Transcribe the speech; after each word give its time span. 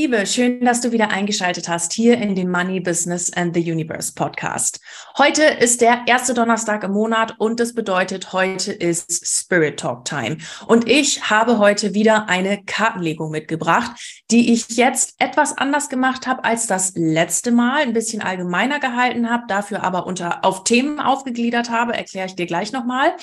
Liebe, 0.00 0.26
schön, 0.26 0.64
dass 0.64 0.80
du 0.80 0.92
wieder 0.92 1.10
eingeschaltet 1.10 1.68
hast 1.68 1.92
hier 1.92 2.18
in 2.18 2.36
den 2.36 2.48
Money 2.48 2.78
Business 2.78 3.32
and 3.32 3.52
the 3.52 3.72
Universe 3.72 4.12
Podcast. 4.14 4.80
Heute 5.18 5.42
ist 5.42 5.80
der 5.80 6.02
erste 6.06 6.34
Donnerstag 6.34 6.84
im 6.84 6.92
Monat 6.92 7.34
und 7.38 7.58
das 7.58 7.74
bedeutet, 7.74 8.32
heute 8.32 8.70
ist 8.70 9.26
Spirit 9.26 9.80
Talk 9.80 10.04
Time. 10.04 10.38
Und 10.68 10.88
ich 10.88 11.28
habe 11.30 11.58
heute 11.58 11.94
wieder 11.94 12.28
eine 12.28 12.62
Kartenlegung 12.62 13.32
mitgebracht, 13.32 14.22
die 14.30 14.52
ich 14.52 14.68
jetzt 14.76 15.16
etwas 15.18 15.58
anders 15.58 15.88
gemacht 15.88 16.28
habe 16.28 16.44
als 16.44 16.68
das 16.68 16.92
letzte 16.94 17.50
Mal, 17.50 17.82
ein 17.82 17.92
bisschen 17.92 18.22
allgemeiner 18.22 18.78
gehalten 18.78 19.28
habe, 19.28 19.46
dafür 19.48 19.82
aber 19.82 20.06
unter 20.06 20.44
auf 20.44 20.62
Themen 20.62 21.00
aufgegliedert 21.00 21.70
habe, 21.70 21.94
erkläre 21.94 22.28
ich 22.28 22.36
dir 22.36 22.46
gleich 22.46 22.70
nochmal. 22.70 23.16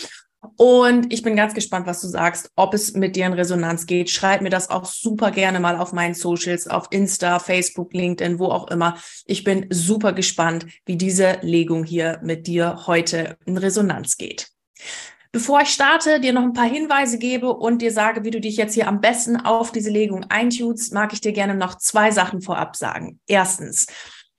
Und 0.58 1.12
ich 1.13 1.22
bin 1.22 1.35
ganz 1.35 1.54
gespannt, 1.54 1.88
was 1.88 2.01
du 2.01 2.07
sagst, 2.07 2.51
ob 2.55 2.74
es 2.74 2.93
mit 2.93 3.15
dir 3.15 3.26
in 3.26 3.34
Resonanz 3.34 3.85
geht. 3.85 4.10
Schreib 4.10 4.41
mir 4.41 4.49
das 4.49 4.70
auch 4.70 4.85
super 4.85 5.32
gerne 5.32 5.60
mal 5.60 5.77
auf 5.77 5.93
meinen 5.93 6.13
Socials, 6.13 6.68
auf 6.68 6.87
Insta, 6.91 7.40
Facebook, 7.40 7.93
LinkedIn, 7.93 8.40
wo 8.40 8.46
auch 8.46 8.70
immer. 8.70 8.98
Ich 9.26 9.43
bin 9.43 9.68
super 9.70 10.13
gespannt, 10.13 10.65
wie 10.85 10.98
diese 10.98 11.40
Legung 11.41 11.84
hier 11.84 12.20
mit 12.24 12.48
dir 12.48 12.87
heute 12.87 13.37
in 13.46 13.57
Resonanz 13.57 14.18
geht. 14.18 14.49
Bevor 15.35 15.60
ich 15.60 15.70
starte, 15.70 16.21
dir 16.21 16.32
noch 16.32 16.43
ein 16.43 16.54
paar 16.54 16.70
Hinweise 16.70 17.18
gebe 17.18 17.52
und 17.52 17.82
dir 17.82 17.91
sage, 17.91 18.24
wie 18.24 18.32
du 18.32 18.40
dich 18.40 18.55
jetzt 18.55 18.74
hier 18.74 18.87
am 18.87 19.02
besten 19.02 19.35
auf 19.35 19.74
diese 19.74 19.90
Legung 19.90 20.24
eintunst, 20.30 20.93
mag 20.93 21.12
ich 21.12 21.20
dir 21.20 21.34
gerne 21.34 21.55
noch 21.55 21.76
zwei 21.76 22.12
Sachen 22.12 22.41
vorab 22.41 22.77
sagen. 22.77 23.20
Erstens, 23.27 23.87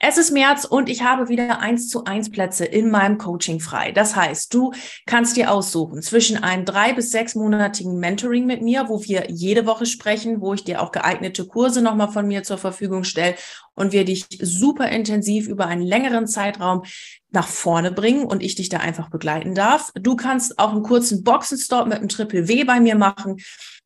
es 0.08 0.18
ist 0.18 0.30
März 0.30 0.64
und 0.64 0.88
ich 0.88 1.02
habe 1.02 1.28
wieder 1.28 1.58
eins 1.58 1.88
zu 1.88 2.04
eins 2.04 2.30
Plätze 2.30 2.64
in 2.64 2.90
meinem 2.90 3.18
Coaching 3.18 3.58
frei. 3.58 3.90
Das 3.90 4.14
heißt, 4.14 4.54
du 4.54 4.72
kannst 5.04 5.36
dir 5.36 5.50
aussuchen 5.50 6.00
zwischen 6.00 6.42
einem 6.42 6.64
drei 6.64 6.92
bis 6.92 7.10
sechsmonatigen 7.10 7.98
Mentoring 7.98 8.46
mit 8.46 8.62
mir, 8.62 8.88
wo 8.88 9.02
wir 9.02 9.30
jede 9.30 9.66
Woche 9.66 9.84
sprechen, 9.84 10.40
wo 10.40 10.54
ich 10.54 10.62
dir 10.62 10.80
auch 10.80 10.92
geeignete 10.92 11.44
Kurse 11.44 11.82
nochmal 11.82 12.12
von 12.12 12.28
mir 12.28 12.44
zur 12.44 12.58
Verfügung 12.58 13.02
stelle 13.02 13.34
und 13.74 13.90
wir 13.90 14.04
dich 14.04 14.26
super 14.40 14.88
intensiv 14.90 15.48
über 15.48 15.66
einen 15.66 15.82
längeren 15.82 16.28
Zeitraum 16.28 16.84
nach 17.30 17.48
vorne 17.48 17.90
bringen 17.90 18.26
und 18.26 18.44
ich 18.44 18.54
dich 18.54 18.68
da 18.68 18.78
einfach 18.78 19.10
begleiten 19.10 19.56
darf. 19.56 19.90
Du 20.00 20.14
kannst 20.14 20.60
auch 20.60 20.70
einen 20.70 20.84
kurzen 20.84 21.24
Boxenstopp 21.24 21.88
mit 21.88 21.98
einem 21.98 22.08
Triple 22.08 22.46
W 22.46 22.62
bei 22.62 22.78
mir 22.78 22.94
machen 22.94 23.38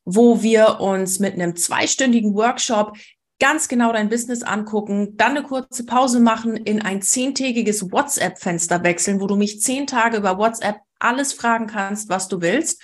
wo 0.07 0.43
wir 0.43 0.81
uns 0.81 1.21
mit 1.21 1.34
einem 1.34 1.57
zweistündigen 1.57 2.34
Workshop 2.34 2.97
ganz 3.41 3.69
genau 3.69 3.93
dein 3.93 4.09
Business 4.09 4.43
angucken, 4.43 5.17
dann 5.17 5.37
eine 5.37 5.43
kurze 5.43 5.85
Pause 5.85 6.21
machen, 6.21 6.57
in 6.57 6.83
ein 6.83 7.03
zehntägiges 7.03 7.91
WhatsApp-Fenster 7.91 8.85
wechseln, 8.85 9.21
wo 9.21 9.27
du 9.27 9.35
mich 9.35 9.61
zehn 9.61 9.87
Tage 9.87 10.19
über 10.19 10.39
WhatsApp 10.39 10.77
alles 11.01 11.33
fragen 11.33 11.67
kannst, 11.67 12.09
was 12.09 12.29
du 12.29 12.41
willst. 12.41 12.81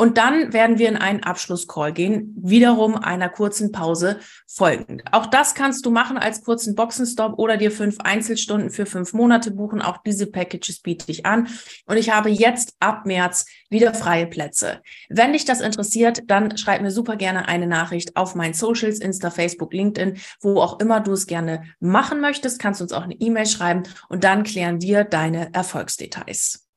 Und 0.00 0.16
dann 0.16 0.52
werden 0.52 0.78
wir 0.78 0.88
in 0.88 0.96
einen 0.96 1.24
Abschlusscall 1.24 1.92
gehen, 1.92 2.32
wiederum 2.40 2.94
einer 2.94 3.28
kurzen 3.28 3.72
Pause 3.72 4.20
folgend. 4.46 5.02
Auch 5.10 5.26
das 5.26 5.56
kannst 5.56 5.84
du 5.84 5.90
machen 5.90 6.16
als 6.16 6.44
kurzen 6.44 6.76
Boxenstopp 6.76 7.36
oder 7.36 7.56
dir 7.56 7.72
fünf 7.72 7.98
Einzelstunden 7.98 8.70
für 8.70 8.86
fünf 8.86 9.12
Monate 9.12 9.50
buchen. 9.50 9.82
Auch 9.82 9.98
diese 10.06 10.28
Packages 10.28 10.78
biete 10.82 11.10
ich 11.10 11.26
an. 11.26 11.48
Und 11.86 11.96
ich 11.96 12.10
habe 12.10 12.28
jetzt 12.28 12.74
ab 12.78 13.06
März 13.06 13.46
wieder 13.70 13.92
freie 13.92 14.28
Plätze. 14.28 14.82
Wenn 15.08 15.32
dich 15.32 15.44
das 15.44 15.60
interessiert, 15.60 16.22
dann 16.28 16.56
schreib 16.56 16.80
mir 16.80 16.92
super 16.92 17.16
gerne 17.16 17.48
eine 17.48 17.66
Nachricht 17.66 18.16
auf 18.16 18.36
meinen 18.36 18.54
Socials, 18.54 19.00
Insta, 19.00 19.30
Facebook, 19.30 19.72
LinkedIn, 19.72 20.18
wo 20.40 20.60
auch 20.60 20.78
immer 20.78 21.00
du 21.00 21.10
es 21.10 21.26
gerne 21.26 21.64
machen 21.80 22.20
möchtest, 22.20 22.60
kannst 22.60 22.80
du 22.80 22.84
uns 22.84 22.92
auch 22.92 23.02
eine 23.02 23.14
E-Mail 23.14 23.46
schreiben 23.46 23.82
und 24.08 24.22
dann 24.22 24.44
klären 24.44 24.80
wir 24.80 25.02
deine 25.02 25.52
Erfolgsdetails. 25.52 26.67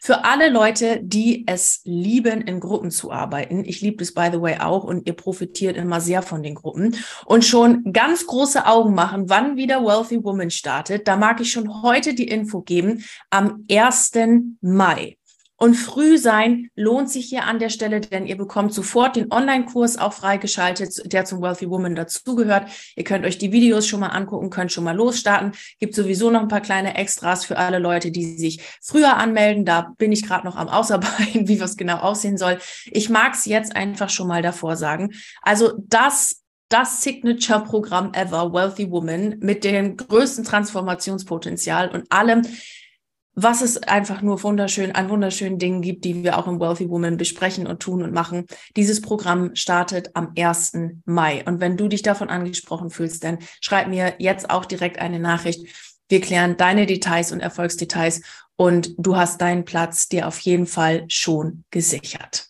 Für 0.00 0.24
alle 0.24 0.48
Leute, 0.48 1.00
die 1.02 1.44
es 1.46 1.80
lieben, 1.84 2.42
in 2.42 2.60
Gruppen 2.60 2.90
zu 2.90 3.12
arbeiten, 3.12 3.64
ich 3.64 3.80
liebe 3.80 4.02
es 4.02 4.14
by 4.14 4.28
the 4.32 4.40
way 4.40 4.58
auch 4.58 4.84
und 4.84 5.06
ihr 5.06 5.14
profitiert 5.14 5.76
immer 5.76 6.00
sehr 6.00 6.22
von 6.22 6.42
den 6.42 6.54
Gruppen 6.54 6.96
und 7.24 7.44
schon 7.44 7.92
ganz 7.92 8.26
große 8.26 8.66
Augen 8.66 8.94
machen, 8.94 9.28
wann 9.28 9.56
wieder 9.56 9.84
Wealthy 9.84 10.22
Woman 10.22 10.50
startet, 10.50 11.08
da 11.08 11.16
mag 11.16 11.40
ich 11.40 11.50
schon 11.50 11.82
heute 11.82 12.14
die 12.14 12.28
Info 12.28 12.62
geben, 12.62 13.04
am 13.30 13.64
1. 13.70 14.12
Mai. 14.60 15.16
Und 15.58 15.74
früh 15.74 16.18
sein 16.18 16.70
lohnt 16.74 17.10
sich 17.10 17.26
hier 17.26 17.44
an 17.44 17.58
der 17.58 17.70
Stelle, 17.70 18.00
denn 18.00 18.26
ihr 18.26 18.36
bekommt 18.36 18.74
sofort 18.74 19.16
den 19.16 19.32
Online-Kurs 19.32 19.96
auch 19.96 20.12
freigeschaltet, 20.12 21.12
der 21.12 21.24
zum 21.24 21.40
Wealthy 21.40 21.70
Woman 21.70 21.94
dazugehört. 21.94 22.68
Ihr 22.94 23.04
könnt 23.04 23.24
euch 23.24 23.38
die 23.38 23.52
Videos 23.52 23.86
schon 23.86 24.00
mal 24.00 24.08
angucken, 24.08 24.50
könnt 24.50 24.72
schon 24.72 24.84
mal 24.84 24.94
losstarten. 24.94 25.52
Gibt 25.78 25.94
sowieso 25.94 26.30
noch 26.30 26.42
ein 26.42 26.48
paar 26.48 26.60
kleine 26.60 26.94
Extras 26.96 27.46
für 27.46 27.56
alle 27.56 27.78
Leute, 27.78 28.10
die 28.10 28.36
sich 28.36 28.60
früher 28.82 29.16
anmelden. 29.16 29.64
Da 29.64 29.94
bin 29.96 30.12
ich 30.12 30.26
gerade 30.26 30.46
noch 30.46 30.56
am 30.56 30.68
Ausarbeiten, 30.68 31.48
wie 31.48 31.60
was 31.60 31.76
genau 31.76 31.98
aussehen 31.98 32.36
soll. 32.36 32.58
Ich 32.86 33.08
mag 33.08 33.32
es 33.34 33.46
jetzt 33.46 33.74
einfach 33.74 34.10
schon 34.10 34.28
mal 34.28 34.42
davor 34.42 34.76
sagen. 34.76 35.12
Also 35.42 35.72
das 35.78 36.42
das 36.68 37.02
Signature-Programm 37.02 38.12
ever, 38.12 38.52
Wealthy 38.52 38.90
Woman, 38.90 39.36
mit 39.38 39.62
dem 39.62 39.96
größten 39.96 40.44
Transformationspotenzial 40.44 41.90
und 41.90 42.10
allem, 42.10 42.42
was 43.38 43.60
es 43.60 43.76
einfach 43.82 44.22
nur 44.22 44.42
wunderschön, 44.42 44.94
an 44.94 45.10
wunderschönen 45.10 45.58
Dingen 45.58 45.82
gibt, 45.82 46.06
die 46.06 46.24
wir 46.24 46.38
auch 46.38 46.48
im 46.48 46.58
Wealthy 46.58 46.88
Woman 46.88 47.18
besprechen 47.18 47.66
und 47.66 47.80
tun 47.80 48.02
und 48.02 48.12
machen. 48.12 48.46
Dieses 48.76 49.02
Programm 49.02 49.54
startet 49.54 50.10
am 50.14 50.32
1. 50.36 50.72
Mai. 51.04 51.44
Und 51.44 51.60
wenn 51.60 51.76
du 51.76 51.86
dich 51.86 52.00
davon 52.00 52.30
angesprochen 52.30 52.88
fühlst, 52.88 53.22
dann 53.24 53.38
schreib 53.60 53.88
mir 53.88 54.14
jetzt 54.18 54.48
auch 54.48 54.64
direkt 54.64 54.98
eine 54.98 55.20
Nachricht. 55.20 55.66
Wir 56.08 56.22
klären 56.22 56.56
deine 56.56 56.86
Details 56.86 57.30
und 57.30 57.40
Erfolgsdetails 57.40 58.22
und 58.56 58.94
du 58.96 59.16
hast 59.16 59.42
deinen 59.42 59.66
Platz 59.66 60.08
dir 60.08 60.28
auf 60.28 60.38
jeden 60.38 60.66
Fall 60.66 61.04
schon 61.08 61.64
gesichert. 61.70 62.46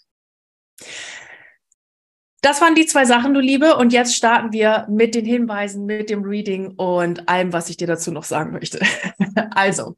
Das 2.43 2.61
waren 2.61 2.77
die 2.77 2.87
zwei 2.87 3.05
Sachen, 3.07 3.35
du 3.35 3.41
Liebe. 3.41 3.77
Und 3.77 3.93
jetzt 3.93 4.15
starten 4.15 4.53
wir 4.53 4.87
mit 4.89 5.17
den 5.17 5.25
Hinweisen, 5.25 5.85
mit 5.85 6.11
dem 6.11 6.23
Reading 6.23 6.75
und 6.77 7.29
allem, 7.29 7.53
was 7.53 7.71
ich 7.71 7.77
dir 7.77 7.89
dazu 7.89 8.13
noch 8.13 8.23
sagen 8.23 8.53
möchte. 8.53 8.79
also, 9.51 9.97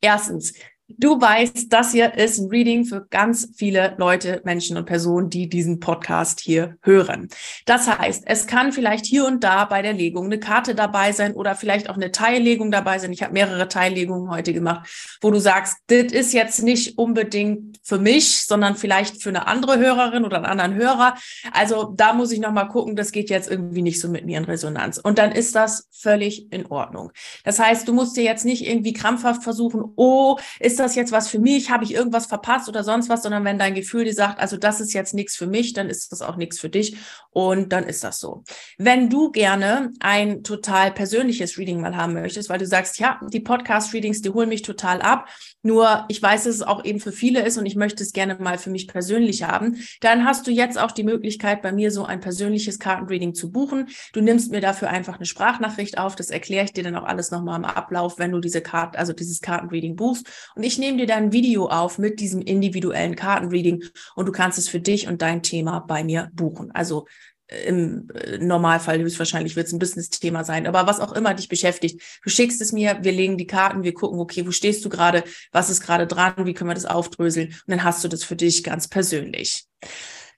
Erstens, 0.00 0.52
Du 0.88 1.20
weißt, 1.20 1.72
das 1.72 1.90
hier 1.90 2.14
ist 2.14 2.38
ein 2.38 2.48
Reading 2.48 2.84
für 2.84 3.08
ganz 3.10 3.48
viele 3.56 3.96
Leute, 3.98 4.40
Menschen 4.44 4.76
und 4.76 4.84
Personen, 4.84 5.30
die 5.30 5.48
diesen 5.48 5.80
Podcast 5.80 6.38
hier 6.38 6.78
hören. 6.80 7.28
Das 7.64 7.88
heißt, 7.88 8.22
es 8.26 8.46
kann 8.46 8.72
vielleicht 8.72 9.04
hier 9.04 9.26
und 9.26 9.42
da 9.42 9.64
bei 9.64 9.82
der 9.82 9.94
Legung 9.94 10.26
eine 10.26 10.38
Karte 10.38 10.76
dabei 10.76 11.10
sein 11.10 11.34
oder 11.34 11.56
vielleicht 11.56 11.90
auch 11.90 11.96
eine 11.96 12.12
Teillegung 12.12 12.70
dabei 12.70 13.00
sein. 13.00 13.12
Ich 13.12 13.24
habe 13.24 13.32
mehrere 13.32 13.66
Teillegungen 13.66 14.30
heute 14.30 14.52
gemacht, 14.52 15.18
wo 15.20 15.32
du 15.32 15.40
sagst, 15.40 15.76
das 15.88 16.12
ist 16.12 16.32
jetzt 16.32 16.62
nicht 16.62 16.96
unbedingt 16.98 17.80
für 17.82 17.98
mich, 17.98 18.46
sondern 18.46 18.76
vielleicht 18.76 19.20
für 19.20 19.30
eine 19.30 19.48
andere 19.48 19.78
Hörerin 19.78 20.24
oder 20.24 20.36
einen 20.36 20.46
anderen 20.46 20.74
Hörer. 20.76 21.16
Also 21.52 21.94
da 21.96 22.12
muss 22.12 22.30
ich 22.30 22.38
nochmal 22.38 22.68
gucken, 22.68 22.94
das 22.94 23.10
geht 23.10 23.28
jetzt 23.28 23.50
irgendwie 23.50 23.82
nicht 23.82 24.00
so 24.00 24.08
mit 24.08 24.24
mir 24.24 24.38
in 24.38 24.44
Resonanz. 24.44 24.98
Und 24.98 25.18
dann 25.18 25.32
ist 25.32 25.56
das 25.56 25.88
völlig 25.90 26.52
in 26.52 26.66
Ordnung. 26.66 27.10
Das 27.42 27.58
heißt, 27.58 27.88
du 27.88 27.92
musst 27.92 28.16
dir 28.16 28.22
jetzt 28.22 28.44
nicht 28.44 28.64
irgendwie 28.64 28.92
krampfhaft 28.92 29.42
versuchen, 29.42 29.82
oh, 29.96 30.38
ist 30.60 30.75
ist 30.76 30.80
das 30.80 30.94
jetzt 30.94 31.12
was 31.12 31.28
für 31.28 31.38
mich? 31.38 31.70
Habe 31.70 31.84
ich 31.84 31.94
irgendwas 31.94 32.26
verpasst 32.26 32.68
oder 32.68 32.84
sonst 32.84 33.08
was? 33.08 33.22
Sondern 33.22 33.44
wenn 33.44 33.58
dein 33.58 33.74
Gefühl 33.74 34.04
dir 34.04 34.12
sagt, 34.12 34.38
also 34.38 34.58
das 34.58 34.80
ist 34.80 34.92
jetzt 34.92 35.14
nichts 35.14 35.34
für 35.34 35.46
mich, 35.46 35.72
dann 35.72 35.88
ist 35.88 36.12
das 36.12 36.20
auch 36.20 36.36
nichts 36.36 36.60
für 36.60 36.68
dich 36.68 36.96
und 37.30 37.72
dann 37.72 37.84
ist 37.84 38.04
das 38.04 38.20
so. 38.20 38.44
Wenn 38.76 39.08
du 39.08 39.30
gerne 39.30 39.92
ein 40.00 40.42
total 40.42 40.90
persönliches 40.92 41.56
Reading 41.56 41.80
mal 41.80 41.96
haben 41.96 42.12
möchtest, 42.12 42.50
weil 42.50 42.58
du 42.58 42.66
sagst, 42.66 42.98
ja, 42.98 43.20
die 43.32 43.40
Podcast-Readings, 43.40 44.20
die 44.20 44.30
holen 44.30 44.50
mich 44.50 44.62
total 44.62 45.00
ab, 45.00 45.28
nur 45.62 46.04
ich 46.08 46.22
weiß, 46.22 46.44
dass 46.44 46.56
es 46.56 46.62
auch 46.62 46.84
eben 46.84 47.00
für 47.00 47.12
viele 47.12 47.42
ist 47.42 47.56
und 47.56 47.64
ich 47.64 47.76
möchte 47.76 48.02
es 48.02 48.12
gerne 48.12 48.36
mal 48.36 48.58
für 48.58 48.70
mich 48.70 48.86
persönlich 48.86 49.42
haben, 49.42 49.76
dann 50.00 50.24
hast 50.26 50.46
du 50.46 50.50
jetzt 50.50 50.78
auch 50.78 50.92
die 50.92 51.04
Möglichkeit, 51.04 51.62
bei 51.62 51.72
mir 51.72 51.90
so 51.90 52.04
ein 52.04 52.20
persönliches 52.20 52.78
Kartenreading 52.78 53.34
zu 53.34 53.50
buchen. 53.50 53.88
Du 54.12 54.20
nimmst 54.20 54.50
mir 54.50 54.60
dafür 54.60 54.90
einfach 54.90 55.16
eine 55.16 55.26
Sprachnachricht 55.26 55.96
auf, 55.98 56.16
das 56.16 56.30
erkläre 56.30 56.66
ich 56.66 56.72
dir 56.74 56.84
dann 56.84 56.96
auch 56.96 57.04
alles 57.04 57.30
nochmal 57.30 57.58
im 57.58 57.64
Ablauf, 57.64 58.18
wenn 58.18 58.32
du 58.32 58.40
diese 58.40 58.60
Karte, 58.60 58.98
also 58.98 59.14
dieses 59.14 59.40
Kartenreading 59.40 59.96
buchst. 59.96 60.26
Und 60.54 60.65
ich 60.66 60.78
nehme 60.78 60.98
dir 60.98 61.06
dann 61.06 61.32
Video 61.32 61.68
auf 61.68 61.98
mit 61.98 62.18
diesem 62.18 62.42
individuellen 62.42 63.14
Kartenreading 63.14 63.84
und 64.16 64.26
du 64.26 64.32
kannst 64.32 64.58
es 64.58 64.68
für 64.68 64.80
dich 64.80 65.06
und 65.06 65.22
dein 65.22 65.42
Thema 65.42 65.78
bei 65.78 66.02
mir 66.02 66.30
buchen. 66.34 66.72
Also 66.72 67.06
im 67.48 68.08
äh, 68.14 68.38
Normalfall 68.38 68.98
höchstwahrscheinlich 68.98 69.54
wird 69.54 69.68
es 69.68 69.72
ein 69.72 69.78
Business-Thema 69.78 70.42
sein, 70.42 70.66
aber 70.66 70.88
was 70.88 70.98
auch 70.98 71.12
immer 71.12 71.32
dich 71.34 71.48
beschäftigt, 71.48 72.02
du 72.24 72.30
schickst 72.30 72.60
es 72.60 72.72
mir, 72.72 72.98
wir 73.02 73.12
legen 73.12 73.38
die 73.38 73.46
Karten, 73.46 73.84
wir 73.84 73.94
gucken, 73.94 74.18
okay, 74.18 74.44
wo 74.44 74.50
stehst 74.50 74.84
du 74.84 74.88
gerade, 74.88 75.22
was 75.52 75.70
ist 75.70 75.80
gerade 75.80 76.08
dran, 76.08 76.34
wie 76.44 76.54
können 76.54 76.70
wir 76.70 76.74
das 76.74 76.86
aufdröseln 76.86 77.48
und 77.48 77.68
dann 77.68 77.84
hast 77.84 78.02
du 78.02 78.08
das 78.08 78.24
für 78.24 78.34
dich 78.34 78.64
ganz 78.64 78.88
persönlich. 78.88 79.66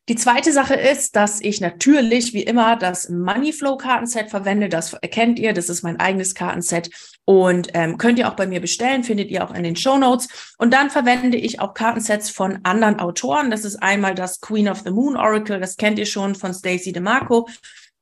Die 0.08 0.16
zweite 0.16 0.52
Sache 0.52 0.74
ist, 0.74 1.16
dass 1.16 1.38
ich 1.38 1.60
natürlich 1.60 2.32
wie 2.32 2.42
immer 2.42 2.76
das 2.76 3.10
Moneyflow 3.10 3.76
Kartenset 3.76 4.30
verwende. 4.30 4.70
Das 4.70 4.94
erkennt 4.94 5.38
ihr. 5.38 5.52
Das 5.52 5.68
ist 5.68 5.82
mein 5.82 6.00
eigenes 6.00 6.34
Kartenset 6.34 6.88
und 7.26 7.68
ähm, 7.74 7.98
könnt 7.98 8.18
ihr 8.18 8.26
auch 8.26 8.36
bei 8.36 8.46
mir 8.46 8.62
bestellen. 8.62 9.04
Findet 9.04 9.30
ihr 9.30 9.44
auch 9.44 9.52
in 9.52 9.64
den 9.64 9.76
Show 9.76 9.98
Notes. 9.98 10.54
Und 10.56 10.72
dann 10.72 10.88
verwende 10.88 11.36
ich 11.36 11.60
auch 11.60 11.74
Kartensets 11.74 12.30
von 12.30 12.60
anderen 12.62 13.00
Autoren. 13.00 13.50
Das 13.50 13.66
ist 13.66 13.76
einmal 13.82 14.14
das 14.14 14.40
Queen 14.40 14.70
of 14.70 14.80
the 14.82 14.90
Moon 14.90 15.14
Oracle. 15.14 15.60
Das 15.60 15.76
kennt 15.76 15.98
ihr 15.98 16.06
schon 16.06 16.34
von 16.34 16.54
Stacey 16.54 16.90
DeMarco. 16.90 17.46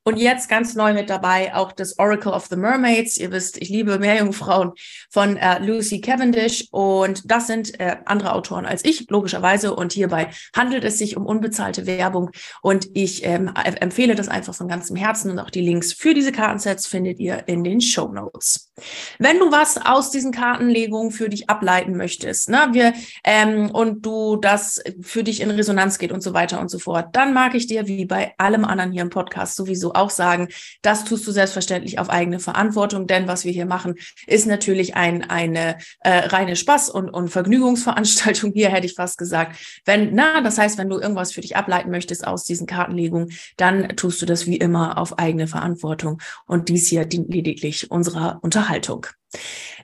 Und 0.07 0.15
jetzt 0.15 0.47
ganz 0.47 0.73
neu 0.73 0.93
mit 0.93 1.09
dabei 1.09 1.53
auch 1.53 1.73
das 1.73 1.99
Oracle 1.99 2.31
of 2.31 2.45
the 2.45 2.55
Mermaids. 2.55 3.17
Ihr 3.17 3.29
wisst, 3.33 3.61
ich 3.61 3.67
liebe 3.67 3.99
Meerjungfrauen 3.99 4.71
von 5.09 5.35
äh, 5.35 5.59
Lucy 5.59 5.99
Cavendish. 5.99 6.69
Und 6.71 7.29
das 7.29 7.47
sind 7.47 7.77
äh, 7.81 7.97
andere 8.05 8.31
Autoren 8.31 8.65
als 8.65 8.85
ich, 8.85 9.09
logischerweise. 9.09 9.75
Und 9.75 9.91
hierbei 9.91 10.29
handelt 10.55 10.85
es 10.85 10.97
sich 10.97 11.17
um 11.17 11.25
unbezahlte 11.25 11.85
Werbung. 11.85 12.29
Und 12.61 12.87
ich 12.93 13.25
ähm, 13.25 13.51
empfehle 13.81 14.15
das 14.15 14.29
einfach 14.29 14.55
von 14.55 14.69
ganzem 14.69 14.95
Herzen. 14.95 15.29
Und 15.29 15.39
auch 15.39 15.49
die 15.49 15.59
Links 15.59 15.91
für 15.91 16.13
diese 16.13 16.31
Kartensets 16.31 16.87
findet 16.87 17.19
ihr 17.19 17.45
in 17.49 17.65
den 17.65 17.81
Show 17.81 18.07
Notes. 18.07 18.71
Wenn 19.19 19.39
du 19.39 19.51
was 19.51 19.75
aus 19.75 20.09
diesen 20.09 20.31
Kartenlegungen 20.31 21.11
für 21.11 21.27
dich 21.27 21.49
ableiten 21.49 21.97
möchtest, 21.97 22.47
ne, 22.47 22.69
wir, 22.71 22.93
ähm, 23.25 23.71
und 23.71 24.05
du 24.05 24.37
das 24.37 24.81
für 25.01 25.25
dich 25.25 25.41
in 25.41 25.51
Resonanz 25.51 25.97
geht 25.97 26.13
und 26.13 26.23
so 26.23 26.33
weiter 26.33 26.61
und 26.61 26.69
so 26.69 26.79
fort, 26.79 27.07
dann 27.11 27.33
mag 27.33 27.55
ich 27.55 27.67
dir 27.67 27.87
wie 27.87 28.05
bei 28.05 28.33
allem 28.37 28.63
anderen 28.63 28.93
hier 28.93 29.01
im 29.01 29.09
Podcast 29.09 29.57
sowieso 29.57 29.96
auch 29.97 30.09
sagen, 30.09 30.47
das 30.81 31.05
tust 31.05 31.27
du 31.27 31.31
selbstverständlich 31.31 31.99
auf 31.99 32.09
eigene 32.09 32.39
Verantwortung, 32.39 33.07
denn 33.07 33.27
was 33.27 33.45
wir 33.45 33.51
hier 33.51 33.65
machen, 33.65 33.95
ist 34.25 34.47
natürlich 34.47 34.95
ein, 34.95 35.29
eine 35.29 35.77
äh, 35.99 36.27
reine 36.27 36.53
Spaß- 36.53 36.89
und, 36.89 37.09
und 37.09 37.29
Vergnügungsveranstaltung 37.29 38.51
hier, 38.55 38.69
hätte 38.69 38.85
ich 38.85 38.95
fast 38.95 39.17
gesagt. 39.17 39.57
Wenn, 39.85 40.13
na, 40.13 40.41
das 40.41 40.57
heißt, 40.57 40.77
wenn 40.77 40.89
du 40.89 40.99
irgendwas 40.99 41.31
für 41.31 41.41
dich 41.41 41.55
ableiten 41.55 41.91
möchtest 41.91 42.25
aus 42.25 42.43
diesen 42.43 42.67
Kartenlegungen, 42.67 43.31
dann 43.57 43.89
tust 43.95 44.21
du 44.21 44.25
das 44.25 44.45
wie 44.45 44.57
immer 44.57 44.97
auf 44.97 45.19
eigene 45.19 45.47
Verantwortung. 45.47 46.21
Und 46.45 46.69
dies 46.69 46.87
hier 46.87 47.05
dient 47.05 47.33
lediglich 47.33 47.91
unserer 47.91 48.39
Unterhaltung. 48.41 49.07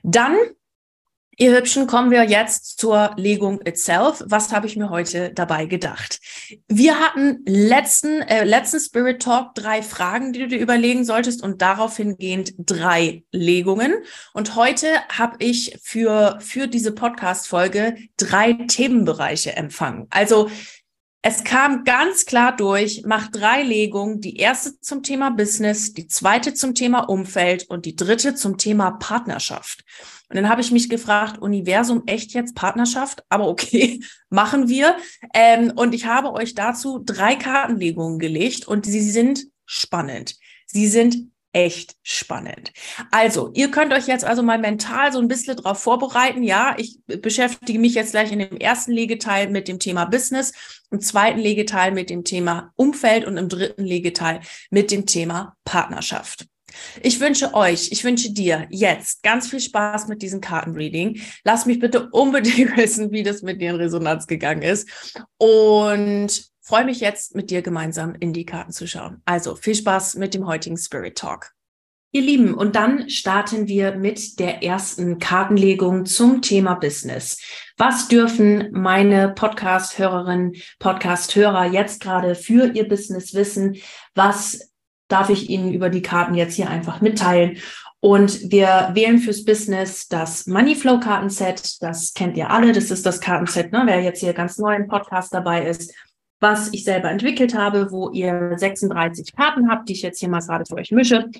Dann 0.02 0.36
Ihr 1.36 1.56
Hübschen, 1.56 1.86
kommen 1.86 2.10
wir 2.10 2.22
jetzt 2.24 2.78
zur 2.78 3.12
Legung 3.16 3.60
itself. 3.62 4.22
Was 4.26 4.52
habe 4.52 4.66
ich 4.66 4.76
mir 4.76 4.90
heute 4.90 5.32
dabei 5.32 5.66
gedacht? 5.66 6.20
Wir 6.68 7.00
hatten 7.00 7.42
letzten, 7.44 8.22
äh, 8.22 8.44
letzten 8.44 8.78
Spirit 8.78 9.22
Talk 9.22 9.54
drei 9.54 9.82
Fragen, 9.82 10.32
die 10.32 10.40
du 10.40 10.48
dir 10.48 10.58
überlegen 10.58 11.04
solltest 11.04 11.42
und 11.42 11.60
darauf 11.60 11.96
hingehend 11.96 12.54
drei 12.58 13.24
Legungen. 13.32 13.94
Und 14.32 14.54
heute 14.54 14.86
habe 15.08 15.36
ich 15.40 15.76
für, 15.82 16.38
für 16.40 16.68
diese 16.68 16.92
Podcast-Folge 16.92 17.96
drei 18.16 18.52
Themenbereiche 18.52 19.56
empfangen. 19.56 20.06
Also 20.10 20.50
es 21.26 21.42
kam 21.42 21.84
ganz 21.84 22.26
klar 22.26 22.54
durch, 22.54 23.02
mach 23.06 23.28
drei 23.28 23.62
Legungen. 23.62 24.20
Die 24.20 24.36
erste 24.36 24.78
zum 24.80 25.02
Thema 25.02 25.30
Business, 25.30 25.94
die 25.94 26.06
zweite 26.06 26.52
zum 26.52 26.74
Thema 26.74 27.08
Umfeld 27.08 27.64
und 27.70 27.86
die 27.86 27.96
dritte 27.96 28.34
zum 28.34 28.58
Thema 28.58 28.90
Partnerschaft. 28.90 29.84
Und 30.28 30.36
dann 30.36 30.50
habe 30.50 30.60
ich 30.60 30.70
mich 30.70 30.90
gefragt, 30.90 31.40
Universum, 31.40 32.02
echt 32.04 32.34
jetzt 32.34 32.54
Partnerschaft? 32.54 33.24
Aber 33.30 33.48
okay, 33.48 34.00
machen 34.28 34.68
wir. 34.68 34.96
Ähm, 35.32 35.72
und 35.74 35.94
ich 35.94 36.04
habe 36.04 36.30
euch 36.34 36.54
dazu 36.54 37.02
drei 37.02 37.36
Kartenlegungen 37.36 38.18
gelegt 38.18 38.68
und 38.68 38.84
sie 38.84 39.00
sind 39.00 39.46
spannend. 39.64 40.36
Sie 40.66 40.88
sind 40.88 41.30
echt 41.54 41.96
spannend. 42.02 42.72
Also, 43.10 43.50
ihr 43.54 43.70
könnt 43.70 43.92
euch 43.92 44.06
jetzt 44.06 44.24
also 44.24 44.42
mal 44.42 44.58
mental 44.58 45.12
so 45.12 45.20
ein 45.20 45.28
bisschen 45.28 45.56
darauf 45.56 45.78
vorbereiten. 45.78 46.42
Ja, 46.42 46.74
ich 46.76 46.98
beschäftige 47.06 47.78
mich 47.78 47.94
jetzt 47.94 48.10
gleich 48.10 48.32
in 48.32 48.40
dem 48.40 48.58
ersten 48.58 48.92
Legeteil 48.92 49.48
mit 49.48 49.68
dem 49.68 49.78
Thema 49.78 50.04
Business, 50.04 50.52
im 50.90 51.00
zweiten 51.00 51.38
Legeteil 51.38 51.92
mit 51.92 52.10
dem 52.10 52.24
Thema 52.24 52.72
Umfeld 52.76 53.24
und 53.24 53.36
im 53.36 53.48
dritten 53.48 53.84
Legeteil 53.84 54.40
mit 54.70 54.90
dem 54.90 55.06
Thema 55.06 55.56
Partnerschaft. 55.64 56.46
Ich 57.02 57.20
wünsche 57.20 57.54
euch, 57.54 57.92
ich 57.92 58.02
wünsche 58.02 58.32
dir 58.32 58.66
jetzt 58.70 59.22
ganz 59.22 59.48
viel 59.48 59.60
Spaß 59.60 60.08
mit 60.08 60.22
diesem 60.22 60.40
Kartenreading. 60.40 61.20
Lass 61.44 61.66
mich 61.66 61.78
bitte 61.78 62.08
unbedingt 62.10 62.76
wissen, 62.76 63.12
wie 63.12 63.22
das 63.22 63.42
mit 63.42 63.60
dir 63.60 63.70
in 63.70 63.76
Resonanz 63.76 64.26
gegangen 64.26 64.62
ist. 64.62 64.88
Und 65.38 66.52
freue 66.64 66.86
mich 66.86 67.00
jetzt, 67.00 67.34
mit 67.34 67.50
dir 67.50 67.60
gemeinsam 67.60 68.14
in 68.18 68.32
die 68.32 68.46
Karten 68.46 68.72
zu 68.72 68.88
schauen. 68.88 69.20
Also 69.26 69.54
viel 69.54 69.74
Spaß 69.74 70.14
mit 70.14 70.32
dem 70.32 70.46
heutigen 70.46 70.78
Spirit 70.78 71.18
Talk. 71.18 71.52
Ihr 72.10 72.22
Lieben, 72.22 72.54
und 72.54 72.74
dann 72.74 73.10
starten 73.10 73.66
wir 73.68 73.96
mit 73.96 74.38
der 74.38 74.62
ersten 74.62 75.18
Kartenlegung 75.18 76.06
zum 76.06 76.40
Thema 76.42 76.74
Business. 76.74 77.38
Was 77.76 78.08
dürfen 78.08 78.68
meine 78.72 79.30
Podcast-Hörerinnen, 79.30 80.54
Podcast-Hörer 80.78 81.66
jetzt 81.66 82.00
gerade 82.00 82.34
für 82.34 82.72
ihr 82.72 82.88
Business 82.88 83.34
wissen? 83.34 83.76
Was 84.14 84.72
darf 85.08 85.28
ich 85.28 85.50
Ihnen 85.50 85.74
über 85.74 85.90
die 85.90 86.02
Karten 86.02 86.34
jetzt 86.34 86.54
hier 86.54 86.70
einfach 86.70 87.00
mitteilen? 87.00 87.58
Und 88.00 88.50
wir 88.52 88.90
wählen 88.94 89.18
fürs 89.18 89.44
Business 89.44 90.08
das 90.08 90.46
Moneyflow 90.46 91.00
Kartenset. 91.00 91.82
Das 91.82 92.14
kennt 92.14 92.36
ihr 92.36 92.50
alle. 92.50 92.72
Das 92.72 92.90
ist 92.90 93.04
das 93.04 93.20
Kartenset, 93.20 93.72
ne? 93.72 93.82
wer 93.86 94.02
jetzt 94.02 94.20
hier 94.20 94.34
ganz 94.34 94.56
neu 94.56 94.76
im 94.76 94.86
Podcast 94.86 95.34
dabei 95.34 95.66
ist 95.66 95.92
was 96.40 96.72
ich 96.72 96.84
selber 96.84 97.10
entwickelt 97.10 97.56
habe, 97.56 97.90
wo 97.90 98.10
ihr 98.10 98.52
36 98.56 99.34
Karten 99.34 99.70
habt, 99.70 99.88
die 99.88 99.94
ich 99.94 100.02
jetzt 100.02 100.20
hier 100.20 100.28
mal 100.28 100.40
gerade 100.40 100.64
für 100.66 100.76
euch 100.76 100.90
mische 100.90 101.30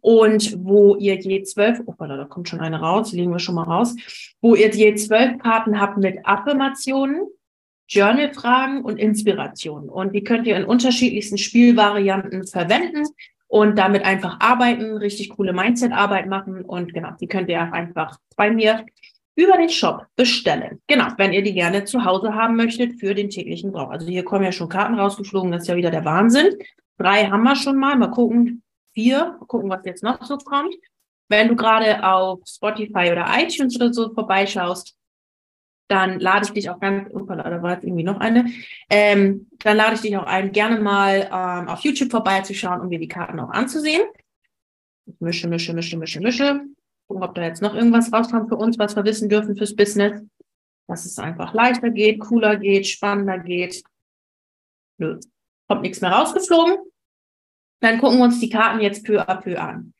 und 0.00 0.56
wo 0.64 0.96
ihr 0.96 1.16
je 1.18 1.42
zwölf, 1.42 1.80
oh, 1.86 1.94
da 1.98 2.24
kommt 2.24 2.48
schon 2.48 2.60
eine 2.60 2.80
raus, 2.80 3.12
legen 3.12 3.32
wir 3.32 3.38
schon 3.38 3.56
mal 3.56 3.64
raus, 3.64 3.94
wo 4.40 4.54
ihr 4.54 4.70
je 4.70 4.94
zwölf 4.94 5.38
Karten 5.38 5.80
habt 5.80 5.98
mit 5.98 6.24
Affirmationen, 6.24 7.26
Journal-Fragen 7.88 8.84
und 8.84 8.98
Inspirationen. 8.98 9.88
Und 9.88 10.14
die 10.14 10.24
könnt 10.24 10.46
ihr 10.46 10.56
in 10.56 10.64
unterschiedlichsten 10.64 11.38
Spielvarianten 11.38 12.46
verwenden 12.46 13.04
und 13.48 13.76
damit 13.76 14.04
einfach 14.04 14.40
arbeiten, 14.40 14.96
richtig 14.96 15.30
coole 15.30 15.52
Mindset-Arbeit 15.52 16.26
machen. 16.26 16.64
Und 16.64 16.94
genau, 16.94 17.10
die 17.20 17.26
könnt 17.26 17.50
ihr 17.50 17.60
einfach 17.72 18.18
bei 18.36 18.50
mir 18.50 18.86
über 19.34 19.56
den 19.56 19.70
Shop 19.70 20.06
bestellen. 20.16 20.80
Genau, 20.86 21.06
wenn 21.16 21.32
ihr 21.32 21.42
die 21.42 21.54
gerne 21.54 21.84
zu 21.84 22.04
Hause 22.04 22.34
haben 22.34 22.56
möchtet 22.56 23.00
für 23.00 23.14
den 23.14 23.30
täglichen 23.30 23.72
Brauch. 23.72 23.90
Also 23.90 24.06
hier 24.06 24.24
kommen 24.24 24.44
ja 24.44 24.52
schon 24.52 24.68
Karten 24.68 24.98
rausgeflogen, 24.98 25.52
das 25.52 25.62
ist 25.62 25.68
ja 25.68 25.76
wieder 25.76 25.90
der 25.90 26.04
Wahnsinn. 26.04 26.58
Drei 26.98 27.26
haben 27.26 27.42
wir 27.42 27.56
schon 27.56 27.78
mal, 27.78 27.96
mal 27.96 28.10
gucken, 28.10 28.62
vier, 28.92 29.36
mal 29.40 29.46
gucken, 29.46 29.70
was 29.70 29.84
jetzt 29.84 30.02
noch 30.02 30.22
so 30.24 30.36
kommt. 30.36 30.74
Wenn 31.28 31.48
du 31.48 31.56
gerade 31.56 32.06
auf 32.06 32.40
Spotify 32.46 33.10
oder 33.10 33.26
iTunes 33.38 33.76
oder 33.76 33.92
so 33.92 34.12
vorbeischaust, 34.12 34.94
dann 35.88 36.20
lade 36.20 36.46
ich 36.46 36.52
dich 36.52 36.70
auch 36.70 36.78
ganz, 36.78 37.08
oh, 37.12 37.20
da 37.20 37.62
war 37.62 37.74
jetzt 37.74 37.84
irgendwie 37.84 38.04
noch 38.04 38.20
eine, 38.20 38.46
ähm, 38.88 39.48
dann 39.58 39.76
lade 39.76 39.94
ich 39.94 40.02
dich 40.02 40.16
auch 40.16 40.24
ein, 40.24 40.52
gerne 40.52 40.80
mal 40.80 41.28
ähm, 41.32 41.68
auf 41.68 41.80
YouTube 41.80 42.10
vorbeizuschauen, 42.10 42.80
um 42.80 42.90
dir 42.90 42.98
die 42.98 43.08
Karten 43.08 43.40
auch 43.40 43.50
anzusehen. 43.50 44.02
Mische, 45.18 45.48
mische, 45.48 45.72
mische, 45.72 45.96
mische, 45.96 46.20
mische 46.20 46.60
ob 47.20 47.34
da 47.34 47.42
jetzt 47.42 47.62
noch 47.62 47.74
irgendwas 47.74 48.12
rauskommt 48.12 48.48
für 48.48 48.56
uns, 48.56 48.78
was 48.78 48.94
wir 48.94 49.04
wissen 49.04 49.28
dürfen 49.28 49.56
fürs 49.56 49.74
Business. 49.74 50.22
Dass 50.86 51.04
es 51.04 51.18
einfach 51.18 51.52
leichter 51.52 51.90
geht, 51.90 52.20
cooler 52.20 52.56
geht, 52.56 52.86
spannender 52.86 53.38
geht. 53.38 53.82
Nö, 54.98 55.18
kommt 55.68 55.82
nichts 55.82 56.00
mehr 56.00 56.12
rausgeflogen. 56.12 56.76
Dann 57.80 57.98
gucken 57.98 58.18
wir 58.18 58.24
uns 58.24 58.40
die 58.40 58.48
Karten 58.48 58.80
jetzt 58.80 59.04
peu 59.04 59.20
à 59.20 59.40
peu 59.40 59.60
an. 59.60 59.92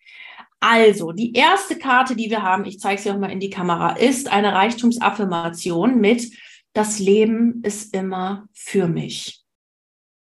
Also, 0.60 1.10
die 1.10 1.32
erste 1.32 1.76
Karte, 1.76 2.14
die 2.14 2.30
wir 2.30 2.42
haben, 2.42 2.64
ich 2.64 2.78
zeige 2.78 3.02
sie 3.02 3.10
auch 3.10 3.18
mal 3.18 3.32
in 3.32 3.40
die 3.40 3.50
Kamera, 3.50 3.96
ist 3.96 4.30
eine 4.30 4.52
Reichtumsaffirmation 4.52 6.00
mit 6.00 6.32
Das 6.72 7.00
Leben 7.00 7.62
ist 7.64 7.94
immer 7.94 8.48
für 8.52 8.86
mich. 8.86 9.42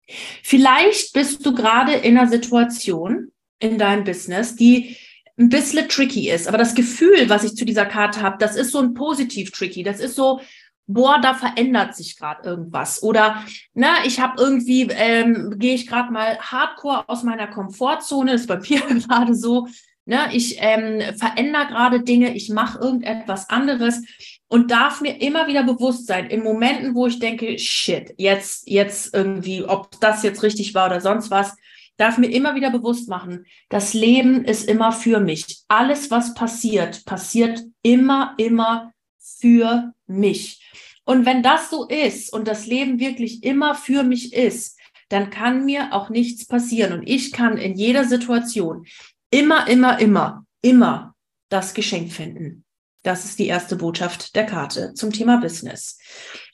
Vielleicht 0.07 1.13
bist 1.13 1.45
du 1.45 1.53
gerade 1.53 1.93
in 1.93 2.17
einer 2.17 2.27
Situation 2.27 3.31
in 3.59 3.77
deinem 3.77 4.03
Business, 4.03 4.55
die 4.55 4.97
ein 5.37 5.49
bisschen 5.49 5.87
tricky 5.89 6.29
ist. 6.29 6.47
Aber 6.47 6.57
das 6.57 6.75
Gefühl, 6.75 7.29
was 7.29 7.43
ich 7.43 7.55
zu 7.55 7.65
dieser 7.65 7.85
Karte 7.85 8.21
habe, 8.21 8.37
das 8.39 8.55
ist 8.55 8.71
so 8.71 8.79
ein 8.79 8.93
positiv 8.93 9.51
tricky. 9.51 9.83
Das 9.83 9.99
ist 9.99 10.15
so, 10.15 10.41
boah, 10.87 11.19
da 11.21 11.33
verändert 11.33 11.95
sich 11.95 12.17
gerade 12.17 12.47
irgendwas. 12.47 13.01
Oder 13.01 13.43
na, 13.73 13.93
ne, 13.93 13.97
ich 14.05 14.19
habe 14.19 14.41
irgendwie, 14.41 14.87
ähm, 14.91 15.55
gehe 15.57 15.75
ich 15.75 15.87
gerade 15.87 16.11
mal 16.11 16.37
hardcore 16.39 17.07
aus 17.07 17.23
meiner 17.23 17.47
Komfortzone, 17.47 18.33
ist 18.33 18.47
bei 18.47 18.57
mir 18.69 18.81
gerade 18.81 19.35
so. 19.35 19.67
Ne, 20.05 20.19
ich 20.33 20.57
ähm, 20.59 21.01
verändere 21.17 21.67
gerade 21.67 22.01
Dinge, 22.01 22.35
ich 22.35 22.49
mache 22.49 22.77
irgendetwas 22.77 23.49
anderes 23.49 24.01
und 24.49 24.69
darf 24.69 24.99
mir 24.99 25.21
immer 25.21 25.47
wieder 25.47 25.63
bewusst 25.63 26.07
sein, 26.07 26.27
in 26.29 26.43
Momenten, 26.43 26.93
wo 26.93 27.07
ich 27.07 27.19
denke, 27.19 27.57
shit, 27.57 28.13
jetzt, 28.17 28.67
jetzt 28.69 29.13
irgendwie, 29.15 29.63
ob 29.63 29.97
das 30.01 30.21
jetzt 30.21 30.43
richtig 30.43 30.73
war 30.75 30.87
oder 30.87 30.99
sonst 30.99 31.31
was, 31.31 31.55
darf 31.97 32.17
mir 32.17 32.27
immer 32.27 32.55
wieder 32.55 32.71
bewusst 32.71 33.09
machen, 33.09 33.45
das 33.69 33.93
Leben 33.93 34.45
ist 34.45 34.67
immer 34.67 34.91
für 34.91 35.19
mich. 35.19 35.63
Alles, 35.67 36.11
was 36.11 36.33
passiert, 36.33 37.05
passiert 37.05 37.61
immer, 37.81 38.33
immer 38.37 38.91
für 39.19 39.93
mich. 40.07 40.61
Und 41.05 41.25
wenn 41.25 41.43
das 41.43 41.69
so 41.69 41.87
ist 41.87 42.31
und 42.31 42.47
das 42.47 42.65
Leben 42.65 42.99
wirklich 42.99 43.43
immer 43.43 43.75
für 43.75 44.03
mich 44.03 44.33
ist, 44.33 44.79
dann 45.09 45.29
kann 45.29 45.65
mir 45.65 45.93
auch 45.93 46.09
nichts 46.09 46.45
passieren. 46.45 46.93
Und 46.93 47.07
ich 47.07 47.31
kann 47.31 47.57
in 47.57 47.75
jeder 47.75 48.05
Situation 48.05 48.85
immer, 49.29 49.67
immer, 49.67 49.99
immer, 49.99 50.45
immer 50.61 51.15
das 51.49 51.73
Geschenk 51.73 52.11
finden. 52.11 52.63
Das 53.03 53.25
ist 53.25 53.37
die 53.37 53.47
erste 53.47 53.75
Botschaft 53.75 54.35
der 54.35 54.45
Karte 54.45 54.93
zum 54.93 55.11
Thema 55.11 55.37
Business. 55.37 55.99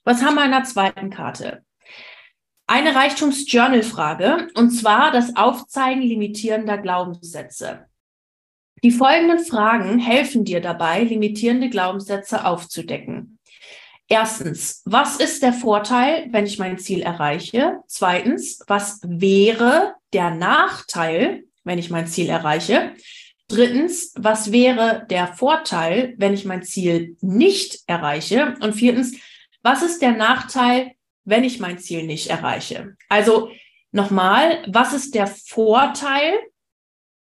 Was 0.04 0.24
haben 0.24 0.36
wir 0.36 0.46
in 0.46 0.52
der 0.52 0.64
zweiten 0.64 1.12
Karte? 1.12 1.64
Eine 2.70 2.94
Reichtums-Journal-Frage, 2.94 4.50
und 4.54 4.70
zwar 4.70 5.12
das 5.12 5.36
Aufzeigen 5.36 6.04
limitierender 6.04 6.78
Glaubenssätze. 6.78 7.88
Die 8.84 8.92
folgenden 8.92 9.40
Fragen 9.40 9.98
helfen 9.98 10.46
dir 10.46 10.62
dabei, 10.62 11.02
limitierende 11.02 11.72
Glaubenssätze 11.72 12.46
aufzudecken. 12.46 13.40
Erstens, 14.08 14.84
was 14.86 15.16
ist 15.16 15.42
der 15.42 15.54
Vorteil, 15.54 16.28
wenn 16.30 16.46
ich 16.46 16.60
mein 16.60 16.78
Ziel 16.78 17.02
erreiche? 17.02 17.80
Zweitens, 17.88 18.60
was 18.68 19.00
wäre 19.04 19.96
der 20.14 20.30
Nachteil, 20.30 21.46
wenn 21.64 21.80
ich 21.80 21.90
mein 21.90 22.06
Ziel 22.06 22.30
erreiche? 22.30 22.94
Drittens, 23.48 24.14
was 24.16 24.52
wäre 24.52 25.08
der 25.10 25.26
Vorteil, 25.26 26.14
wenn 26.18 26.36
ich 26.36 26.46
mein 26.46 26.62
Ziel 26.62 27.18
nicht 27.22 27.80
erreiche? 27.88 28.54
Und 28.60 28.74
viertens, 28.74 29.18
was 29.64 29.82
ist 29.82 30.04
der 30.04 30.12
Nachteil, 30.12 30.92
wenn 31.30 31.44
ich 31.44 31.60
mein 31.60 31.78
Ziel 31.78 32.04
nicht 32.06 32.28
erreiche? 32.28 32.96
Also 33.08 33.52
nochmal, 33.92 34.64
was 34.68 34.94
ist 34.94 35.16
der 35.16 35.28
Vorteil, 35.28 36.34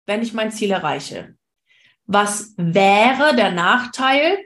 wenn 0.05 0.21
ich 0.21 0.33
mein 0.33 0.51
Ziel 0.51 0.71
erreiche? 0.71 1.35
Was 2.05 2.53
wäre 2.57 3.35
der 3.35 3.51
Nachteil, 3.51 4.37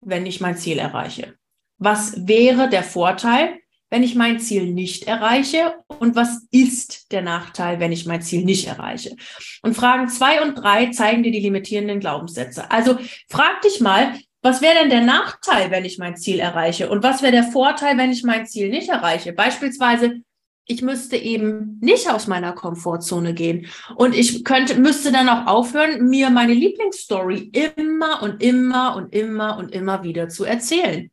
wenn 0.00 0.24
ich 0.24 0.40
mein 0.40 0.56
Ziel 0.56 0.78
erreiche? 0.78 1.36
Was 1.78 2.26
wäre 2.26 2.70
der 2.70 2.82
Vorteil, 2.82 3.60
wenn 3.90 4.02
ich 4.02 4.14
mein 4.14 4.40
Ziel 4.40 4.72
nicht 4.72 5.04
erreiche? 5.04 5.74
Und 5.88 6.16
was 6.16 6.46
ist 6.50 7.12
der 7.12 7.20
Nachteil, 7.20 7.78
wenn 7.80 7.92
ich 7.92 8.06
mein 8.06 8.22
Ziel 8.22 8.44
nicht 8.44 8.66
erreiche? 8.66 9.14
Und 9.62 9.74
Fragen 9.74 10.08
zwei 10.08 10.42
und 10.42 10.54
drei 10.54 10.86
zeigen 10.86 11.22
dir 11.22 11.32
die 11.32 11.40
limitierenden 11.40 12.00
Glaubenssätze. 12.00 12.70
Also 12.70 12.98
frag 13.28 13.60
dich 13.60 13.80
mal, 13.80 14.18
was 14.46 14.62
wäre 14.62 14.76
denn 14.78 14.90
der 14.90 15.00
Nachteil, 15.00 15.72
wenn 15.72 15.84
ich 15.84 15.98
mein 15.98 16.16
Ziel 16.16 16.38
erreiche? 16.38 16.88
Und 16.88 17.02
was 17.02 17.20
wäre 17.20 17.32
der 17.32 17.42
Vorteil, 17.42 17.98
wenn 17.98 18.12
ich 18.12 18.22
mein 18.22 18.46
Ziel 18.46 18.68
nicht 18.68 18.88
erreiche? 18.88 19.32
Beispielsweise, 19.32 20.20
ich 20.66 20.82
müsste 20.82 21.16
eben 21.16 21.80
nicht 21.80 22.08
aus 22.08 22.28
meiner 22.28 22.52
Komfortzone 22.52 23.34
gehen. 23.34 23.66
Und 23.96 24.14
ich 24.14 24.44
könnte, 24.44 24.78
müsste 24.78 25.10
dann 25.10 25.28
auch 25.28 25.48
aufhören, 25.48 26.08
mir 26.08 26.30
meine 26.30 26.54
Lieblingsstory 26.54 27.50
immer 27.52 28.22
und 28.22 28.40
immer 28.40 28.94
und 28.94 29.12
immer 29.12 29.58
und 29.58 29.72
immer 29.72 30.04
wieder 30.04 30.28
zu 30.28 30.44
erzählen. 30.44 31.10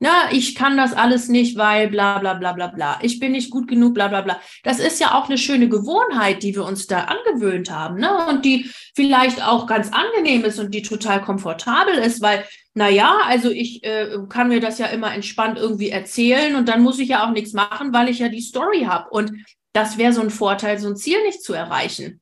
Na, 0.00 0.30
ich 0.30 0.54
kann 0.54 0.76
das 0.76 0.92
alles 0.92 1.28
nicht, 1.28 1.58
weil 1.58 1.88
bla 1.88 2.20
bla 2.20 2.34
bla 2.34 2.52
bla 2.52 2.68
bla. 2.68 2.98
Ich 3.02 3.18
bin 3.18 3.32
nicht 3.32 3.50
gut 3.50 3.66
genug, 3.66 3.94
bla 3.94 4.06
bla 4.06 4.20
bla. 4.20 4.40
Das 4.62 4.78
ist 4.78 5.00
ja 5.00 5.18
auch 5.18 5.28
eine 5.28 5.38
schöne 5.38 5.68
Gewohnheit, 5.68 6.44
die 6.44 6.54
wir 6.54 6.64
uns 6.64 6.86
da 6.86 7.04
angewöhnt 7.04 7.70
haben, 7.70 7.96
ne? 7.96 8.28
Und 8.28 8.44
die 8.44 8.70
vielleicht 8.94 9.44
auch 9.44 9.66
ganz 9.66 9.90
angenehm 9.90 10.44
ist 10.44 10.60
und 10.60 10.72
die 10.72 10.82
total 10.82 11.20
komfortabel 11.20 11.94
ist, 11.94 12.22
weil 12.22 12.44
na 12.74 12.88
ja, 12.88 13.18
also 13.24 13.50
ich 13.50 13.82
äh, 13.82 14.18
kann 14.28 14.48
mir 14.48 14.60
das 14.60 14.78
ja 14.78 14.86
immer 14.86 15.12
entspannt 15.12 15.58
irgendwie 15.58 15.90
erzählen 15.90 16.54
und 16.54 16.68
dann 16.68 16.82
muss 16.82 17.00
ich 17.00 17.08
ja 17.08 17.26
auch 17.26 17.32
nichts 17.32 17.52
machen, 17.52 17.92
weil 17.92 18.08
ich 18.08 18.20
ja 18.20 18.28
die 18.28 18.40
Story 18.40 18.84
habe. 18.84 19.10
Und 19.10 19.32
das 19.72 19.98
wäre 19.98 20.12
so 20.12 20.20
ein 20.20 20.30
Vorteil, 20.30 20.78
so 20.78 20.86
ein 20.86 20.96
Ziel 20.96 21.20
nicht 21.24 21.42
zu 21.42 21.54
erreichen. 21.54 22.20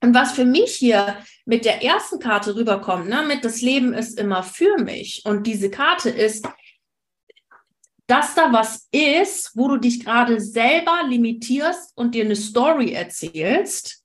Und 0.00 0.14
was 0.14 0.32
für 0.32 0.44
mich 0.44 0.74
hier 0.74 1.16
mit 1.46 1.64
der 1.64 1.82
ersten 1.82 2.18
Karte 2.20 2.54
rüberkommt, 2.54 3.08
ne, 3.08 3.24
mit 3.26 3.44
das 3.44 3.62
Leben 3.62 3.94
ist 3.94 4.18
immer 4.18 4.42
für 4.42 4.76
mich. 4.78 5.22
Und 5.24 5.46
diese 5.46 5.70
Karte 5.70 6.10
ist, 6.10 6.46
dass 8.08 8.34
da 8.34 8.52
was 8.52 8.88
ist, 8.90 9.52
wo 9.54 9.68
du 9.68 9.76
dich 9.76 10.04
gerade 10.04 10.40
selber 10.40 11.04
limitierst 11.06 11.92
und 11.94 12.14
dir 12.14 12.24
eine 12.24 12.36
Story 12.36 12.92
erzählst, 12.92 14.02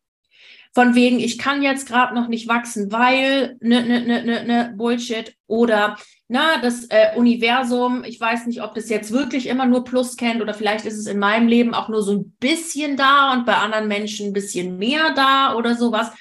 von 0.74 0.96
wegen, 0.96 1.20
ich 1.20 1.38
kann 1.38 1.62
jetzt 1.62 1.88
gerade 1.88 2.16
noch 2.16 2.28
nicht 2.28 2.48
wachsen, 2.48 2.92
weil 2.92 3.58
ne, 3.62 3.84
ne, 3.84 4.02
ne, 4.02 4.24
ne, 4.24 4.44
ne 4.44 4.74
Bullshit. 4.76 5.36
Oder 5.46 5.98
na, 6.28 6.58
das 6.62 6.86
äh, 6.86 7.16
Universum, 7.16 8.04
ich 8.04 8.20
weiß 8.20 8.48
nicht, 8.48 8.62
ob 8.64 8.74
das 8.74 8.90
jetzt 8.90 9.12
wirklich 9.12 9.48
immer 9.48 9.68
nur 9.68 9.84
Plus 9.84 10.18
kennt 10.18 10.42
oder 10.42 10.56
vielleicht 10.56 10.86
ist 10.86 10.98
es 10.98 11.06
in 11.06 11.20
meinem 11.20 11.48
Leben 11.48 11.76
auch 11.76 11.90
nur 11.90 12.02
so 12.02 12.14
ein 12.14 12.36
bisschen 12.40 12.98
da 12.98 13.34
und 13.34 13.46
bei 13.46 13.56
anderen 13.56 13.88
Menschen 13.88 14.28
ein 14.28 14.34
bisschen 14.34 14.80
mehr 14.80 15.14
da 15.14 15.56
oder 15.56 15.76
sowas. 15.76 16.12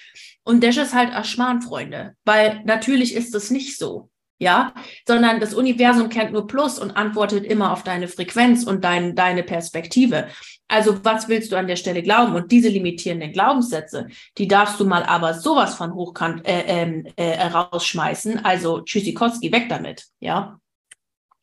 Und 0.44 0.62
das 0.62 0.76
ist 0.76 0.94
halt 0.94 1.14
Aschman, 1.14 1.62
Freunde, 1.62 2.14
weil 2.24 2.60
natürlich 2.64 3.14
ist 3.14 3.34
es 3.34 3.50
nicht 3.50 3.78
so 3.78 4.10
ja, 4.38 4.74
sondern 5.06 5.38
das 5.38 5.54
Universum 5.54 6.08
kennt 6.08 6.32
nur 6.32 6.46
Plus 6.46 6.78
und 6.78 6.96
antwortet 6.96 7.44
immer 7.44 7.72
auf 7.72 7.84
deine 7.84 8.08
Frequenz 8.08 8.64
und 8.64 8.82
dein, 8.82 9.14
deine 9.14 9.42
Perspektive. 9.42 10.26
Also 10.68 11.04
was 11.04 11.28
willst 11.28 11.52
du 11.52 11.56
an 11.56 11.68
der 11.68 11.76
Stelle 11.76 12.02
glauben? 12.02 12.34
Und 12.34 12.50
diese 12.50 12.68
limitierenden 12.68 13.32
Glaubenssätze, 13.32 14.08
die 14.38 14.48
darfst 14.48 14.80
du 14.80 14.84
mal 14.84 15.04
aber 15.04 15.34
sowas 15.34 15.74
von 15.74 15.94
hochkant 15.94 16.46
äh, 16.46 16.64
ähm, 16.66 17.06
äh, 17.16 17.46
rausschmeißen. 17.46 18.44
Also 18.44 18.80
Tschüssikowski, 18.80 19.52
weg 19.52 19.68
damit, 19.68 20.06
ja. 20.18 20.58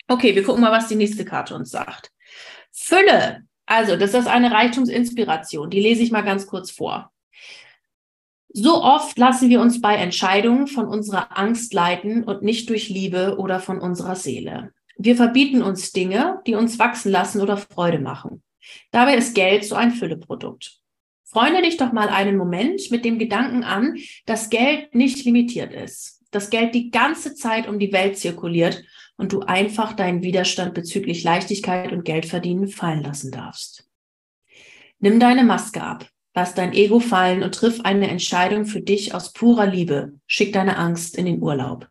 Okay, 0.08 0.36
wir 0.36 0.44
gucken 0.44 0.62
mal, 0.62 0.72
was 0.72 0.88
die 0.88 0.96
nächste 0.96 1.24
Karte 1.24 1.56
uns 1.56 1.70
sagt. 1.70 2.12
Fülle. 2.72 3.44
Also, 3.68 3.96
das 3.96 4.16
ist 4.16 4.28
eine 4.28 4.52
Reichtumsinspiration. 4.52 5.70
Die 5.70 5.80
lese 5.80 6.02
ich 6.02 6.12
mal 6.12 6.24
ganz 6.24 6.48
kurz 6.48 6.72
vor. 6.72 7.12
So 8.52 8.84
oft 8.84 9.18
lassen 9.18 9.50
wir 9.50 9.62
uns 9.62 9.80
bei 9.80 9.96
Entscheidungen 9.96 10.68
von 10.68 10.88
unserer 10.88 11.38
Angst 11.38 11.74
leiten 11.74 12.24
und 12.24 12.42
nicht 12.42 12.70
durch 12.70 12.90
Liebe 12.90 13.38
oder 13.38 13.60
von 13.60 13.80
unserer 13.80 14.16
Seele. 14.16 14.74
Wir 14.98 15.16
verbieten 15.16 15.62
uns 15.62 15.92
Dinge, 15.92 16.42
die 16.48 16.56
uns 16.56 16.80
wachsen 16.80 17.12
lassen 17.12 17.42
oder 17.42 17.58
Freude 17.58 18.00
machen. 18.00 18.44
Dabei 18.92 19.16
ist 19.16 19.36
Geld 19.36 19.66
so 19.66 19.76
ein 19.76 19.92
Fülleprodukt. 19.92 20.80
Freunde 21.24 21.62
dich 21.62 21.78
doch 21.78 21.92
mal 21.92 22.10
einen 22.10 22.38
Moment 22.38 22.90
mit 22.90 23.06
dem 23.06 23.20
Gedanken 23.20 23.64
an, 23.64 23.98
dass 24.26 24.50
Geld 24.50 24.96
nicht 24.96 25.24
limitiert 25.26 25.72
ist, 25.72 26.24
dass 26.32 26.50
Geld 26.50 26.74
die 26.74 26.90
ganze 26.90 27.36
Zeit 27.36 27.68
um 27.68 27.78
die 27.78 27.94
Welt 27.94 28.18
zirkuliert 28.18 28.84
und 29.16 29.32
du 29.32 29.42
einfach 29.42 29.94
deinen 29.94 30.24
Widerstand 30.24 30.74
bezüglich 30.74 31.24
Leichtigkeit 31.24 31.92
und 31.92 32.04
Geldverdienen 32.04 32.68
fallen 32.68 33.04
lassen 33.04 33.32
darfst. 33.32 33.88
Nimm 35.00 35.20
deine 35.20 35.44
Maske 35.44 35.84
ab, 35.84 36.10
Lass 36.40 36.54
dein 36.54 36.72
Ego 36.72 37.02
fallen 37.02 37.44
und 37.44 37.54
triff 37.54 37.82
eine 37.82 38.08
Entscheidung 38.08 38.66
für 38.66 38.80
dich 38.80 39.14
aus 39.14 39.34
purer 39.34 39.68
Liebe. 39.68 40.14
Schick 40.26 40.54
deine 40.54 40.78
Angst 40.78 41.18
in 41.18 41.26
den 41.26 41.42
Urlaub. 41.42 41.90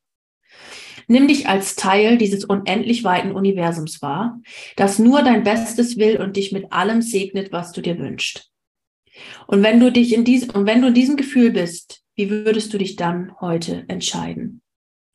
Nimm 1.07 1.29
dich 1.29 1.51
als 1.51 1.77
Teil 1.77 2.17
dieses 2.17 2.47
unendlich 2.47 3.05
weiten 3.05 3.33
Universums 3.33 4.01
wahr, 4.01 4.41
das 4.77 4.99
nur 4.99 5.21
dein 5.21 5.43
Bestes 5.43 5.99
will 5.99 6.17
und 6.17 6.39
dich 6.39 6.51
mit 6.51 6.73
allem 6.73 7.03
segnet, 7.03 7.53
was 7.53 7.73
du 7.73 7.83
dir 7.83 7.99
wünschst. 7.99 8.51
Und 9.49 9.63
wenn 9.63 9.81
du 9.81 9.93
dich 9.93 10.15
in 10.15 10.25
diesem, 10.25 10.49
und 10.53 10.65
wenn 10.65 10.81
du 10.81 10.89
in 10.89 10.95
diesem 10.95 11.19
Gefühl 11.19 11.51
bist, 11.51 12.01
wie 12.15 12.31
würdest 12.31 12.73
du 12.73 12.79
dich 12.79 12.97
dann 12.97 13.39
heute 13.43 13.85
entscheiden? 13.89 14.63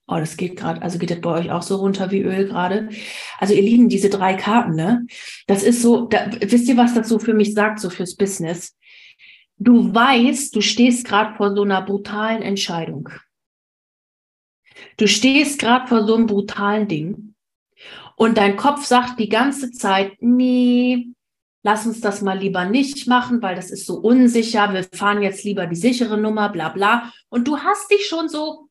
Oh, 0.05 0.17
das 0.17 0.37
geht 0.37 0.57
gerade, 0.57 0.83
also 0.83 0.99
geht 0.99 1.09
das 1.09 1.21
bei 1.21 1.31
euch 1.31 1.49
auch 1.49 1.63
so 1.63 1.77
runter 1.77 2.11
wie 2.11 2.21
Öl 2.21 2.49
gerade. 2.49 2.89
Also 3.39 3.55
ihr 3.55 3.63
Lieben, 3.63 3.89
diese 3.89 4.11
drei 4.11 4.35
Karten, 4.35 4.75
ne? 4.75 5.07
Das 5.47 5.63
ist 5.63 5.81
so, 5.81 6.05
da, 6.05 6.29
wisst 6.39 6.67
ihr, 6.67 6.77
was 6.77 6.93
das 6.93 7.09
so 7.09 7.17
für 7.17 7.33
mich 7.33 7.55
sagt, 7.55 7.79
so 7.79 7.89
fürs 7.89 8.15
Business? 8.15 8.75
Du 9.63 9.93
weißt, 9.93 10.55
du 10.55 10.61
stehst 10.61 11.05
gerade 11.05 11.35
vor 11.35 11.55
so 11.55 11.63
einer 11.63 11.81
brutalen 11.81 12.41
Entscheidung. 12.41 13.09
Du 14.97 15.07
stehst 15.07 15.59
gerade 15.59 15.87
vor 15.87 16.05
so 16.05 16.15
einem 16.15 16.27
brutalen 16.27 16.87
Ding 16.87 17.35
und 18.15 18.37
dein 18.37 18.57
Kopf 18.57 18.85
sagt 18.85 19.19
die 19.19 19.29
ganze 19.29 19.71
Zeit, 19.71 20.17
nee, 20.19 21.07
lass 21.63 21.85
uns 21.85 22.01
das 22.01 22.21
mal 22.21 22.37
lieber 22.37 22.65
nicht 22.65 23.07
machen, 23.07 23.41
weil 23.41 23.55
das 23.55 23.71
ist 23.71 23.85
so 23.85 23.95
unsicher, 23.95 24.73
wir 24.73 24.83
fahren 24.83 25.21
jetzt 25.21 25.43
lieber 25.43 25.65
die 25.65 25.75
sichere 25.75 26.17
Nummer, 26.17 26.49
bla 26.49 26.69
bla. 26.69 27.11
Und 27.29 27.47
du 27.47 27.59
hast 27.59 27.89
dich 27.89 28.05
schon 28.05 28.29
so, 28.29 28.69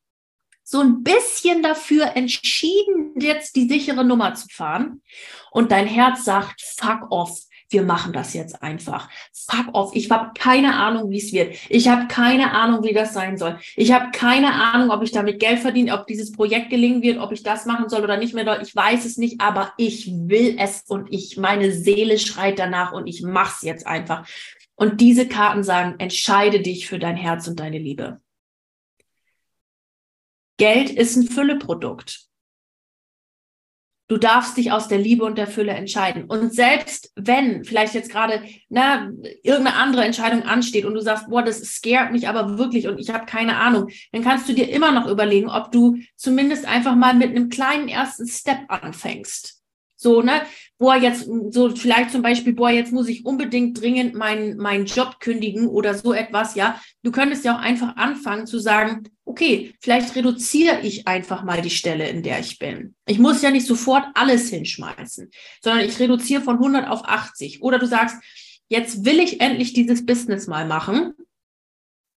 so 0.63 0.81
ein 0.81 1.03
bisschen 1.03 1.63
dafür 1.63 2.17
entschieden, 2.17 3.15
jetzt 3.19 3.57
die 3.57 3.69
sichere 3.69 4.05
Nummer 4.05 4.35
zu 4.35 4.47
fahren. 4.49 5.03
Und 5.51 5.73
dein 5.73 5.87
Herz 5.87 6.25
sagt, 6.25 6.61
fuck 6.63 7.11
off, 7.11 7.41
wir 7.73 7.83
machen 7.83 8.13
das 8.13 8.35
jetzt 8.35 8.63
einfach. 8.63 9.09
Fuck 9.33 9.75
off. 9.75 9.91
Ich 9.95 10.11
habe 10.11 10.33
keine 10.39 10.77
Ahnung, 10.77 11.11
wie 11.11 11.19
es 11.19 11.33
wird. 11.33 11.55
Ich 11.69 11.89
habe 11.89 12.09
keine 12.09 12.53
Ahnung, 12.53 12.85
wie 12.85 12.93
das 12.93 13.15
sein 13.15 13.37
soll. 13.37 13.59
Ich 13.77 13.93
habe 13.93 14.11
keine 14.13 14.53
Ahnung, 14.53 14.91
ob 14.91 15.03
ich 15.03 15.13
damit 15.13 15.41
Geld 15.41 15.61
verdiene, 15.61 15.99
ob 15.99 16.07
dieses 16.07 16.33
Projekt 16.33 16.71
gelingen 16.71 17.03
wird, 17.03 17.19
ob 17.19 17.33
ich 17.33 17.43
das 17.43 17.67
machen 17.67 17.89
soll 17.89 18.03
oder 18.03 18.17
nicht 18.17 18.35
mehr. 18.35 18.61
Ich 18.63 18.75
weiß 18.75 19.05
es 19.05 19.17
nicht, 19.17 19.41
aber 19.41 19.73
ich 19.77 20.11
will 20.13 20.57
es 20.59 20.83
und 20.89 21.13
ich, 21.13 21.37
meine 21.37 21.73
Seele 21.73 22.19
schreit 22.19 22.59
danach 22.59 22.93
und 22.93 23.07
ich 23.07 23.23
mach's 23.23 23.63
jetzt 23.63 23.87
einfach. 23.87 24.27
Und 24.75 25.01
diese 25.01 25.29
Karten 25.29 25.63
sagen, 25.63 25.97
entscheide 25.99 26.61
dich 26.61 26.89
für 26.89 26.99
dein 26.99 27.17
Herz 27.17 27.47
und 27.47 27.61
deine 27.61 27.79
Liebe. 27.79 28.21
Geld 30.57 30.91
ist 30.91 31.17
ein 31.17 31.27
Fülleprodukt. 31.27 32.32
Du 34.09 34.19
darfst 34.19 34.57
dich 34.57 34.73
aus 34.73 34.89
der 34.89 34.99
Liebe 34.99 35.25
und 35.25 35.39
der 35.39 35.47
Fülle 35.47 35.73
entscheiden. 35.73 36.25
Und 36.25 36.53
selbst 36.53 37.13
wenn 37.17 37.65
vielleicht 37.65 37.95
jetzt 37.95 38.11
gerade 38.11 38.43
na, 38.69 39.11
irgendeine 39.43 39.77
andere 39.77 40.05
Entscheidung 40.05 40.43
ansteht 40.43 40.85
und 40.85 40.95
du 40.95 41.01
sagst, 41.01 41.29
boah, 41.31 41.43
das 41.43 41.61
scared 41.61 42.13
mich 42.13 42.29
aber 42.29 42.59
wirklich 42.59 42.89
und 42.89 42.99
ich 42.99 43.11
habe 43.11 43.27
keine 43.27 43.57
Ahnung, 43.57 43.89
dann 44.13 44.23
kannst 44.23 44.49
du 44.49 44.53
dir 44.53 44.69
immer 44.69 44.93
noch 44.93 45.07
überlegen, 45.07 45.49
ob 45.49 45.73
du 45.73 45.97
zumindest 46.17 46.67
einfach 46.67 46.95
mal 46.95 47.15
mit 47.15 47.31
einem 47.31 47.49
kleinen 47.49 47.89
ersten 47.89 48.27
Step 48.27 48.59
anfängst. 48.69 49.62
So, 50.03 50.21
ne? 50.21 50.43
Boah, 50.79 50.97
jetzt, 50.97 51.29
so 51.51 51.71
vielleicht 51.77 52.11
zum 52.11 52.23
Beispiel, 52.23 52.55
boah, 52.55 52.71
jetzt 52.71 52.93
muss 52.93 53.09
ich 53.09 53.25
unbedingt 53.25 53.81
dringend 53.81 54.15
meinen, 54.15 54.57
meinen 54.57 54.87
Job 54.87 55.21
kündigen 55.21 55.69
oder 55.69 55.95
so 55.95 56.13
etwas, 56.13 56.57
ja. 56.57 56.81
Du 57.05 57.13
könntest 57.13 57.45
ja 57.45 57.55
auch 57.57 57.61
einfach 57.61 57.97
anfangen 57.97 58.47
zu 58.47 58.59
sagen, 58.59 59.05
okay, 59.25 59.75
vielleicht 59.81 60.17
reduziere 60.17 60.81
ich 60.83 61.07
einfach 61.07 61.45
mal 61.45 61.63
die 61.63 61.71
Stelle, 61.71 62.09
in 62.09 62.25
der 62.25 62.41
ich 62.41 62.59
bin. 62.59 62.97
Ich 63.07 63.21
muss 63.21 63.43
ja 63.43 63.53
nicht 63.53 63.67
sofort 63.67 64.05
alles 64.15 64.51
hinschmeißen, 64.51 65.31
sondern 65.63 65.87
ich 65.87 65.99
reduziere 66.01 66.43
von 66.43 66.57
100 66.57 66.89
auf 66.89 67.05
80. 67.05 67.63
Oder 67.63 67.79
du 67.79 67.87
sagst, 67.87 68.17
jetzt 68.69 69.05
will 69.05 69.21
ich 69.21 69.41
endlich 69.41 69.73
dieses 69.73 70.05
Business 70.05 70.49
mal 70.49 70.67
machen. 70.67 71.15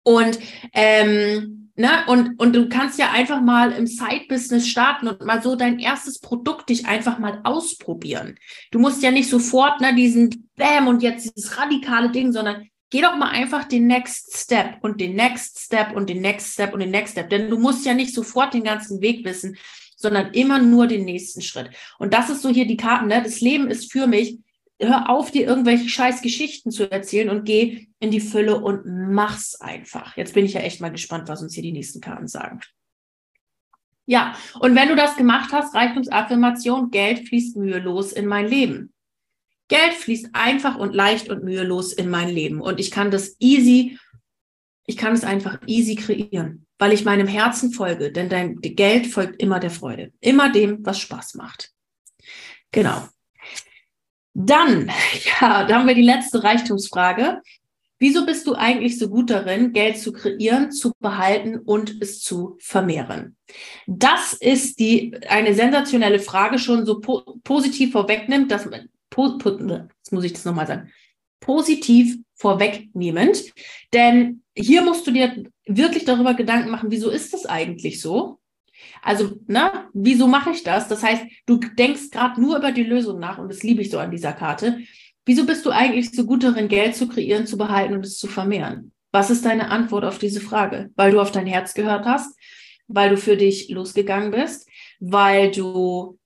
Und 0.04 0.40
ähm, 0.74 1.63
Ne? 1.76 1.90
Und, 2.06 2.40
und 2.40 2.54
du 2.56 2.70
kannst 2.70 3.00
ja 3.00 3.12
einfach 3.12 3.42
mal 3.42 3.72
im 3.72 3.88
Side-Business 3.88 4.68
starten 4.68 5.08
und 5.08 5.22
mal 5.22 5.42
so 5.42 5.56
dein 5.56 5.80
erstes 5.80 6.20
Produkt 6.20 6.70
dich 6.70 6.86
einfach 6.86 7.18
mal 7.18 7.42
ausprobieren. 7.44 8.38
Du 8.70 8.78
musst 8.78 9.02
ja 9.02 9.10
nicht 9.10 9.30
sofort 9.30 9.82
ne, 9.82 9.96
diesen 9.96 10.50
Bam 10.56 10.88
und 10.88 11.02
jetzt 11.02 11.36
dieses 11.36 11.58
radikale 11.58 12.12
Ding, 12.12 12.32
sondern 12.32 12.68
geh 12.92 13.02
doch 13.02 13.16
mal 13.16 13.32
einfach 13.32 13.64
den 13.64 13.88
Next 13.88 14.38
Step 14.38 14.78
und 14.82 15.02
den 15.02 15.16
Next 15.16 15.60
Step 15.62 15.96
und 15.96 16.10
den 16.12 16.22
Next 16.22 16.54
Step 16.54 16.76
und 16.76 16.80
den 16.80 16.92
Next 16.92 17.14
Step. 17.14 17.32
Denn 17.32 17.50
du 17.50 17.58
musst 17.58 17.88
ja 17.88 17.96
nicht 17.96 18.14
sofort 18.14 18.54
den 18.54 18.64
ganzen 18.64 19.02
Weg 19.02 19.26
wissen, 19.26 19.58
sondern 19.96 20.32
immer 20.34 20.60
nur 20.60 20.86
den 20.86 21.06
nächsten 21.06 21.42
Schritt. 21.42 21.72
Und 21.98 22.14
das 22.14 22.30
ist 22.30 22.44
so 22.44 22.50
hier 22.50 22.68
die 22.68 22.78
Karten. 22.78 23.08
Ne? 23.08 23.24
Das 23.24 23.42
Leben 23.42 23.68
ist 23.68 23.92
für 23.92 24.06
mich 24.06 24.38
hör 24.88 25.10
auf, 25.10 25.32
dir 25.32 25.46
irgendwelche 25.48 25.90
scheiß 25.90 26.22
Geschichten 26.22 26.72
zu 26.72 26.90
erzählen 26.90 27.30
und 27.30 27.46
geh 27.46 27.88
in 28.00 28.12
die 28.12 28.20
Fülle 28.20 28.60
und 28.60 28.86
mach's 28.86 29.56
einfach. 29.56 30.18
Jetzt 30.18 30.34
bin 30.34 30.46
ich 30.46 30.54
ja 30.54 30.62
echt 30.62 30.82
mal 30.82 30.92
gespannt, 30.92 31.28
was 31.28 31.42
uns 31.42 31.54
hier 31.54 31.64
die 31.64 31.72
nächsten 31.72 32.02
Karten 32.02 32.28
sagen. 32.28 32.60
Ja, 34.06 34.36
und 34.60 34.76
wenn 34.76 34.90
du 34.90 34.96
das 34.96 35.16
gemacht 35.16 35.52
hast, 35.54 35.74
Reichtumsaffirmation, 35.74 36.92
Geld 36.92 37.28
fließt 37.28 37.56
mühelos 37.56 38.12
in 38.12 38.26
mein 38.26 38.48
Leben. 38.48 38.94
Geld 39.70 39.94
fließt 39.94 40.30
einfach 40.34 40.78
und 40.78 40.94
leicht 40.94 41.30
und 41.30 41.44
mühelos 41.44 41.94
in 41.94 42.10
mein 42.10 42.30
Leben. 42.30 42.60
Und 42.60 42.80
ich 42.80 42.92
kann 42.92 43.12
das 43.12 43.36
easy, 43.40 43.98
ich 44.86 44.98
kann 44.98 45.14
es 45.14 45.24
einfach 45.24 45.60
easy 45.68 45.96
kreieren, 45.96 46.66
weil 46.78 46.92
ich 46.92 47.06
meinem 47.06 47.28
Herzen 47.28 47.72
folge. 47.72 48.12
Denn 48.12 48.28
dein 48.28 48.58
Geld 48.58 49.08
folgt 49.08 49.42
immer 49.42 49.60
der 49.60 49.72
Freude, 49.72 50.12
immer 50.20 50.52
dem, 50.52 50.86
was 50.86 51.00
Spaß 51.00 51.36
macht. 51.36 51.72
Genau. 52.72 53.08
Dann, 54.34 54.92
ja, 55.42 55.64
da 55.66 55.80
haben 55.80 55.88
wir 55.88 55.96
die 55.96 56.02
letzte 56.02 56.44
Reichtumsfrage. 56.44 57.42
Wieso 58.00 58.26
bist 58.26 58.48
du 58.48 58.56
eigentlich 58.56 59.00
so 59.00 59.08
gut 59.08 59.30
darin, 59.30 59.72
Geld 59.72 59.98
zu 59.98 60.12
kreieren, 60.12 60.72
zu 60.72 60.92
behalten 61.00 61.58
und 61.58 62.02
es 62.02 62.20
zu 62.20 62.58
vermehren? 62.60 63.38
Das 63.88 64.34
ist 64.34 64.80
die, 64.80 65.16
eine 65.30 65.54
sensationelle 65.54 66.20
Frage, 66.20 66.60
schon 66.60 66.86
so 66.86 67.00
po 67.00 67.22
positiv 67.46 67.94
vorwegnimmt, 67.94 68.52
dass 68.52 68.66
man, 68.66 68.90
po, 69.10 69.38
po, 69.38 69.52
jetzt 69.52 70.12
muss 70.12 70.26
ich 70.26 70.34
das 70.34 70.44
nochmal 70.44 70.68
sagen, 70.68 70.92
positiv 71.40 72.18
vorwegnehmend. 72.36 73.54
Denn 73.94 74.44
hier 74.54 74.82
musst 74.82 75.08
du 75.08 75.12
dir 75.12 75.46
wirklich 75.66 76.04
darüber 76.04 76.34
Gedanken 76.34 76.72
machen, 76.72 76.92
wieso 76.92 77.10
ist 77.10 77.34
das 77.34 77.46
eigentlich 77.46 78.02
so? 78.02 78.40
Also, 79.04 79.38
ne, 79.48 79.90
wieso 79.94 80.28
mache 80.28 80.52
ich 80.52 80.64
das? 80.64 80.88
Das 80.88 81.04
heißt, 81.04 81.24
du 81.46 81.58
denkst 81.58 82.10
gerade 82.10 82.40
nur 82.40 82.58
über 82.58 82.72
die 82.72 82.84
Lösung 82.84 83.20
nach 83.20 83.38
und 83.38 83.50
das 83.50 83.62
liebe 83.62 83.82
ich 83.82 83.92
so 83.92 84.00
an 84.00 84.12
dieser 84.12 84.32
Karte. 84.32 84.80
Wieso 85.26 85.46
bist 85.46 85.66
du 85.66 85.72
eigentlich 85.72 86.12
so 86.12 86.26
gut 86.26 86.44
darin, 86.44 86.70
Geld 86.70 86.96
zu 86.96 87.08
kreieren, 87.08 87.46
zu 87.46 87.58
behalten 87.58 87.94
und 87.94 88.06
es 88.06 88.18
zu 88.18 88.28
vermehren? 88.28 88.94
Was 89.12 89.30
ist 89.30 89.46
deine 89.46 89.70
Antwort 89.70 90.06
auf 90.06 90.20
diese 90.20 90.40
Frage? 90.40 90.90
Weil 90.96 91.12
du 91.12 91.20
auf 91.20 91.32
dein 91.32 91.46
Herz 91.46 91.74
gehört 91.74 92.06
hast, 92.06 92.38
weil 92.88 93.10
du 93.10 93.18
für 93.18 93.36
dich 93.36 93.70
losgegangen 93.70 94.32
bist, 94.32 94.70
weil 95.00 95.52
du 95.52 96.18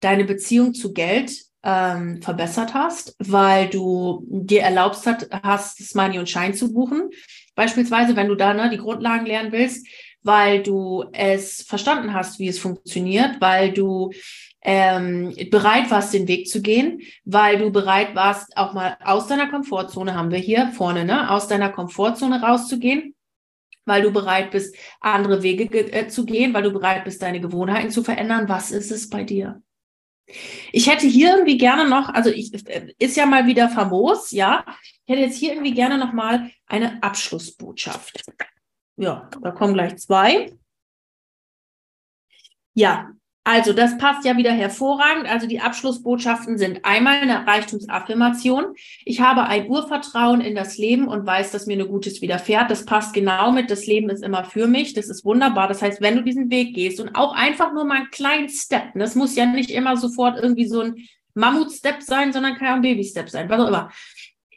deine 0.00 0.24
Beziehung 0.24 0.74
zu 0.74 0.92
Geld 0.92 1.32
ähm, 1.62 2.20
verbessert 2.20 2.74
hast, 2.74 3.16
weil 3.18 3.68
du 3.68 4.26
dir 4.28 4.62
erlaubst 4.62 5.06
hast, 5.06 5.80
das 5.80 5.94
Money 5.94 6.18
und 6.18 6.28
Schein 6.28 6.54
zu 6.54 6.72
buchen. 6.72 7.10
Beispielsweise, 7.54 8.16
wenn 8.16 8.28
du 8.28 8.34
da 8.34 8.52
ne, 8.54 8.70
die 8.70 8.76
Grundlagen 8.76 9.26
lernen 9.26 9.52
willst, 9.52 9.86
weil 10.24 10.62
du 10.62 11.04
es 11.12 11.62
verstanden 11.62 12.12
hast, 12.14 12.38
wie 12.38 12.48
es 12.48 12.58
funktioniert, 12.58 13.40
weil 13.40 13.72
du 13.72 14.10
ähm, 14.62 15.34
bereit 15.50 15.90
warst, 15.90 16.14
den 16.14 16.26
Weg 16.26 16.48
zu 16.48 16.62
gehen, 16.62 17.02
weil 17.24 17.58
du 17.58 17.70
bereit 17.70 18.14
warst, 18.14 18.56
auch 18.56 18.72
mal 18.72 18.96
aus 19.04 19.26
deiner 19.26 19.48
Komfortzone, 19.48 20.14
haben 20.14 20.30
wir 20.30 20.38
hier 20.38 20.72
vorne, 20.74 21.04
ne, 21.04 21.30
aus 21.30 21.46
deiner 21.46 21.68
Komfortzone 21.68 22.40
rauszugehen, 22.40 23.14
weil 23.84 24.02
du 24.02 24.10
bereit 24.10 24.50
bist, 24.50 24.74
andere 25.00 25.42
Wege 25.42 25.66
ge 25.66 25.90
äh, 25.90 26.08
zu 26.08 26.24
gehen, 26.24 26.54
weil 26.54 26.62
du 26.62 26.72
bereit 26.72 27.04
bist, 27.04 27.20
deine 27.20 27.40
Gewohnheiten 27.40 27.90
zu 27.90 28.02
verändern. 28.02 28.48
Was 28.48 28.70
ist 28.70 28.90
es 28.90 29.10
bei 29.10 29.22
dir? 29.22 29.62
Ich 30.72 30.90
hätte 30.90 31.06
hier 31.06 31.32
irgendwie 31.32 31.58
gerne 31.58 31.86
noch, 31.86 32.08
also 32.08 32.30
ich, 32.30 32.50
äh, 32.66 32.94
ist 32.98 33.18
ja 33.18 33.26
mal 33.26 33.46
wieder 33.46 33.68
famos, 33.68 34.30
ja. 34.30 34.64
Ich 35.04 35.12
hätte 35.12 35.20
jetzt 35.20 35.36
hier 35.36 35.52
irgendwie 35.52 35.74
gerne 35.74 35.98
noch 35.98 36.14
mal 36.14 36.50
eine 36.66 37.02
Abschlussbotschaft. 37.02 38.24
Ja, 38.96 39.28
da 39.42 39.50
kommen 39.50 39.74
gleich 39.74 39.96
zwei. 39.96 40.52
Ja, 42.74 43.10
also 43.46 43.74
das 43.74 43.98
passt 43.98 44.24
ja 44.24 44.38
wieder 44.38 44.52
hervorragend. 44.52 45.26
Also 45.28 45.46
die 45.46 45.60
Abschlussbotschaften 45.60 46.56
sind 46.56 46.82
einmal 46.82 47.18
eine 47.18 47.46
Reichtumsaffirmation. 47.46 48.74
Ich 49.04 49.20
habe 49.20 49.44
ein 49.44 49.68
Urvertrauen 49.68 50.40
in 50.40 50.54
das 50.54 50.78
Leben 50.78 51.08
und 51.08 51.26
weiß, 51.26 51.52
dass 51.52 51.66
mir 51.66 51.74
eine 51.74 51.86
Gutes 51.86 52.22
widerfährt. 52.22 52.70
Das 52.70 52.86
passt 52.86 53.12
genau 53.12 53.52
mit, 53.52 53.70
das 53.70 53.86
Leben 53.86 54.08
ist 54.08 54.24
immer 54.24 54.44
für 54.44 54.66
mich. 54.66 54.94
Das 54.94 55.10
ist 55.10 55.26
wunderbar. 55.26 55.68
Das 55.68 55.82
heißt, 55.82 56.00
wenn 56.00 56.16
du 56.16 56.22
diesen 56.22 56.50
Weg 56.50 56.74
gehst 56.74 57.00
und 57.00 57.14
auch 57.14 57.34
einfach 57.34 57.74
nur 57.74 57.84
mal 57.84 57.98
einen 57.98 58.10
kleinen 58.10 58.48
Step, 58.48 58.92
das 58.94 59.14
muss 59.14 59.36
ja 59.36 59.44
nicht 59.44 59.70
immer 59.70 59.98
sofort 59.98 60.42
irgendwie 60.42 60.66
so 60.66 60.80
ein 60.80 61.06
Mammut-Step 61.34 62.00
sein, 62.00 62.32
sondern 62.32 62.56
kann 62.56 62.68
auch 62.68 62.76
ein 62.76 62.82
Baby-Step 62.82 63.28
sein, 63.28 63.50
was 63.50 63.60
auch 63.60 63.68
immer. 63.68 63.90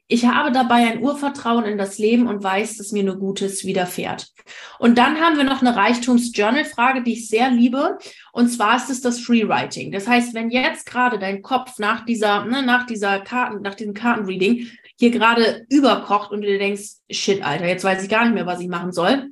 Ich 0.10 0.26
habe 0.26 0.54
dabei 0.54 0.88
ein 0.88 1.02
Urvertrauen 1.02 1.66
in 1.66 1.78
das 1.78 1.98
Leben 1.98 2.28
und 2.28 2.42
weiß, 2.42 2.78
dass 2.78 2.94
mir 2.94 3.04
nur 3.04 3.18
Gutes 3.18 3.66
widerfährt. 3.66 4.32
Und 4.80 4.98
dann 4.98 5.20
haben 5.20 5.36
wir 5.36 5.44
noch 5.44 5.60
eine 5.60 5.76
Reichtums-Journal-Frage, 5.76 7.04
die 7.04 7.14
ich 7.14 7.28
sehr 7.28 7.52
liebe. 7.52 7.98
Und 8.32 8.48
zwar 8.48 8.78
ist 8.78 8.90
es 8.90 9.02
das 9.02 9.20
Freewriting. 9.20 9.92
Das 9.92 10.08
heißt, 10.08 10.34
wenn 10.34 10.50
jetzt 10.50 10.86
gerade 10.86 11.20
dein 11.20 11.42
Kopf 11.42 11.78
nach 11.78 12.06
dieser, 12.06 12.46
ne, 12.46 12.64
nach 12.64 12.86
dieser 12.86 13.20
Karten, 13.20 13.62
nach 13.62 13.76
diesem 13.76 13.94
Kartenreading 13.94 14.68
hier 14.98 15.12
gerade 15.12 15.66
überkocht 15.70 16.32
und 16.32 16.42
du 16.42 16.48
dir 16.48 16.60
denkst, 16.60 17.00
shit, 17.12 17.44
Alter, 17.44 17.68
jetzt 17.68 17.84
weiß 17.84 18.02
ich 18.02 18.10
gar 18.10 18.24
nicht 18.24 18.34
mehr, 18.34 18.46
was 18.46 18.62
ich 18.62 18.70
machen 18.70 18.94
soll. 18.94 19.32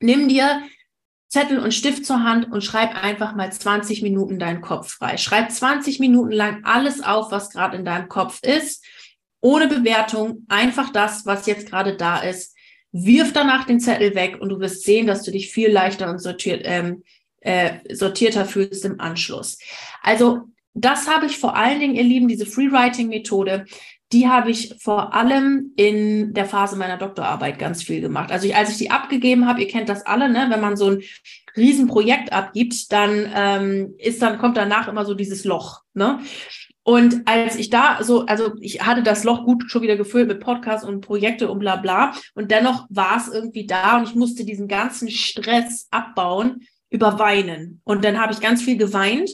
Nimm 0.00 0.28
dir 0.28 0.62
Zettel 1.28 1.60
und 1.60 1.72
Stift 1.72 2.06
zur 2.06 2.24
Hand 2.24 2.50
und 2.50 2.64
schreib 2.64 3.02
einfach 3.02 3.36
mal 3.36 3.52
20 3.52 4.02
Minuten 4.02 4.40
deinen 4.40 4.62
Kopf 4.62 4.94
frei. 4.94 5.16
Schreib 5.16 5.52
20 5.52 6.00
Minuten 6.00 6.32
lang 6.32 6.64
alles 6.64 7.02
auf, 7.02 7.30
was 7.30 7.50
gerade 7.50 7.76
in 7.76 7.84
deinem 7.84 8.08
Kopf 8.08 8.42
ist 8.42 8.84
ohne 9.40 9.68
Bewertung, 9.68 10.44
einfach 10.48 10.90
das, 10.90 11.26
was 11.26 11.46
jetzt 11.46 11.68
gerade 11.68 11.96
da 11.96 12.18
ist. 12.18 12.54
Wirf 12.92 13.32
danach 13.32 13.64
den 13.64 13.80
Zettel 13.80 14.14
weg 14.14 14.38
und 14.40 14.48
du 14.48 14.60
wirst 14.60 14.84
sehen, 14.84 15.06
dass 15.06 15.22
du 15.22 15.30
dich 15.30 15.50
viel 15.50 15.70
leichter 15.70 16.08
und 16.10 16.18
sortiert, 16.18 16.62
ähm, 16.64 17.02
äh, 17.40 17.78
sortierter 17.92 18.44
fühlst 18.44 18.84
im 18.84 19.00
Anschluss. 19.00 19.58
Also 20.02 20.42
das 20.72 21.08
habe 21.08 21.26
ich 21.26 21.38
vor 21.38 21.56
allen 21.56 21.80
Dingen, 21.80 21.94
ihr 21.94 22.04
Lieben, 22.04 22.28
diese 22.28 22.46
Freewriting-Methode, 22.46 23.64
die 24.12 24.28
habe 24.28 24.50
ich 24.50 24.76
vor 24.78 25.14
allem 25.14 25.72
in 25.76 26.32
der 26.32 26.44
Phase 26.44 26.76
meiner 26.76 26.96
Doktorarbeit 26.96 27.58
ganz 27.58 27.82
viel 27.82 28.00
gemacht. 28.00 28.30
Also 28.30 28.46
ich, 28.46 28.54
als 28.54 28.70
ich 28.70 28.78
die 28.78 28.90
abgegeben 28.90 29.48
habe, 29.48 29.60
ihr 29.60 29.68
kennt 29.68 29.88
das 29.88 30.06
alle, 30.06 30.28
ne? 30.28 30.46
wenn 30.48 30.60
man 30.60 30.76
so 30.76 30.90
ein 30.90 31.02
Riesenprojekt 31.56 32.32
abgibt, 32.32 32.92
dann 32.92 33.30
ähm, 33.34 33.94
ist 33.98 34.22
dann 34.22 34.38
kommt 34.38 34.56
danach 34.56 34.86
immer 34.86 35.04
so 35.04 35.14
dieses 35.14 35.44
Loch. 35.44 35.82
Ne? 35.94 36.20
Und 36.86 37.26
als 37.26 37.56
ich 37.56 37.68
da 37.68 37.98
so, 38.04 38.26
also 38.26 38.52
ich 38.60 38.86
hatte 38.86 39.02
das 39.02 39.24
Loch 39.24 39.44
gut 39.44 39.68
schon 39.68 39.82
wieder 39.82 39.96
gefüllt 39.96 40.28
mit 40.28 40.38
Podcasts 40.38 40.86
und 40.86 41.00
Projekte 41.00 41.50
und 41.50 41.58
bla 41.58 41.74
bla. 41.74 42.12
Und 42.36 42.52
dennoch 42.52 42.86
war 42.90 43.16
es 43.16 43.26
irgendwie 43.26 43.66
da 43.66 43.96
und 43.96 44.04
ich 44.04 44.14
musste 44.14 44.44
diesen 44.44 44.68
ganzen 44.68 45.10
Stress 45.10 45.88
abbauen 45.90 46.60
über 46.88 47.18
Weinen. 47.18 47.80
Und 47.82 48.04
dann 48.04 48.20
habe 48.20 48.32
ich 48.32 48.38
ganz 48.38 48.62
viel 48.62 48.76
geweint 48.76 49.30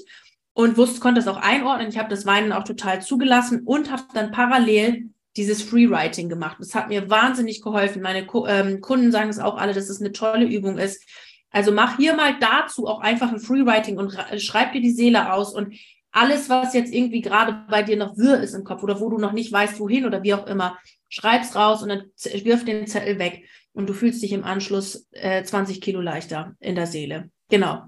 und 0.55 0.79
wusste, 0.79 1.01
konnte 1.01 1.21
es 1.21 1.29
auch 1.29 1.37
einordnen. 1.37 1.91
Ich 1.91 1.99
habe 1.99 2.09
das 2.09 2.25
Weinen 2.25 2.55
auch 2.55 2.65
total 2.65 3.03
zugelassen 3.03 3.61
und 3.67 3.93
habe 3.93 4.05
dann 4.15 4.33
parallel 4.33 5.11
dieses 5.37 5.63
Freewriting 5.63 6.31
gemacht. 6.31 6.57
Das 6.59 6.75
hat 6.75 6.89
mir 6.89 7.11
wahnsinnig 7.11 7.61
geholfen. 7.61 8.01
Meine 8.01 8.27
ähm, 8.49 8.81
Kunden 8.81 9.13
sagen 9.13 9.29
es 9.29 9.39
auch 9.39 9.59
alle, 9.59 9.75
dass 9.75 9.91
es 9.91 10.01
eine 10.01 10.13
tolle 10.13 10.47
Übung 10.47 10.79
ist. 10.79 11.07
Also 11.51 11.71
mach 11.71 11.99
hier 11.99 12.15
mal 12.17 12.35
dazu 12.41 12.87
auch 12.87 13.01
einfach 13.01 13.31
ein 13.31 13.41
Freewriting 13.41 13.99
und 13.99 14.17
schreib 14.39 14.73
dir 14.73 14.81
die 14.81 14.91
Seele 14.91 15.35
aus 15.35 15.55
und 15.55 15.75
alles, 16.13 16.49
was 16.49 16.75
jetzt 16.75 16.93
irgendwie 16.93 17.23
gerade 17.23 17.65
bei 17.69 17.83
dir 17.83 17.97
noch 17.97 18.17
wirr 18.17 18.41
ist 18.41 18.55
im 18.55 18.65
Kopf 18.65 18.83
oder 18.83 19.01
wo 19.01 19.09
du 19.09 19.19
noch 19.19 19.33
nicht 19.33 19.51
weißt, 19.51 19.81
wohin 19.81 20.05
oder 20.05 20.23
wie 20.23 20.35
auch 20.35 20.47
immer, 20.47 20.79
schreib's 21.09 21.57
raus 21.57 21.83
und 21.83 21.89
dann 21.89 22.11
wirf 22.45 22.65
den 22.65 22.87
Zettel 22.87 23.19
weg 23.19 23.49
und 23.73 23.89
du 23.89 23.95
fühlst 23.95 24.23
dich 24.23 24.33
im 24.33 24.45
Anschluss 24.45 25.09
äh, 25.13 25.43
20 25.43 25.81
Kilo 25.81 26.01
leichter 26.01 26.55
in 26.61 26.75
der 26.75 26.87
Seele. 26.87 27.31
Genau. 27.49 27.83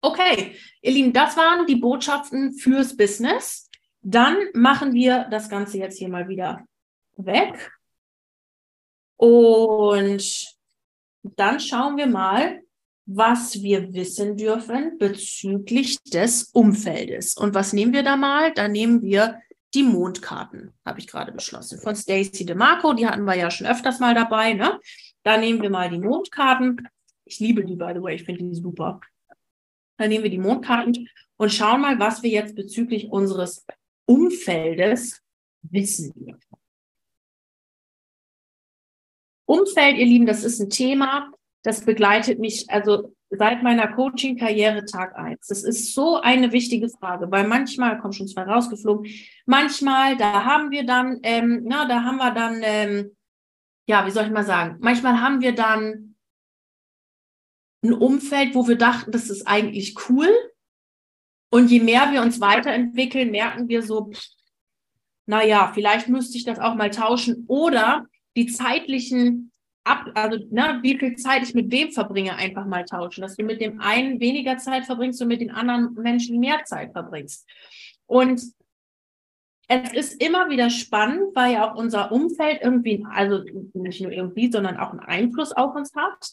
Okay, 0.00 0.56
ihr 0.80 0.92
Lieben, 0.92 1.12
das 1.12 1.36
waren 1.36 1.66
die 1.66 1.76
Botschaften 1.76 2.54
fürs 2.54 2.96
Business. 2.96 3.68
Dann 4.00 4.36
machen 4.54 4.94
wir 4.94 5.26
das 5.30 5.48
Ganze 5.48 5.78
jetzt 5.78 5.98
hier 5.98 6.08
mal 6.08 6.28
wieder 6.28 6.64
weg. 7.16 7.72
Und 9.16 10.56
dann 11.22 11.60
schauen 11.60 11.96
wir 11.96 12.08
mal, 12.08 12.61
was 13.06 13.60
wir 13.62 13.92
wissen 13.92 14.36
dürfen 14.36 14.98
bezüglich 14.98 16.02
des 16.04 16.44
Umfeldes. 16.52 17.36
Und 17.36 17.54
was 17.54 17.72
nehmen 17.72 17.92
wir 17.92 18.02
da 18.02 18.16
mal? 18.16 18.52
Da 18.54 18.68
nehmen 18.68 19.02
wir 19.02 19.40
die 19.74 19.82
Mondkarten, 19.82 20.72
habe 20.84 21.00
ich 21.00 21.06
gerade 21.06 21.32
beschlossen, 21.32 21.80
von 21.80 21.96
Stacey 21.96 22.44
DeMarco. 22.44 22.92
Die 22.92 23.06
hatten 23.06 23.24
wir 23.24 23.34
ja 23.34 23.50
schon 23.50 23.66
öfters 23.66 24.00
mal 24.00 24.14
dabei. 24.14 24.52
Ne? 24.52 24.78
Da 25.22 25.36
nehmen 25.36 25.62
wir 25.62 25.70
mal 25.70 25.90
die 25.90 25.98
Mondkarten. 25.98 26.88
Ich 27.24 27.40
liebe 27.40 27.64
die, 27.64 27.76
by 27.76 27.92
the 27.94 28.02
way, 28.02 28.16
ich 28.16 28.24
finde 28.24 28.44
die 28.44 28.54
super. 28.54 29.00
Dann 29.96 30.08
nehmen 30.08 30.24
wir 30.24 30.30
die 30.30 30.38
Mondkarten 30.38 31.08
und 31.36 31.52
schauen 31.52 31.80
mal, 31.80 31.98
was 31.98 32.22
wir 32.22 32.30
jetzt 32.30 32.54
bezüglich 32.54 33.08
unseres 33.10 33.64
Umfeldes 34.06 35.22
wissen. 35.62 36.38
Umfeld, 39.46 39.96
ihr 39.96 40.06
Lieben, 40.06 40.26
das 40.26 40.44
ist 40.44 40.60
ein 40.60 40.70
Thema, 40.70 41.30
das 41.62 41.84
begleitet 41.84 42.38
mich 42.38 42.68
also 42.68 43.14
seit 43.30 43.62
meiner 43.62 43.88
Coaching-Karriere 43.88 44.84
Tag 44.84 45.16
eins. 45.16 45.46
Das 45.46 45.62
ist 45.62 45.94
so 45.94 46.20
eine 46.20 46.52
wichtige 46.52 46.88
Frage, 46.88 47.30
weil 47.30 47.46
manchmal, 47.46 47.98
kommen 47.98 48.12
schon 48.12 48.28
zwei 48.28 48.42
rausgeflogen, 48.42 49.10
manchmal, 49.46 50.16
da 50.16 50.44
haben 50.44 50.70
wir 50.70 50.84
dann, 50.84 51.20
ähm, 51.22 51.62
na, 51.64 51.86
da 51.86 52.02
haben 52.02 52.16
wir 52.16 52.32
dann, 52.32 52.60
ähm, 52.62 53.16
ja, 53.86 54.06
wie 54.06 54.10
soll 54.10 54.24
ich 54.24 54.30
mal 54.30 54.44
sagen, 54.44 54.76
manchmal 54.80 55.20
haben 55.20 55.40
wir 55.40 55.54
dann 55.54 56.16
ein 57.84 57.94
Umfeld, 57.94 58.54
wo 58.54 58.68
wir 58.68 58.76
dachten, 58.76 59.10
das 59.10 59.30
ist 59.30 59.46
eigentlich 59.46 59.96
cool. 60.08 60.28
Und 61.50 61.70
je 61.70 61.80
mehr 61.80 62.12
wir 62.12 62.22
uns 62.22 62.40
weiterentwickeln, 62.40 63.30
merken 63.30 63.68
wir 63.68 63.82
so, 63.82 64.10
pff, 64.10 64.24
naja, 65.26 65.70
vielleicht 65.74 66.08
müsste 66.08 66.36
ich 66.36 66.44
das 66.44 66.58
auch 66.58 66.74
mal 66.74 66.90
tauschen. 66.90 67.44
Oder 67.46 68.06
die 68.36 68.46
zeitlichen 68.46 69.51
ab, 69.84 70.10
also 70.14 70.38
ne, 70.50 70.78
wie 70.82 70.98
viel 70.98 71.16
Zeit 71.16 71.42
ich 71.42 71.54
mit 71.54 71.70
wem 71.70 71.90
verbringe, 71.90 72.36
einfach 72.36 72.66
mal 72.66 72.84
tauschen. 72.84 73.22
Dass 73.22 73.36
du 73.36 73.44
mit 73.44 73.60
dem 73.60 73.80
einen 73.80 74.20
weniger 74.20 74.58
Zeit 74.58 74.86
verbringst 74.86 75.20
und 75.22 75.28
mit 75.28 75.40
den 75.40 75.50
anderen 75.50 75.94
Menschen 75.94 76.38
mehr 76.38 76.64
Zeit 76.64 76.92
verbringst. 76.92 77.48
Und 78.06 78.42
es 79.68 79.92
ist 79.92 80.22
immer 80.22 80.50
wieder 80.50 80.70
spannend, 80.70 81.34
weil 81.34 81.54
ja 81.54 81.70
auch 81.70 81.76
unser 81.76 82.12
Umfeld 82.12 82.60
irgendwie, 82.62 83.06
also 83.10 83.42
nicht 83.72 84.02
nur 84.02 84.12
irgendwie, 84.12 84.50
sondern 84.50 84.76
auch 84.76 84.90
einen 84.90 85.00
Einfluss 85.00 85.52
auf 85.52 85.74
uns 85.74 85.94
hat. 85.94 86.32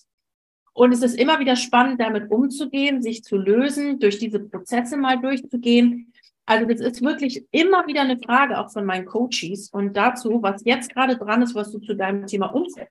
Und 0.74 0.92
es 0.92 1.02
ist 1.02 1.16
immer 1.16 1.40
wieder 1.40 1.56
spannend, 1.56 2.02
damit 2.02 2.32
umzugehen, 2.32 3.02
sich 3.02 3.24
zu 3.24 3.38
lösen, 3.38 4.00
durch 4.00 4.20
diese 4.20 4.40
Prozesse 4.40 4.98
mal 4.98 5.20
durchzugehen. 5.20 6.14
Also 6.46 6.66
das 6.66 6.82
ist 6.82 7.02
wirklich 7.02 7.46
immer 7.52 7.86
wieder 7.88 8.02
eine 8.02 8.18
Frage 8.20 8.60
auch 8.60 8.72
von 8.72 8.86
meinen 8.86 9.06
Coaches 9.06 9.70
und 9.70 9.96
dazu, 9.96 10.40
was 10.42 10.64
jetzt 10.66 10.94
gerade 10.94 11.16
dran 11.16 11.42
ist, 11.42 11.54
was 11.54 11.72
du 11.72 11.80
zu 11.80 11.96
deinem 11.96 12.26
Thema 12.28 12.48
Umfeld 12.48 12.90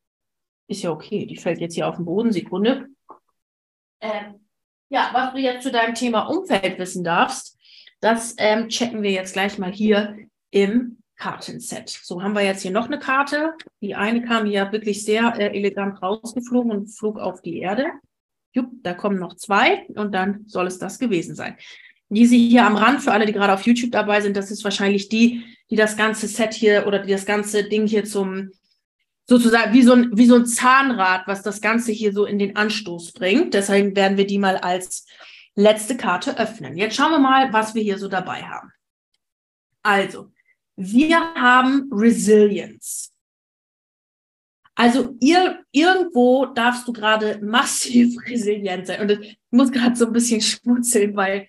ist 0.68 0.82
ja 0.82 0.90
okay, 0.90 1.26
die 1.26 1.36
fällt 1.36 1.60
jetzt 1.60 1.74
hier 1.74 1.88
auf 1.88 1.96
den 1.96 2.04
Boden, 2.04 2.32
Sekunde. 2.32 2.88
Ähm, 4.00 4.46
ja, 4.90 5.10
was 5.12 5.32
du 5.32 5.38
jetzt 5.38 5.64
zu 5.64 5.72
deinem 5.72 5.94
Thema 5.94 6.28
Umfeld 6.28 6.78
wissen 6.78 7.02
darfst, 7.02 7.58
das 8.00 8.34
ähm, 8.38 8.68
checken 8.68 9.02
wir 9.02 9.10
jetzt 9.10 9.32
gleich 9.32 9.58
mal 9.58 9.72
hier 9.72 10.16
im 10.50 10.98
Kartenset. 11.16 11.88
So 11.88 12.22
haben 12.22 12.34
wir 12.34 12.42
jetzt 12.42 12.62
hier 12.62 12.70
noch 12.70 12.86
eine 12.86 12.98
Karte. 12.98 13.54
Die 13.80 13.96
eine 13.96 14.22
kam 14.22 14.46
ja 14.46 14.70
wirklich 14.70 15.04
sehr 15.04 15.34
äh, 15.36 15.56
elegant 15.56 16.00
rausgeflogen 16.00 16.70
und 16.70 16.86
flog 16.86 17.18
auf 17.18 17.42
die 17.42 17.58
Erde. 17.58 17.86
Jupp, 18.52 18.70
da 18.82 18.94
kommen 18.94 19.18
noch 19.18 19.34
zwei 19.34 19.86
und 19.88 20.14
dann 20.14 20.44
soll 20.46 20.66
es 20.66 20.78
das 20.78 20.98
gewesen 20.98 21.34
sein. 21.34 21.56
Diese 22.08 22.36
hier 22.36 22.64
am 22.64 22.76
Rand, 22.76 23.02
für 23.02 23.12
alle, 23.12 23.26
die 23.26 23.32
gerade 23.32 23.52
auf 23.52 23.66
YouTube 23.66 23.90
dabei 23.90 24.20
sind, 24.20 24.36
das 24.36 24.50
ist 24.50 24.64
wahrscheinlich 24.64 25.08
die, 25.08 25.44
die 25.70 25.76
das 25.76 25.96
ganze 25.96 26.26
Set 26.28 26.54
hier 26.54 26.86
oder 26.86 27.00
die 27.00 27.12
das 27.12 27.26
ganze 27.26 27.64
Ding 27.64 27.86
hier 27.86 28.04
zum 28.04 28.50
sozusagen 29.28 29.72
wie 29.74 29.82
so, 29.82 29.92
ein, 29.92 30.16
wie 30.16 30.26
so 30.26 30.36
ein 30.36 30.46
Zahnrad, 30.46 31.26
was 31.26 31.42
das 31.42 31.60
Ganze 31.60 31.92
hier 31.92 32.12
so 32.12 32.24
in 32.24 32.38
den 32.38 32.56
Anstoß 32.56 33.12
bringt. 33.12 33.54
Deswegen 33.54 33.94
werden 33.94 34.16
wir 34.16 34.26
die 34.26 34.38
mal 34.38 34.56
als 34.56 35.06
letzte 35.54 35.96
Karte 35.96 36.38
öffnen. 36.38 36.76
Jetzt 36.76 36.96
schauen 36.96 37.10
wir 37.10 37.18
mal, 37.18 37.52
was 37.52 37.74
wir 37.74 37.82
hier 37.82 37.98
so 37.98 38.08
dabei 38.08 38.42
haben. 38.42 38.72
Also, 39.82 40.32
wir 40.76 41.18
haben 41.34 41.90
Resilience. 41.92 43.12
Also 44.74 45.16
ihr, 45.18 45.64
irgendwo 45.72 46.46
darfst 46.46 46.86
du 46.86 46.92
gerade 46.92 47.40
massiv 47.42 48.16
resilient 48.26 48.86
sein. 48.86 49.00
Und 49.00 49.10
ich 49.10 49.38
muss 49.50 49.72
gerade 49.72 49.96
so 49.96 50.06
ein 50.06 50.12
bisschen 50.12 50.40
schmunzeln, 50.40 51.16
weil 51.16 51.48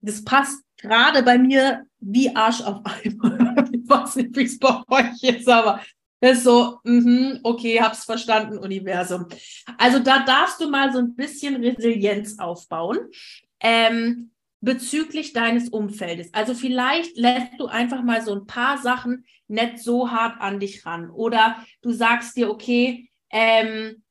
das 0.00 0.24
passt 0.24 0.62
gerade 0.76 1.24
bei 1.24 1.38
mir 1.38 1.84
wie 1.98 2.34
Arsch 2.34 2.62
auf 2.62 2.80
Eimer. 2.84 3.56
Ich 3.72 3.88
weiß 3.88 4.16
nicht, 4.16 4.36
wie 4.36 4.44
es 4.44 4.58
bei 4.58 4.82
euch 4.88 5.22
ist, 5.22 5.48
aber 5.48 5.80
das 6.20 6.38
ist 6.38 6.44
so, 6.44 6.78
mh, 6.84 7.40
okay, 7.44 7.80
hab's 7.80 8.04
verstanden, 8.04 8.58
Universum. 8.58 9.26
Also 9.76 10.00
da 10.00 10.24
darfst 10.24 10.60
du 10.60 10.68
mal 10.68 10.92
so 10.92 10.98
ein 10.98 11.14
bisschen 11.14 11.62
Resilienz 11.62 12.38
aufbauen 12.38 12.98
ähm, 13.60 14.30
bezüglich 14.60 15.32
deines 15.32 15.68
Umfeldes. 15.68 16.34
Also 16.34 16.54
vielleicht 16.54 17.16
lässt 17.16 17.52
du 17.58 17.66
einfach 17.66 18.02
mal 18.02 18.22
so 18.22 18.34
ein 18.34 18.46
paar 18.46 18.78
Sachen 18.78 19.24
nicht 19.46 19.78
so 19.78 20.10
hart 20.10 20.40
an 20.40 20.58
dich 20.58 20.84
ran. 20.84 21.08
Oder 21.10 21.64
du 21.82 21.92
sagst 21.92 22.36
dir, 22.36 22.50
okay, 22.50 23.10
ähm, 23.30 24.02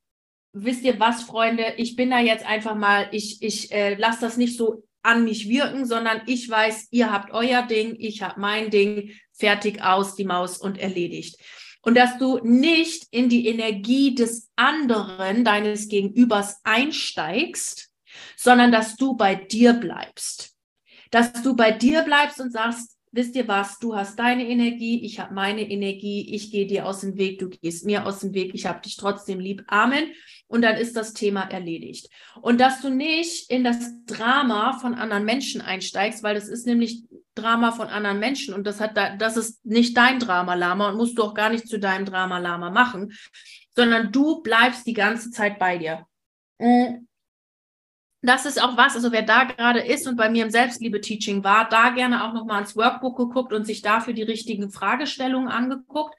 wisst 0.54 0.84
ihr 0.84 1.00
was, 1.00 1.24
Freunde, 1.24 1.74
ich 1.76 1.98
bin 1.98 2.10
da 2.10 2.20
jetzt 2.20 2.46
einfach 2.46 2.76
mal, 2.76 3.10
ich, 3.12 3.42
ich 3.42 3.72
äh, 3.74 3.96
lasse 3.96 4.22
das 4.22 4.38
nicht 4.38 4.58
so 4.58 4.84
an 5.04 5.26
mich 5.26 5.50
wirken, 5.50 5.86
sondern 5.86 6.22
ich 6.26 6.50
weiß, 6.50 6.88
ihr 6.92 7.12
habt 7.12 7.32
euer 7.34 7.64
Ding, 7.64 7.96
ich 8.00 8.22
habe 8.22 8.40
mein 8.40 8.70
Ding, 8.70 9.12
fertig 9.34 9.82
aus, 9.84 10.16
die 10.16 10.26
Maus 10.26 10.58
und 10.58 10.78
erledigt 10.80 11.38
und 11.82 11.96
dass 11.96 12.18
du 12.18 12.40
nicht 12.44 13.08
in 13.12 13.30
die 13.30 13.48
Energie 13.48 14.16
des 14.16 14.50
anderen, 14.56 15.44
deines 15.44 15.88
Gegenübers 15.88 16.60
einsteigst, 16.64 17.90
sondern 18.36 18.72
dass 18.72 18.96
du 18.96 19.16
bei 19.16 19.36
dir 19.36 19.74
bleibst. 19.74 20.56
Dass 21.12 21.34
du 21.34 21.56
bei 21.56 21.72
dir 21.72 22.02
bleibst 22.02 22.42
und 22.42 22.52
sagst, 22.52 22.98
wisst 23.12 23.36
ihr 23.36 23.48
was, 23.48 23.80
du 23.80 23.96
hast 23.96 24.20
deine 24.20 24.48
Energie, 24.48 25.04
ich 25.04 25.20
habe 25.20 25.34
meine 25.34 25.62
Energie, 25.62 26.34
ich 26.36 26.52
gehe 26.52 26.68
dir 26.68 26.86
aus 26.86 27.02
dem 27.02 27.18
Weg, 27.18 27.40
du 27.40 27.50
gehst 27.50 27.86
mir 27.86 28.06
aus 28.06 28.20
dem 28.20 28.34
Weg, 28.34 28.52
ich 28.54 28.66
habe 28.66 28.82
dich 28.82 28.98
trotzdem 28.98 29.40
lieb. 29.40 29.64
Amen. 29.68 30.12
Und 30.48 30.62
dann 30.62 30.76
ist 30.78 30.96
das 30.96 31.14
Thema 31.14 31.42
erledigt. 31.42 32.10
Und 32.42 32.60
dass 32.60 32.82
du 32.82 32.90
nicht 32.90 33.50
in 33.50 33.64
das 33.64 33.94
Drama 34.06 34.78
von 34.80 34.94
anderen 34.94 35.26
Menschen 35.26 35.62
einsteigst, 35.62 36.24
weil 36.24 36.36
das 36.36 36.48
ist 36.48 36.66
nämlich 36.66 37.04
Drama 37.38 37.72
von 37.72 37.88
anderen 37.88 38.20
Menschen 38.20 38.54
und 38.54 38.66
das 38.66 38.80
hat 38.80 38.98
da, 38.98 39.16
das 39.16 39.38
ist 39.38 39.66
nicht 39.66 39.96
dein 39.96 40.20
Drama 40.20 40.54
Lama 40.54 40.90
und 40.90 40.98
musst 40.98 41.18
du 41.18 41.24
auch 41.24 41.34
gar 41.34 41.50
nicht 41.50 41.68
zu 41.68 41.80
deinem 41.80 42.06
Drama 42.06 42.38
Lama 42.40 42.70
machen, 42.70 43.14
sondern 43.76 44.12
du 44.12 44.42
bleibst 44.42 44.86
die 44.86 44.94
ganze 44.94 45.32
Zeit 45.32 45.60
bei 45.60 45.78
dir. 45.78 46.06
Mm. 46.60 47.07
Das 48.28 48.46
ist 48.46 48.62
auch 48.62 48.76
was, 48.76 48.94
also 48.94 49.14
wer 49.14 49.22
da 49.22 49.46
gerade 49.46 49.80
ist 49.80 50.06
und 50.06 50.18
bei 50.18 50.30
mir 50.30 50.44
im 50.44 50.50
Selbstliebe-Teaching 50.50 51.46
war, 51.46 51.70
da 51.70 51.92
gerne 51.92 52.26
auch 52.26 52.34
nochmal 52.34 52.60
ins 52.60 52.76
Workbook 52.76 53.16
geguckt 53.16 53.54
und 53.54 53.66
sich 53.66 53.82
dafür 53.82 54.14
die 54.14 54.24
richtigen 54.24 54.70
Fragestellungen 54.70 55.48
angeguckt. 55.48 56.14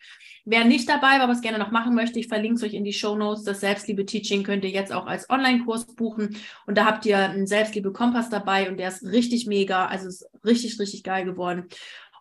Wer 0.47 0.64
nicht 0.64 0.88
dabei 0.88 1.18
war, 1.18 1.29
was 1.29 1.42
gerne 1.42 1.59
noch 1.59 1.71
machen 1.71 1.94
möchte, 1.94 2.18
ich 2.18 2.29
verlinke 2.29 2.55
es 2.55 2.62
euch 2.62 2.73
in 2.73 2.85
die 2.85 2.94
Show 2.94 3.14
Notes. 3.14 3.44
Das 3.44 3.61
Selbstliebe-Teaching 3.61 4.42
könnt 4.42 4.64
ihr 4.64 4.71
jetzt 4.71 4.90
auch 4.90 5.07
als 5.07 5.29
Online-Kurs 5.29 5.94
buchen. 5.97 6.38
Und 6.64 6.79
da 6.79 6.87
habt 6.87 7.05
ihr 7.05 7.18
einen 7.18 7.47
Selbstliebe-Kompass 7.47 8.31
dabei 8.31 8.71
und 8.71 8.79
der 8.79 8.88
ist 8.88 9.05
richtig 9.05 9.47
mega. 9.47 9.85
Also 9.85 10.09
ist 10.09 10.27
richtig, 10.47 10.81
richtig 10.81 11.05
geil 11.05 11.27
geworden. 11.27 11.66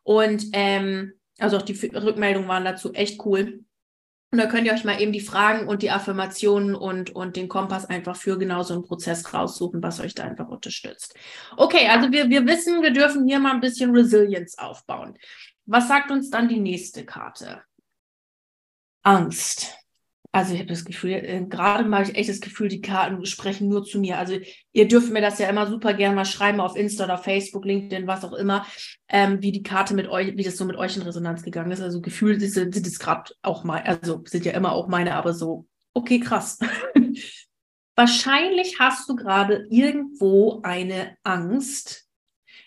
Und 0.03 0.47
ähm, 0.51 1.13
also 1.39 1.55
auch 1.55 1.61
die 1.61 1.79
Rückmeldungen 1.95 2.49
waren 2.49 2.65
dazu 2.65 2.91
echt 2.91 3.25
cool. 3.25 3.63
Und 4.29 4.39
da 4.39 4.47
könnt 4.47 4.67
ihr 4.67 4.73
euch 4.73 4.83
mal 4.83 5.01
eben 5.01 5.13
die 5.13 5.21
Fragen 5.21 5.69
und 5.69 5.81
die 5.83 5.91
Affirmationen 5.91 6.75
und, 6.75 7.11
und 7.15 7.37
den 7.37 7.47
Kompass 7.47 7.85
einfach 7.85 8.17
für 8.17 8.37
genau 8.37 8.61
so 8.61 8.73
einen 8.73 8.83
Prozess 8.83 9.33
raussuchen, 9.33 9.81
was 9.81 10.01
euch 10.01 10.15
da 10.15 10.23
einfach 10.23 10.49
unterstützt. 10.49 11.15
Okay, 11.55 11.87
also 11.87 12.11
wir, 12.11 12.29
wir 12.29 12.45
wissen, 12.45 12.81
wir 12.81 12.91
dürfen 12.91 13.25
hier 13.25 13.39
mal 13.39 13.53
ein 13.53 13.61
bisschen 13.61 13.95
Resilience 13.95 14.57
aufbauen. 14.57 15.17
Was 15.65 15.87
sagt 15.87 16.11
uns 16.11 16.29
dann 16.29 16.49
die 16.49 16.59
nächste 16.59 17.05
Karte? 17.05 17.61
Angst. 19.03 19.77
Also 20.31 20.53
ich 20.53 20.59
habe 20.59 20.69
das 20.69 20.85
Gefühl, 20.85 21.11
äh, 21.11 21.45
gerade 21.47 21.85
mal 21.85 22.03
ich 22.03 22.15
echt 22.15 22.29
das 22.29 22.41
Gefühl, 22.41 22.67
die 22.67 22.81
Karten 22.81 23.25
sprechen 23.25 23.69
nur 23.69 23.83
zu 23.83 23.99
mir. 23.99 24.17
Also 24.17 24.37
ihr 24.73 24.87
dürft 24.87 25.11
mir 25.11 25.21
das 25.21 25.39
ja 25.39 25.49
immer 25.49 25.67
super 25.67 25.93
gerne 25.93 26.15
mal 26.15 26.25
schreiben 26.25 26.59
auf 26.59 26.75
Insta 26.75 27.05
oder 27.05 27.17
Facebook, 27.17 27.65
LinkedIn, 27.65 28.07
was 28.07 28.23
auch 28.23 28.33
immer, 28.33 28.65
ähm, 29.07 29.41
wie 29.41 29.51
die 29.51 29.63
Karte 29.63 29.95
mit 29.95 30.07
euch, 30.07 30.35
wie 30.35 30.43
das 30.43 30.57
so 30.57 30.65
mit 30.65 30.75
euch 30.75 30.95
in 30.97 31.03
Resonanz 31.03 31.43
gegangen 31.43 31.71
ist. 31.71 31.81
Also 31.81 32.01
gefühlt 32.01 32.41
sind, 32.41 32.73
sind 32.73 32.85
es 32.85 32.99
gerade 32.99 33.31
auch 33.41 33.63
mal, 33.63 33.81
also 33.81 34.21
sind 34.25 34.45
ja 34.45 34.51
immer 34.51 34.73
auch 34.73 34.87
meine, 34.87 35.15
aber 35.15 35.33
so, 35.33 35.65
okay, 35.93 36.19
krass. 36.19 36.59
Wahrscheinlich 37.95 38.77
hast 38.79 39.09
du 39.09 39.15
gerade 39.15 39.65
irgendwo 39.71 40.61
eine 40.61 41.15
Angst, 41.23 42.05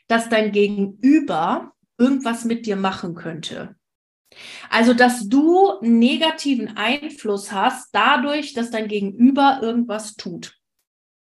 dass 0.08 0.28
dein 0.28 0.50
Gegenüber 0.50 1.72
irgendwas 1.98 2.44
mit 2.44 2.66
dir 2.66 2.74
machen 2.74 3.14
könnte. 3.14 3.76
Also, 4.68 4.94
dass 4.94 5.28
du 5.28 5.74
negativen 5.80 6.76
Einfluss 6.76 7.52
hast 7.52 7.88
dadurch, 7.92 8.54
dass 8.54 8.70
dein 8.70 8.88
Gegenüber 8.88 9.60
irgendwas 9.62 10.14
tut. 10.16 10.56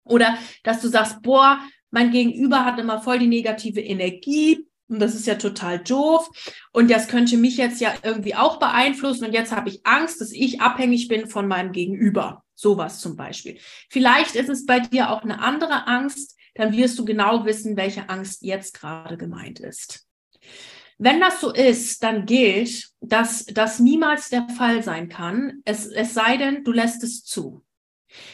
Oder 0.04 0.36
dass 0.64 0.80
du 0.80 0.88
sagst, 0.88 1.22
boah, 1.22 1.60
mein 1.90 2.10
Gegenüber 2.10 2.64
hat 2.64 2.78
immer 2.78 3.00
voll 3.00 3.18
die 3.18 3.26
negative 3.26 3.80
Energie, 3.80 4.66
und 4.90 4.98
das 4.98 5.14
ist 5.14 5.26
ja 5.26 5.36
total 5.36 5.78
doof 5.78 6.28
und 6.72 6.90
das 6.90 7.06
könnte 7.06 7.36
mich 7.36 7.56
jetzt 7.56 7.80
ja 7.80 7.94
irgendwie 8.02 8.34
auch 8.34 8.58
beeinflussen 8.58 9.24
und 9.24 9.32
jetzt 9.32 9.52
habe 9.52 9.68
ich 9.68 9.86
Angst, 9.86 10.20
dass 10.20 10.32
ich 10.32 10.60
abhängig 10.60 11.06
bin 11.06 11.28
von 11.28 11.46
meinem 11.46 11.70
Gegenüber. 11.70 12.44
Sowas 12.56 13.00
zum 13.00 13.16
Beispiel. 13.16 13.58
Vielleicht 13.88 14.34
ist 14.34 14.48
es 14.48 14.66
bei 14.66 14.80
dir 14.80 15.10
auch 15.10 15.22
eine 15.22 15.40
andere 15.40 15.86
Angst, 15.86 16.36
dann 16.56 16.76
wirst 16.76 16.98
du 16.98 17.04
genau 17.04 17.44
wissen, 17.46 17.76
welche 17.76 18.08
Angst 18.08 18.42
jetzt 18.42 18.78
gerade 18.78 19.16
gemeint 19.16 19.60
ist. 19.60 20.06
Wenn 21.02 21.18
das 21.18 21.40
so 21.40 21.50
ist, 21.50 22.02
dann 22.02 22.26
gilt, 22.26 22.90
dass 23.00 23.46
das 23.46 23.78
niemals 23.78 24.28
der 24.28 24.46
Fall 24.50 24.82
sein 24.82 25.08
kann, 25.08 25.62
es, 25.64 25.86
es 25.86 26.12
sei 26.12 26.36
denn, 26.36 26.62
du 26.62 26.72
lässt 26.72 27.02
es 27.02 27.24
zu. 27.24 27.64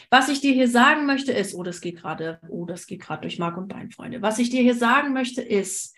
Was 0.09 0.27
ich 0.27 0.41
dir 0.41 0.51
hier 0.51 0.67
sagen 0.67 1.05
möchte 1.05 1.31
ist, 1.31 1.55
oh, 1.55 1.63
das 1.63 1.79
geht 1.79 2.01
gerade, 2.01 2.41
oh, 2.49 2.65
das 2.65 2.85
geht 2.85 2.99
gerade 2.99 3.21
durch 3.21 3.39
Mark 3.39 3.55
und 3.55 3.69
Bein, 3.69 3.89
Freunde. 3.91 4.21
Was 4.21 4.37
ich 4.37 4.49
dir 4.49 4.61
hier 4.61 4.75
sagen 4.75 5.13
möchte 5.13 5.41
ist, 5.41 5.95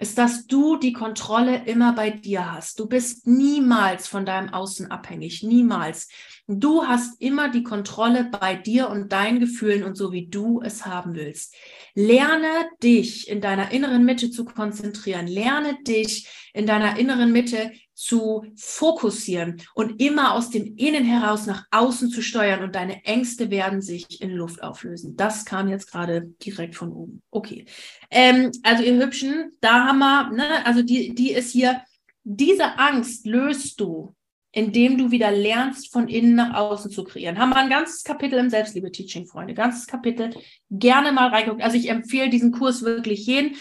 ist, 0.00 0.16
dass 0.16 0.46
du 0.46 0.76
die 0.76 0.92
Kontrolle 0.92 1.64
immer 1.66 1.92
bei 1.92 2.10
dir 2.10 2.52
hast. 2.52 2.80
Du 2.80 2.86
bist 2.86 3.26
niemals 3.26 4.08
von 4.08 4.24
deinem 4.24 4.48
Außen 4.48 4.90
abhängig, 4.90 5.42
niemals. 5.42 6.08
Du 6.46 6.86
hast 6.86 7.20
immer 7.20 7.50
die 7.50 7.62
Kontrolle 7.62 8.24
bei 8.24 8.54
dir 8.54 8.88
und 8.88 9.12
deinen 9.12 9.40
Gefühlen 9.40 9.84
und 9.84 9.96
so 9.96 10.10
wie 10.10 10.26
du 10.26 10.62
es 10.62 10.86
haben 10.86 11.14
willst. 11.14 11.54
Lerne 11.94 12.48
dich 12.82 13.28
in 13.28 13.40
deiner 13.40 13.72
inneren 13.72 14.04
Mitte 14.04 14.30
zu 14.30 14.46
konzentrieren. 14.46 15.26
Lerne 15.26 15.76
dich 15.86 16.28
in 16.54 16.66
deiner 16.66 16.98
inneren 16.98 17.30
Mitte 17.30 17.70
zu 18.00 18.46
fokussieren 18.56 19.60
und 19.74 20.00
immer 20.00 20.32
aus 20.32 20.48
dem 20.48 20.74
Innen 20.76 21.04
heraus 21.04 21.44
nach 21.44 21.66
außen 21.70 22.08
zu 22.08 22.22
steuern 22.22 22.62
und 22.62 22.74
deine 22.74 23.04
Ängste 23.04 23.50
werden 23.50 23.82
sich 23.82 24.22
in 24.22 24.30
Luft 24.30 24.62
auflösen. 24.62 25.16
Das 25.16 25.44
kam 25.44 25.68
jetzt 25.68 25.92
gerade 25.92 26.22
direkt 26.42 26.76
von 26.76 26.92
oben. 26.92 27.22
Okay. 27.30 27.66
Ähm, 28.10 28.52
also 28.62 28.82
ihr 28.82 28.98
Hübschen, 28.98 29.52
da 29.60 29.84
haben 29.84 29.98
wir, 29.98 30.30
ne, 30.30 30.64
also 30.64 30.82
die, 30.82 31.14
die 31.14 31.32
ist 31.32 31.52
hier, 31.52 31.82
diese 32.24 32.78
Angst 32.78 33.26
löst 33.26 33.78
du, 33.80 34.14
indem 34.50 34.96
du 34.96 35.10
wieder 35.10 35.30
lernst, 35.30 35.92
von 35.92 36.08
innen 36.08 36.36
nach 36.36 36.54
außen 36.54 36.90
zu 36.90 37.04
kreieren. 37.04 37.38
Haben 37.38 37.50
wir 37.50 37.58
ein 37.58 37.68
ganzes 37.68 38.02
Kapitel 38.02 38.38
im 38.38 38.48
Selbstliebe-Teaching, 38.48 39.26
Freunde. 39.26 39.52
Ganzes 39.52 39.86
Kapitel. 39.86 40.34
Gerne 40.70 41.12
mal 41.12 41.28
reingucken. 41.28 41.62
Also 41.62 41.76
ich 41.76 41.90
empfehle 41.90 42.30
diesen 42.30 42.50
Kurs 42.50 42.82
wirklich 42.82 43.26
jeden. 43.26 43.56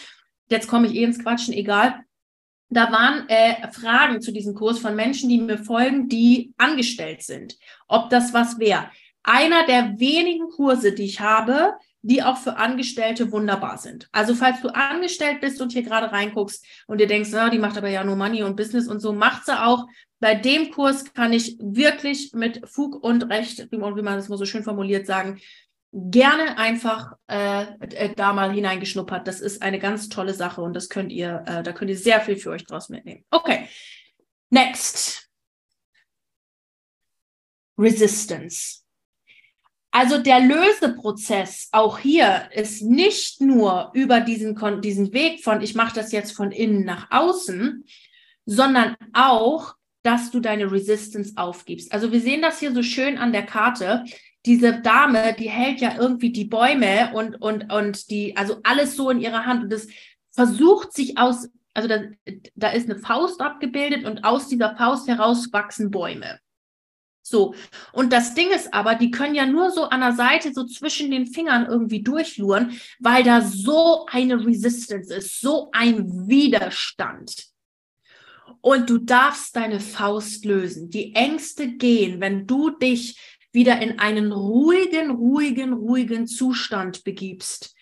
Jetzt 0.49 0.69
komme 0.69 0.88
ich 0.88 0.95
eh 0.95 1.04
ins 1.04 1.19
Quatschen, 1.19 1.54
egal 1.54 2.06
da 2.69 2.91
waren 2.91 3.27
äh, 3.29 3.71
Fragen 3.71 4.21
zu 4.21 4.32
diesem 4.32 4.53
Kurs 4.53 4.79
von 4.79 4.95
Menschen, 4.95 5.29
die 5.29 5.39
mir 5.39 5.58
folgen, 5.58 6.08
die 6.08 6.53
angestellt 6.58 7.23
sind. 7.23 7.58
Ob 7.88 8.10
das 8.10 8.34
was 8.34 8.60
wäre. 8.60 8.89
Einer 9.23 9.65
der 9.65 9.99
wenigen 9.99 10.49
Kurse, 10.49 10.93
die 10.93 11.03
ich 11.03 11.19
habe, 11.19 11.73
die 12.01 12.23
auch 12.23 12.38
für 12.38 12.55
Angestellte 12.55 13.32
wunderbar 13.32 13.77
sind. 13.77 14.08
Also 14.12 14.34
falls 14.34 14.62
du 14.62 14.69
angestellt 14.69 15.41
bist 15.41 15.62
und 15.62 15.73
hier 15.73 15.84
gerade 15.84 16.12
reinguckst 16.12 16.65
und 16.88 17.01
dir 17.01 17.08
denkst, 17.08 17.29
na, 17.34 17.49
die 17.49 17.60
macht 17.60 17.77
aber 17.77 17.89
ja 17.89 18.03
nur 18.03 18.15
Money 18.15 18.43
und 18.43 18.55
Business 18.55 18.88
und 18.88 18.99
so, 18.99 19.12
macht 19.12 19.45
sie 19.45 19.62
auch. 19.62 19.86
Bei 20.21 20.36
dem 20.36 20.71
Kurs 20.71 21.13
kann 21.13 21.34
ich 21.34 21.58
wirklich 21.60 22.34
mit 22.34 22.62
Fug 22.69 23.03
und 23.03 23.29
Recht, 23.29 23.67
wie 23.71 23.77
man 23.77 23.95
das 23.95 24.29
mal 24.29 24.38
so 24.38 24.45
schön 24.45 24.63
formuliert, 24.63 25.05
sagen, 25.05 25.39
gerne 25.91 26.58
einfach 26.58 27.13
äh, 27.28 27.63
äh, 27.80 28.13
da 28.15 28.34
mal 28.34 28.52
hineingeschnuppert. 28.52 29.28
Das 29.28 29.41
ist 29.41 29.62
eine 29.62 29.80
ganz 29.80 30.10
tolle 30.10 30.34
Sache 30.34 30.62
und 30.62 30.73
das 30.73 30.89
könnt 30.89 31.12
ihr, 31.12 31.43
äh, 31.47 31.63
da 31.63 31.71
könnt 31.71 31.89
ihr 31.89 31.97
sehr 31.97 32.21
viel 32.21 32.38
für 32.38 32.52
euch 32.52 32.65
draus 32.65 32.89
mitnehmen. 32.89 33.25
Okay, 33.32 33.67
next. 34.49 35.30
Resistance. 37.78 38.84
Also 39.91 40.19
der 40.19 40.41
Löseprozess 40.41 41.69
auch 41.71 41.97
hier 41.97 42.49
ist 42.54 42.84
nicht 42.84 43.41
nur 43.41 43.89
über 43.93 44.21
diesen, 44.21 44.56
diesen 44.82 45.13
Weg 45.13 45.43
von, 45.43 45.62
ich 45.62 45.73
mache 45.73 45.95
das 45.95 46.12
jetzt 46.12 46.34
von 46.34 46.52
innen 46.52 46.86
nach 46.86 47.10
außen, 47.10 47.84
sondern 48.45 48.95
auch, 49.13 49.73
dass 50.04 50.30
du 50.30 50.39
deine 50.39 50.71
Resistance 50.71 51.34
aufgibst. 51.36 51.91
Also 51.91 52.12
wir 52.12 52.21
sehen 52.21 52.41
das 52.41 52.60
hier 52.60 52.71
so 52.71 52.84
schön 52.84 53.17
an 53.17 53.32
der 53.32 53.45
Karte 53.45 54.04
diese 54.45 54.80
Dame, 54.82 55.36
die 55.38 55.49
hält 55.49 55.82
ja 55.82 55.97
irgendwie 55.97 56.32
die 56.32 56.45
Bäume 56.45 57.12
und, 57.13 57.36
und, 57.41 57.71
und 57.71 58.10
die, 58.10 58.38
also 58.38 58.60
alles 58.63 58.95
so 58.95 59.10
in 59.10 59.19
ihrer 59.19 59.45
Hand 59.45 59.63
und 59.63 59.73
das 59.73 59.88
versucht 60.32 60.93
sich 60.93 61.17
aus, 61.17 61.49
also 61.73 61.89
da, 61.89 62.02
da 62.56 62.69
ist 62.69 62.89
eine 62.89 62.99
Faust 62.99 63.41
abgebildet 63.41 64.06
und 64.06 64.23
aus 64.23 64.47
dieser 64.47 64.75
Faust 64.75 65.08
heraus 65.08 65.52
wachsen 65.52 65.91
Bäume. 65.91 66.39
So. 67.21 67.54
Und 67.93 68.12
das 68.12 68.34
Ding 68.34 68.49
ist 68.49 68.73
aber, 68.73 68.95
die 68.95 69.12
können 69.12 69.36
ja 69.36 69.45
nur 69.45 69.71
so 69.71 69.84
an 69.84 69.99
der 69.99 70.13
Seite, 70.13 70.52
so 70.54 70.65
zwischen 70.65 71.12
den 71.12 71.28
Fingern 71.28 71.67
irgendwie 71.67 72.02
durchluren, 72.02 72.80
weil 72.99 73.23
da 73.23 73.41
so 73.41 74.08
eine 74.10 74.43
Resistance 74.45 75.13
ist, 75.13 75.39
so 75.39 75.69
ein 75.71 76.28
Widerstand. 76.28 77.49
Und 78.62 78.89
du 78.89 78.97
darfst 78.97 79.56
deine 79.56 79.80
Faust 79.80 80.43
lösen. 80.43 80.89
Die 80.89 81.13
Ängste 81.13 81.67
gehen, 81.67 82.19
wenn 82.19 82.47
du 82.47 82.71
dich 82.71 83.17
wieder 83.52 83.82
in 83.82 84.00
einen 84.00 84.32
ruhigen, 84.32 85.12
ruhigen, 85.12 85.74
ruhigen 85.74 86.28
Zustand 86.28 87.04
begibst, 87.04 87.76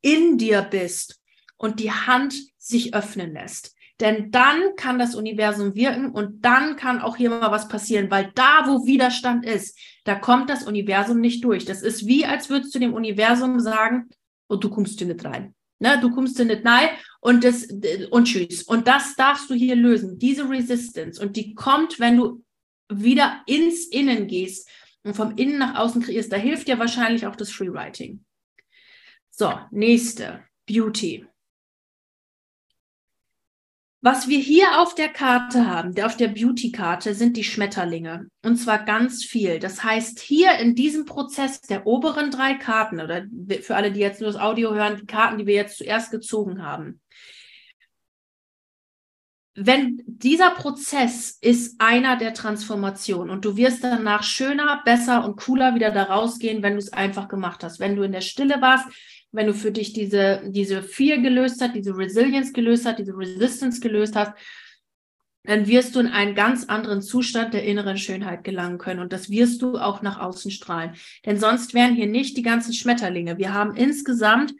in 0.00 0.38
dir 0.38 0.62
bist 0.62 1.20
und 1.56 1.80
die 1.80 1.92
Hand 1.92 2.34
sich 2.58 2.94
öffnen 2.94 3.32
lässt. 3.32 3.74
Denn 4.00 4.32
dann 4.32 4.74
kann 4.76 4.98
das 4.98 5.14
Universum 5.14 5.76
wirken 5.76 6.10
und 6.10 6.44
dann 6.44 6.74
kann 6.76 7.00
auch 7.00 7.16
hier 7.16 7.30
mal 7.30 7.52
was 7.52 7.68
passieren, 7.68 8.10
weil 8.10 8.32
da, 8.34 8.64
wo 8.66 8.84
Widerstand 8.84 9.46
ist, 9.46 9.78
da 10.04 10.16
kommt 10.16 10.50
das 10.50 10.64
Universum 10.64 11.20
nicht 11.20 11.44
durch. 11.44 11.64
Das 11.64 11.82
ist 11.82 12.06
wie, 12.06 12.24
als 12.24 12.50
würdest 12.50 12.74
du 12.74 12.80
dem 12.80 12.94
Universum 12.94 13.60
sagen, 13.60 14.08
und 14.48 14.56
oh, 14.56 14.60
du 14.60 14.70
kommst 14.70 14.98
hier 14.98 15.06
nicht 15.06 15.24
rein. 15.24 15.54
Ne, 15.78 15.98
du 16.00 16.10
kommst 16.10 16.36
hier 16.36 16.46
nicht 16.46 16.64
rein 16.64 16.88
und 17.20 17.44
das, 17.44 17.68
und 18.10 18.24
tschüss. 18.24 18.62
Und 18.64 18.88
das 18.88 19.14
darfst 19.14 19.48
du 19.48 19.54
hier 19.54 19.76
lösen, 19.76 20.18
diese 20.18 20.48
Resistance. 20.48 21.22
Und 21.22 21.36
die 21.36 21.54
kommt, 21.54 22.00
wenn 22.00 22.16
du 22.16 22.44
wieder 22.88 23.42
ins 23.46 23.86
Innen 23.86 24.26
gehst 24.26 24.68
und 25.04 25.14
vom 25.14 25.36
Innen 25.36 25.58
nach 25.58 25.76
außen 25.76 26.02
kreierst, 26.02 26.32
da 26.32 26.36
hilft 26.36 26.68
dir 26.68 26.78
wahrscheinlich 26.78 27.26
auch 27.26 27.36
das 27.36 27.50
Freewriting. 27.50 28.24
So, 29.30 29.52
nächste, 29.70 30.44
Beauty. 30.66 31.26
Was 34.04 34.26
wir 34.26 34.40
hier 34.40 34.80
auf 34.80 34.96
der 34.96 35.10
Karte 35.10 35.68
haben, 35.68 35.94
auf 36.02 36.16
der 36.16 36.26
Beauty-Karte, 36.26 37.14
sind 37.14 37.36
die 37.36 37.44
Schmetterlinge. 37.44 38.26
Und 38.44 38.56
zwar 38.56 38.84
ganz 38.84 39.24
viel. 39.24 39.60
Das 39.60 39.84
heißt, 39.84 40.18
hier 40.18 40.58
in 40.58 40.74
diesem 40.74 41.04
Prozess 41.04 41.60
der 41.60 41.86
oberen 41.86 42.32
drei 42.32 42.54
Karten, 42.54 43.00
oder 43.00 43.24
für 43.60 43.76
alle, 43.76 43.92
die 43.92 44.00
jetzt 44.00 44.20
nur 44.20 44.32
das 44.32 44.40
Audio 44.40 44.74
hören, 44.74 44.96
die 45.00 45.06
Karten, 45.06 45.38
die 45.38 45.46
wir 45.46 45.54
jetzt 45.54 45.78
zuerst 45.78 46.10
gezogen 46.10 46.64
haben, 46.64 47.00
wenn 49.54 50.02
dieser 50.06 50.50
Prozess 50.50 51.36
ist 51.40 51.78
einer 51.78 52.16
der 52.16 52.32
Transformation 52.32 53.28
und 53.28 53.44
du 53.44 53.56
wirst 53.56 53.84
danach 53.84 54.22
schöner, 54.22 54.80
besser 54.84 55.24
und 55.24 55.36
cooler 55.36 55.74
wieder 55.74 55.90
da 55.90 56.04
rausgehen, 56.04 56.62
wenn 56.62 56.72
du 56.72 56.78
es 56.78 56.92
einfach 56.92 57.28
gemacht 57.28 57.62
hast. 57.62 57.78
Wenn 57.78 57.96
du 57.96 58.02
in 58.02 58.12
der 58.12 58.22
Stille 58.22 58.62
warst, 58.62 58.86
wenn 59.30 59.46
du 59.46 59.54
für 59.54 59.70
dich 59.70 59.92
diese, 59.92 60.42
diese 60.46 60.82
Fear 60.82 61.18
gelöst 61.18 61.60
hast, 61.60 61.74
diese 61.74 61.96
Resilience 61.96 62.52
gelöst 62.52 62.86
hast, 62.86 62.98
diese 62.98 63.16
Resistance 63.16 63.80
gelöst 63.80 64.16
hast, 64.16 64.32
dann 65.44 65.66
wirst 65.66 65.96
du 65.96 66.00
in 66.00 66.06
einen 66.06 66.34
ganz 66.34 66.64
anderen 66.66 67.02
Zustand 67.02 67.52
der 67.52 67.64
inneren 67.64 67.98
Schönheit 67.98 68.44
gelangen 68.44 68.78
können. 68.78 69.00
Und 69.00 69.12
das 69.12 69.28
wirst 69.28 69.60
du 69.60 69.76
auch 69.76 70.00
nach 70.00 70.20
außen 70.20 70.50
strahlen. 70.50 70.94
Denn 71.26 71.38
sonst 71.38 71.74
wären 71.74 71.94
hier 71.94 72.06
nicht 72.06 72.36
die 72.36 72.42
ganzen 72.42 72.72
Schmetterlinge. 72.72 73.38
Wir 73.38 73.52
haben 73.52 73.74
insgesamt, 73.74 74.54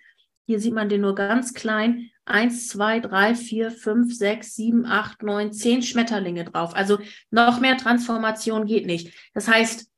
hier 0.46 0.60
sieht 0.60 0.74
man 0.74 0.88
den 0.88 1.00
nur 1.00 1.14
ganz 1.14 1.54
klein, 1.54 2.10
eins, 2.24 2.68
zwei, 2.68 3.00
drei, 3.00 3.34
vier, 3.34 3.70
fünf, 3.70 4.14
sechs, 4.14 4.54
sieben, 4.54 4.86
acht, 4.86 5.22
neun, 5.22 5.52
zehn 5.52 5.82
Schmetterlinge 5.82 6.44
drauf. 6.44 6.74
Also 6.74 6.98
noch 7.30 7.60
mehr 7.60 7.76
Transformation 7.76 8.66
geht 8.66 8.86
nicht. 8.86 9.12
Das 9.34 9.48
heißt, 9.48 9.90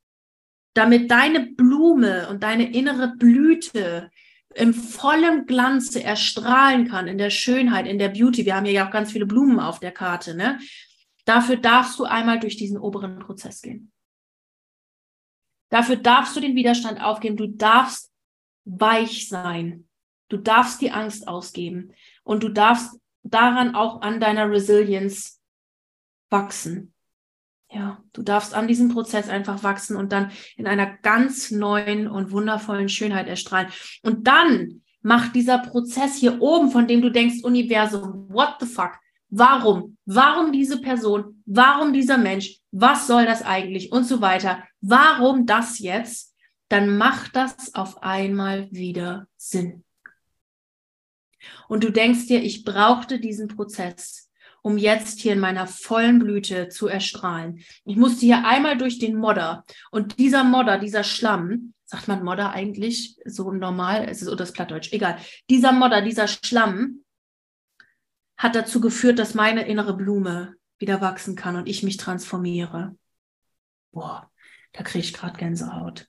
damit 0.73 1.09
deine 1.09 1.51
Blume 1.51 2.27
und 2.29 2.43
deine 2.43 2.71
innere 2.71 3.15
Blüte 3.15 4.09
im 4.53 4.73
vollen 4.73 5.45
Glanze 5.45 6.03
erstrahlen 6.03 6.87
kann, 6.87 7.07
in 7.07 7.17
der 7.17 7.29
Schönheit, 7.29 7.87
in 7.87 7.99
der 7.99 8.09
Beauty. 8.09 8.45
Wir 8.45 8.55
haben 8.55 8.65
hier 8.65 8.73
ja 8.73 8.87
auch 8.87 8.91
ganz 8.91 9.11
viele 9.11 9.25
Blumen 9.25 9.59
auf 9.59 9.79
der 9.79 9.91
Karte, 9.91 10.35
ne? 10.35 10.59
Dafür 11.25 11.57
darfst 11.57 11.97
du 11.99 12.05
einmal 12.05 12.39
durch 12.39 12.55
diesen 12.55 12.77
oberen 12.77 13.19
Prozess 13.19 13.61
gehen. 13.61 13.91
Dafür 15.69 15.95
darfst 15.95 16.35
du 16.35 16.39
den 16.39 16.55
Widerstand 16.55 17.01
aufgeben. 17.01 17.35
Du 17.35 17.47
darfst 17.47 18.11
weich 18.63 19.27
sein. 19.27 19.84
Du 20.29 20.37
darfst 20.37 20.81
die 20.81 20.91
Angst 20.91 21.27
ausgeben 21.27 21.93
und 22.23 22.43
du 22.43 22.49
darfst 22.49 22.99
daran 23.23 23.75
auch 23.75 24.01
an 24.01 24.19
deiner 24.19 24.49
Resilience 24.49 25.39
wachsen. 26.29 26.93
Ja, 27.71 28.03
du 28.13 28.21
darfst 28.21 28.53
an 28.53 28.67
diesem 28.67 28.89
Prozess 28.89 29.27
einfach 29.27 29.63
wachsen 29.63 29.97
und 29.97 30.11
dann 30.11 30.31
in 30.55 30.67
einer 30.67 30.85
ganz 30.85 31.51
neuen 31.51 32.07
und 32.07 32.31
wundervollen 32.31 32.89
Schönheit 32.89 33.27
erstrahlen. 33.27 33.69
Und 34.03 34.27
dann 34.27 34.81
macht 35.01 35.35
dieser 35.35 35.59
Prozess 35.59 36.15
hier 36.15 36.41
oben, 36.41 36.71
von 36.71 36.87
dem 36.87 37.01
du 37.01 37.11
denkst, 37.11 37.43
Universum, 37.43 38.27
what 38.29 38.55
the 38.59 38.65
fuck? 38.65 38.93
Warum? 39.29 39.97
Warum 40.05 40.51
diese 40.51 40.79
Person? 40.79 41.41
Warum 41.45 41.91
dieser 41.91 42.17
Mensch? 42.17 42.59
Was 42.71 43.07
soll 43.07 43.25
das 43.25 43.41
eigentlich? 43.41 43.91
Und 43.91 44.05
so 44.05 44.21
weiter. 44.21 44.63
Warum 44.81 45.45
das 45.45 45.79
jetzt? 45.79 46.33
Dann 46.69 46.97
macht 46.97 47.35
das 47.35 47.75
auf 47.75 48.01
einmal 48.01 48.71
wieder 48.71 49.27
Sinn. 49.35 49.83
Und 51.67 51.83
du 51.83 51.91
denkst 51.91 52.27
dir, 52.27 52.41
ich 52.41 52.63
brauchte 52.63 53.19
diesen 53.19 53.47
Prozess, 53.47 54.29
um 54.61 54.77
jetzt 54.77 55.19
hier 55.19 55.33
in 55.33 55.39
meiner 55.39 55.67
vollen 55.67 56.19
Blüte 56.19 56.69
zu 56.69 56.87
erstrahlen. 56.87 57.59
Ich 57.85 57.97
musste 57.97 58.25
hier 58.25 58.45
einmal 58.45 58.77
durch 58.77 58.99
den 58.99 59.15
Modder. 59.15 59.63
Und 59.91 60.19
dieser 60.19 60.43
Modder, 60.43 60.79
dieser 60.79 61.03
Schlamm, 61.03 61.73
sagt 61.85 62.07
man 62.07 62.23
Modder 62.23 62.51
eigentlich 62.51 63.17
so 63.25 63.51
normal, 63.51 64.07
es 64.09 64.21
ist 64.21 64.27
oder 64.27 64.37
das 64.37 64.53
Plattdeutsch, 64.53 64.91
egal. 64.91 65.19
Dieser 65.49 65.71
Modder, 65.71 66.01
dieser 66.01 66.27
Schlamm 66.27 67.03
hat 68.37 68.55
dazu 68.55 68.81
geführt, 68.81 69.19
dass 69.19 69.33
meine 69.33 69.67
innere 69.67 69.95
Blume 69.95 70.55
wieder 70.77 70.99
wachsen 70.99 71.35
kann 71.35 71.55
und 71.55 71.67
ich 71.67 71.83
mich 71.83 71.97
transformiere. 71.97 72.97
Boah, 73.91 74.29
da 74.73 74.83
kriege 74.83 75.05
ich 75.05 75.13
gerade 75.13 75.37
Gänsehaut. 75.37 76.07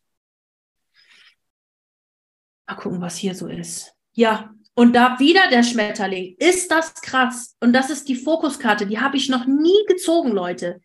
Mal 2.66 2.74
gucken, 2.74 3.00
was 3.00 3.16
hier 3.16 3.34
so 3.34 3.46
ist. 3.46 3.94
Ja, 4.12 4.55
und 4.76 4.94
da 4.94 5.18
wieder 5.18 5.48
der 5.50 5.62
Schmetterling. 5.62 6.36
Ist 6.38 6.70
das 6.70 6.94
krass? 6.94 7.56
Und 7.60 7.72
das 7.72 7.90
ist 7.90 8.08
die 8.08 8.14
Fokuskarte. 8.14 8.86
Die 8.86 9.00
habe 9.00 9.16
ich 9.16 9.28
noch 9.28 9.46
nie 9.46 9.84
gezogen, 9.88 10.30
Leute. 10.30 10.80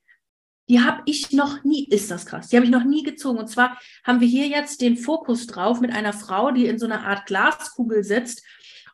Die 0.69 0.79
habe 0.79 1.01
ich 1.05 1.33
noch 1.33 1.65
nie, 1.65 1.85
ist 1.89 2.09
das 2.09 2.25
krass, 2.25 2.47
die 2.47 2.55
habe 2.55 2.65
ich 2.65 2.71
noch 2.71 2.85
nie 2.85 3.03
gezogen. 3.03 3.39
Und 3.39 3.49
zwar 3.49 3.77
haben 4.05 4.21
wir 4.21 4.27
hier 4.27 4.47
jetzt 4.47 4.79
den 4.79 4.95
Fokus 4.95 5.45
drauf 5.45 5.81
mit 5.81 5.91
einer 5.91 6.13
Frau, 6.13 6.51
die 6.51 6.67
in 6.67 6.79
so 6.79 6.85
einer 6.85 7.05
Art 7.05 7.25
Glaskugel 7.25 8.05
sitzt 8.05 8.41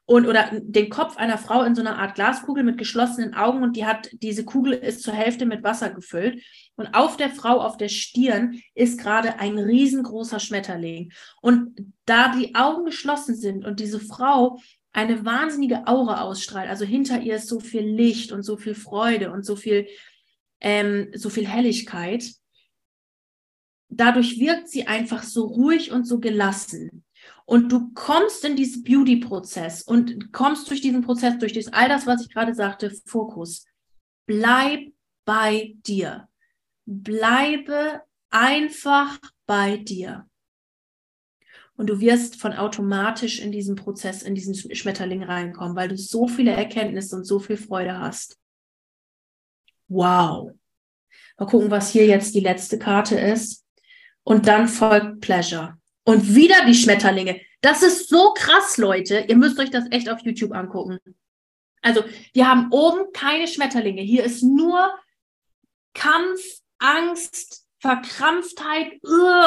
und 0.05 0.25
oder 0.25 0.49
den 0.60 0.89
Kopf 0.89 1.17
einer 1.17 1.38
Frau 1.38 1.63
in 1.63 1.75
so 1.75 1.81
einer 1.81 1.99
Art 1.99 2.15
Glaskugel 2.15 2.63
mit 2.63 2.77
geschlossenen 2.77 3.36
Augen 3.36 3.62
und 3.62 3.75
die 3.75 3.86
hat, 3.86 4.10
diese 4.13 4.45
Kugel 4.45 4.73
ist 4.73 5.03
zur 5.03 5.13
Hälfte 5.13 5.45
mit 5.45 5.63
Wasser 5.63 5.89
gefüllt. 5.89 6.41
Und 6.77 6.93
auf 6.95 7.17
der 7.17 7.29
Frau, 7.29 7.60
auf 7.60 7.75
der 7.75 7.89
Stirn, 7.89 8.62
ist 8.73 8.99
gerade 8.99 9.39
ein 9.39 9.60
riesengroßer 9.60 10.39
Schmetterling. 10.39 11.12
Und 11.41 11.93
da 12.05 12.33
die 12.33 12.55
Augen 12.55 12.86
geschlossen 12.86 13.36
sind 13.36 13.65
und 13.65 13.81
diese 13.81 13.99
Frau 13.99 14.60
eine 14.97 15.23
wahnsinnige 15.23 15.86
Aura 15.86 16.21
ausstrahlt, 16.21 16.67
also 16.67 16.83
hinter 16.83 17.21
ihr 17.21 17.36
ist 17.36 17.47
so 17.47 17.60
viel 17.60 17.83
Licht 17.83 18.31
und 18.31 18.41
so 18.41 18.57
viel 18.57 18.73
Freude 18.73 19.31
und 19.31 19.45
so 19.45 19.55
viel, 19.55 19.88
ähm, 20.60 21.12
so 21.13 21.29
viel 21.29 21.47
Helligkeit, 21.47 22.33
dadurch 23.89 24.39
wirkt 24.39 24.69
sie 24.69 24.88
einfach 24.88 25.21
so 25.21 25.45
ruhig 25.45 25.91
und 25.91 26.05
so 26.05 26.19
gelassen. 26.19 27.05
Und 27.45 27.71
du 27.71 27.91
kommst 27.93 28.43
in 28.43 28.55
diesen 28.55 28.83
Beauty-Prozess 28.83 29.83
und 29.83 30.33
kommst 30.33 30.67
durch 30.71 30.81
diesen 30.81 31.03
Prozess, 31.03 31.38
durch 31.38 31.53
das, 31.53 31.67
all 31.67 31.88
das, 31.88 32.07
was 32.07 32.23
ich 32.23 32.33
gerade 32.33 32.55
sagte, 32.55 32.91
Fokus. 33.05 33.67
Bleib 34.25 34.91
bei 35.25 35.75
dir. 35.86 36.27
Bleibe 36.88 38.01
einfach 38.31 39.19
bei 39.45 39.77
dir. 39.77 40.27
Und 41.78 41.88
du 41.88 42.00
wirst 42.00 42.42
von 42.42 42.54
automatisch 42.54 43.40
in 43.40 43.52
diesen 43.52 43.76
Prozess, 43.76 44.24
in 44.24 44.34
diesen 44.34 44.56
Schmetterling 44.76 45.24
reinkommen, 45.24 45.76
weil 45.76 45.88
du 45.88 45.98
so 45.98 46.28
viele 46.28 46.52
Erkenntnisse 46.52 47.16
und 47.16 47.24
so 47.24 47.40
viel 47.40 47.56
Freude 47.56 48.00
hast. 48.00 48.38
Wow. 49.88 50.52
Mal 51.38 51.46
gucken, 51.46 51.70
was 51.70 51.92
hier 51.92 52.08
jetzt 52.08 52.34
die 52.34 52.40
letzte 52.40 52.80
Karte 52.80 53.20
ist. 53.20 53.63
Und 54.24 54.48
dann 54.48 54.68
folgt 54.68 55.22
Pleasure. 55.22 55.78
Und 56.04 56.36
wieder 56.36 56.66
die 56.66 56.74
Schmetterlinge. 56.74 57.40
Das 57.62 57.84
ist 57.84 58.10
so 58.10 58.34
krass, 58.34 58.78
Leute. 58.78 59.26
Ihr 59.28 59.38
müsst 59.38 59.60
euch 59.60 59.70
das 59.70 59.86
echt 59.92 60.10
auf 60.10 60.22
YouTube 60.22 60.54
angucken. 60.54 61.00
Also, 61.82 62.04
wir 62.34 62.50
haben 62.50 62.72
oben 62.72 63.12
keine 63.13 63.48
Schmetterlinge. 63.48 64.02
Hier 64.02 64.24
ist 64.24 64.42
nur 64.42 64.90
Kampf, 65.94 66.42
Angst, 66.80 67.66
Verkrampftheit 67.88 69.00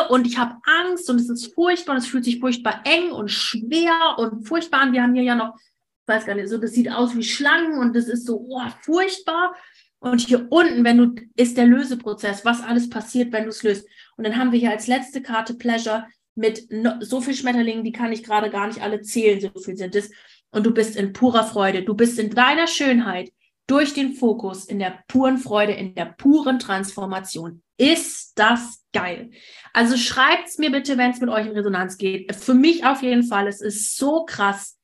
und 0.08 0.26
ich 0.26 0.38
habe 0.38 0.54
Angst 0.64 1.10
und 1.10 1.20
es 1.20 1.28
ist 1.28 1.52
furchtbar 1.54 1.92
und 1.92 1.98
es 1.98 2.06
fühlt 2.06 2.24
sich 2.24 2.40
furchtbar 2.40 2.80
eng 2.84 3.10
und 3.12 3.30
schwer 3.30 4.16
und 4.16 4.48
furchtbar 4.48 4.80
an. 4.80 4.94
Wir 4.94 5.02
haben 5.02 5.12
hier 5.12 5.24
ja 5.24 5.34
noch, 5.34 5.56
ich 5.58 6.08
weiß 6.08 6.24
gar 6.24 6.34
nicht, 6.34 6.48
so 6.48 6.56
das 6.56 6.72
sieht 6.72 6.90
aus 6.90 7.14
wie 7.14 7.22
Schlangen 7.22 7.78
und 7.78 7.94
das 7.94 8.08
ist 8.08 8.24
so 8.24 8.46
oh, 8.48 8.62
furchtbar. 8.80 9.54
Und 9.98 10.22
hier 10.22 10.46
unten, 10.48 10.84
wenn 10.84 10.96
du, 10.96 11.22
ist 11.36 11.58
der 11.58 11.66
Löseprozess, 11.66 12.46
was 12.46 12.62
alles 12.62 12.88
passiert, 12.88 13.30
wenn 13.30 13.42
du 13.42 13.50
es 13.50 13.62
löst. 13.62 13.86
Und 14.16 14.24
dann 14.24 14.38
haben 14.38 14.52
wir 14.52 14.58
hier 14.58 14.70
als 14.70 14.86
letzte 14.86 15.20
Karte 15.20 15.52
Pleasure 15.52 16.06
mit 16.34 16.66
so 17.00 17.20
viel 17.20 17.34
Schmetterlingen, 17.34 17.84
die 17.84 17.92
kann 17.92 18.10
ich 18.10 18.24
gerade 18.24 18.48
gar 18.48 18.68
nicht 18.68 18.80
alle 18.80 19.02
zählen, 19.02 19.38
so 19.38 19.50
viel 19.60 19.76
sind 19.76 19.94
es. 19.94 20.10
Und 20.50 20.64
du 20.64 20.72
bist 20.72 20.96
in 20.96 21.12
purer 21.12 21.44
Freude. 21.44 21.82
Du 21.82 21.92
bist 21.92 22.18
in 22.18 22.30
deiner 22.30 22.66
Schönheit 22.66 23.30
durch 23.70 23.94
den 23.94 24.14
Fokus, 24.14 24.64
in 24.64 24.80
der 24.80 25.04
puren 25.06 25.38
Freude, 25.38 25.72
in 25.72 25.94
der 25.94 26.06
puren 26.06 26.58
Transformation. 26.58 27.62
Ist 27.76 28.32
das 28.38 28.84
geil? 28.92 29.30
Also 29.72 29.96
schreibt's 29.96 30.58
mir 30.58 30.72
bitte, 30.72 30.98
wenn 30.98 31.12
es 31.12 31.20
mit 31.20 31.30
euch 31.30 31.46
in 31.46 31.52
Resonanz 31.52 31.96
geht. 31.96 32.34
Für 32.34 32.54
mich 32.54 32.84
auf 32.84 33.02
jeden 33.02 33.22
Fall. 33.22 33.46
Es 33.46 33.60
ist 33.60 33.96
so 33.96 34.24
krass. 34.24 34.76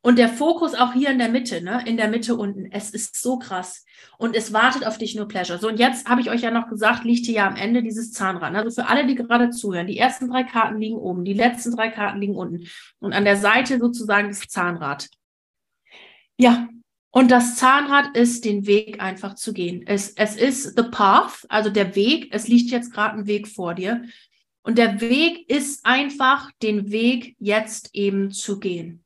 Und 0.00 0.18
der 0.18 0.28
Fokus 0.28 0.74
auch 0.74 0.92
hier 0.92 1.10
in 1.10 1.18
der 1.18 1.30
Mitte, 1.30 1.62
ne? 1.62 1.82
In 1.86 1.96
der 1.96 2.08
Mitte 2.08 2.36
unten. 2.36 2.70
Es 2.70 2.90
ist 2.90 3.20
so 3.20 3.38
krass. 3.38 3.84
Und 4.18 4.36
es 4.36 4.52
wartet 4.52 4.86
auf 4.86 4.98
dich 4.98 5.16
nur 5.16 5.26
Pleasure. 5.26 5.58
So, 5.58 5.68
und 5.68 5.78
jetzt 5.78 6.08
habe 6.08 6.20
ich 6.20 6.30
euch 6.30 6.42
ja 6.42 6.50
noch 6.50 6.68
gesagt, 6.68 7.04
liegt 7.04 7.26
hier 7.26 7.34
ja 7.34 7.48
am 7.48 7.56
Ende 7.56 7.82
dieses 7.82 8.12
Zahnrad. 8.12 8.54
Also 8.54 8.82
für 8.82 8.88
alle, 8.88 9.06
die 9.06 9.16
gerade 9.16 9.50
zuhören, 9.50 9.86
die 9.86 9.98
ersten 9.98 10.30
drei 10.30 10.44
Karten 10.44 10.78
liegen 10.78 10.96
oben, 10.96 11.24
die 11.24 11.34
letzten 11.34 11.74
drei 11.74 11.88
Karten 11.88 12.20
liegen 12.20 12.36
unten. 12.36 12.68
Und 13.00 13.12
an 13.12 13.24
der 13.24 13.36
Seite 13.36 13.78
sozusagen 13.78 14.28
das 14.28 14.40
Zahnrad. 14.40 15.08
Ja, 16.36 16.68
und 17.10 17.30
das 17.30 17.56
Zahnrad 17.56 18.16
ist 18.16 18.44
den 18.44 18.66
Weg 18.66 19.00
einfach 19.00 19.34
zu 19.34 19.52
gehen. 19.52 19.82
Es, 19.86 20.10
es 20.10 20.36
ist 20.36 20.76
the 20.76 20.84
path, 20.90 21.46
also 21.48 21.70
der 21.70 21.94
Weg. 21.96 22.28
Es 22.32 22.48
liegt 22.48 22.70
jetzt 22.70 22.92
gerade 22.92 23.18
ein 23.18 23.26
Weg 23.26 23.48
vor 23.48 23.74
dir. 23.74 24.02
Und 24.62 24.76
der 24.76 25.00
Weg 25.00 25.48
ist 25.48 25.86
einfach 25.86 26.50
den 26.62 26.90
Weg 26.90 27.34
jetzt 27.38 27.90
eben 27.94 28.30
zu 28.30 28.60
gehen 28.60 29.04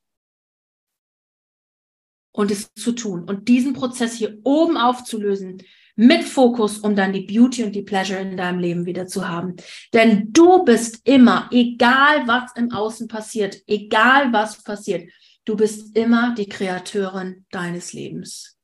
und 2.32 2.50
es 2.50 2.72
zu 2.74 2.92
tun 2.92 3.24
und 3.24 3.46
diesen 3.48 3.74
Prozess 3.74 4.14
hier 4.14 4.38
oben 4.42 4.76
aufzulösen 4.76 5.62
mit 5.94 6.24
Fokus, 6.24 6.78
um 6.78 6.96
dann 6.96 7.12
die 7.12 7.26
Beauty 7.26 7.64
und 7.64 7.72
die 7.72 7.82
Pleasure 7.82 8.18
in 8.18 8.36
deinem 8.36 8.58
Leben 8.58 8.86
wieder 8.86 9.06
zu 9.06 9.28
haben. 9.28 9.56
Denn 9.92 10.32
du 10.32 10.64
bist 10.64 11.00
immer, 11.04 11.48
egal 11.52 12.26
was 12.26 12.50
im 12.56 12.72
Außen 12.72 13.08
passiert, 13.08 13.62
egal 13.66 14.32
was 14.32 14.62
passiert, 14.64 15.08
du 15.44 15.56
bist 15.56 15.96
immer 15.96 16.34
die 16.34 16.48
Kreateurin 16.48 17.44
deines 17.50 17.92
Lebens. 17.92 18.56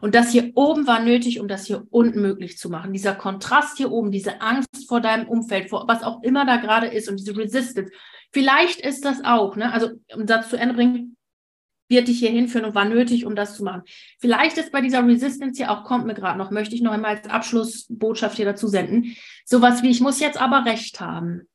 Und 0.00 0.14
das 0.14 0.30
hier 0.30 0.52
oben 0.54 0.86
war 0.86 1.00
nötig, 1.00 1.40
um 1.40 1.48
das 1.48 1.66
hier 1.66 1.86
unten 1.90 2.20
möglich 2.20 2.58
zu 2.58 2.68
machen. 2.68 2.92
Dieser 2.92 3.14
Kontrast 3.14 3.78
hier 3.78 3.90
oben, 3.90 4.10
diese 4.10 4.40
Angst 4.40 4.86
vor 4.86 5.00
deinem 5.00 5.28
Umfeld, 5.28 5.70
vor 5.70 5.88
was 5.88 6.02
auch 6.02 6.22
immer 6.22 6.44
da 6.44 6.56
gerade 6.56 6.88
ist 6.88 7.08
und 7.08 7.18
diese 7.18 7.36
Resistance. 7.36 7.90
Vielleicht 8.32 8.80
ist 8.80 9.04
das 9.04 9.24
auch, 9.24 9.56
ne? 9.56 9.72
Also, 9.72 9.90
um 10.14 10.26
Satz 10.26 10.50
zu 10.50 10.58
Ende 10.58 10.74
bringen, 10.74 11.16
wird 11.88 12.08
dich 12.08 12.18
hier 12.18 12.30
hinführen 12.30 12.64
und 12.64 12.74
war 12.74 12.86
nötig, 12.86 13.26
um 13.26 13.36
das 13.36 13.56
zu 13.56 13.64
machen. 13.64 13.82
Vielleicht 14.18 14.56
ist 14.56 14.72
bei 14.72 14.80
dieser 14.80 15.06
Resistance 15.06 15.58
hier 15.58 15.70
auch, 15.70 15.84
kommt 15.84 16.06
mir 16.06 16.14
gerade 16.14 16.38
noch, 16.38 16.50
möchte 16.50 16.74
ich 16.74 16.80
noch 16.80 16.92
einmal 16.92 17.16
als 17.16 17.28
Abschlussbotschaft 17.28 18.36
hier 18.36 18.46
dazu 18.46 18.66
senden, 18.66 19.14
sowas 19.44 19.82
wie, 19.82 19.90
ich 19.90 20.00
muss 20.00 20.20
jetzt 20.20 20.40
aber 20.40 20.64
Recht 20.64 21.00
haben. 21.00 21.48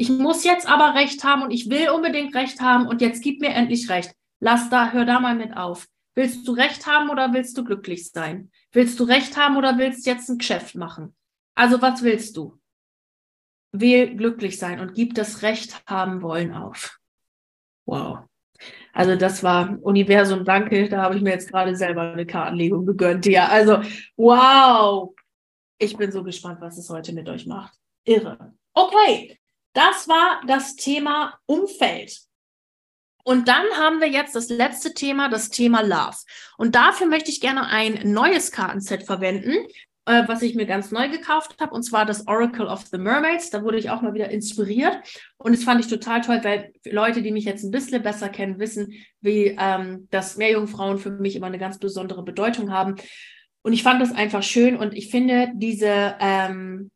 Ich 0.00 0.10
muss 0.10 0.44
jetzt 0.44 0.68
aber 0.68 0.94
Recht 0.94 1.24
haben 1.24 1.42
und 1.42 1.50
ich 1.50 1.70
will 1.70 1.90
unbedingt 1.90 2.32
Recht 2.32 2.60
haben 2.60 2.86
und 2.86 3.00
jetzt 3.00 3.20
gib 3.20 3.40
mir 3.40 3.48
endlich 3.48 3.90
Recht. 3.90 4.14
Lass 4.38 4.70
da, 4.70 4.92
hör 4.92 5.04
da 5.04 5.18
mal 5.18 5.34
mit 5.34 5.56
auf. 5.56 5.88
Willst 6.14 6.46
du 6.46 6.52
Recht 6.52 6.86
haben 6.86 7.10
oder 7.10 7.32
willst 7.32 7.58
du 7.58 7.64
glücklich 7.64 8.08
sein? 8.08 8.52
Willst 8.70 9.00
du 9.00 9.04
Recht 9.04 9.36
haben 9.36 9.56
oder 9.56 9.76
willst 9.76 10.06
jetzt 10.06 10.28
ein 10.28 10.38
Geschäft 10.38 10.76
machen? 10.76 11.16
Also 11.56 11.82
was 11.82 12.04
willst 12.04 12.36
du? 12.36 12.60
Wähl 13.72 14.14
glücklich 14.14 14.56
sein 14.56 14.78
und 14.78 14.94
gib 14.94 15.14
das 15.14 15.42
Recht 15.42 15.82
haben 15.84 16.22
wollen 16.22 16.54
auf. 16.54 17.00
Wow. 17.84 18.20
Also 18.92 19.16
das 19.16 19.42
war 19.42 19.78
Universum, 19.82 20.44
danke. 20.44 20.88
Da 20.88 21.02
habe 21.02 21.16
ich 21.16 21.22
mir 21.22 21.30
jetzt 21.30 21.50
gerade 21.50 21.74
selber 21.74 22.12
eine 22.12 22.24
Kartenlegung 22.24 22.86
gegönnt. 22.86 23.26
Ja, 23.26 23.48
also 23.48 23.82
wow. 24.16 25.12
Ich 25.76 25.96
bin 25.96 26.12
so 26.12 26.22
gespannt, 26.22 26.60
was 26.60 26.78
es 26.78 26.88
heute 26.88 27.12
mit 27.12 27.28
euch 27.28 27.46
macht. 27.46 27.76
Irre. 28.04 28.54
Okay, 28.74 29.38
das 29.72 30.08
war 30.08 30.40
das 30.46 30.76
Thema 30.76 31.38
Umfeld. 31.46 32.20
Und 33.24 33.46
dann 33.48 33.66
haben 33.76 34.00
wir 34.00 34.08
jetzt 34.08 34.34
das 34.34 34.48
letzte 34.48 34.94
Thema, 34.94 35.28
das 35.28 35.50
Thema 35.50 35.82
Love. 35.82 36.16
Und 36.56 36.74
dafür 36.74 37.06
möchte 37.06 37.30
ich 37.30 37.40
gerne 37.40 37.66
ein 37.66 38.10
neues 38.10 38.52
Kartenset 38.52 39.04
verwenden 39.04 39.66
äh, 40.08 40.26
was 40.26 40.40
ich 40.40 40.54
mir 40.54 40.64
ganz 40.64 40.90
neu 40.90 41.10
gekauft 41.10 41.56
habe, 41.60 41.74
und 41.74 41.82
zwar 41.82 42.06
das 42.06 42.26
Oracle 42.26 42.66
of 42.66 42.86
the 42.86 42.96
Mermaids. 42.96 43.50
Da 43.50 43.62
wurde 43.62 43.78
ich 43.78 43.90
auch 43.90 44.00
mal 44.00 44.14
wieder 44.14 44.30
inspiriert. 44.30 44.96
Und 45.36 45.54
das 45.54 45.64
fand 45.64 45.80
ich 45.80 45.90
total 45.90 46.22
toll, 46.22 46.40
weil 46.42 46.72
Leute, 46.86 47.20
die 47.20 47.30
mich 47.30 47.44
jetzt 47.44 47.62
ein 47.62 47.70
bisschen 47.70 48.02
besser 48.02 48.30
kennen, 48.30 48.58
wissen, 48.58 48.94
wie 49.20 49.54
ähm, 49.58 50.08
dass 50.10 50.38
Meerjungfrauen 50.38 50.96
für 50.96 51.10
mich 51.10 51.36
immer 51.36 51.48
eine 51.48 51.58
ganz 51.58 51.78
besondere 51.78 52.22
Bedeutung 52.22 52.72
haben. 52.72 52.96
Und 53.60 53.74
ich 53.74 53.82
fand 53.82 54.00
das 54.00 54.12
einfach 54.12 54.42
schön 54.42 54.76
und 54.76 54.94
ich 54.94 55.10
finde 55.10 55.50
diese 55.54 56.16
ähm, 56.20 56.90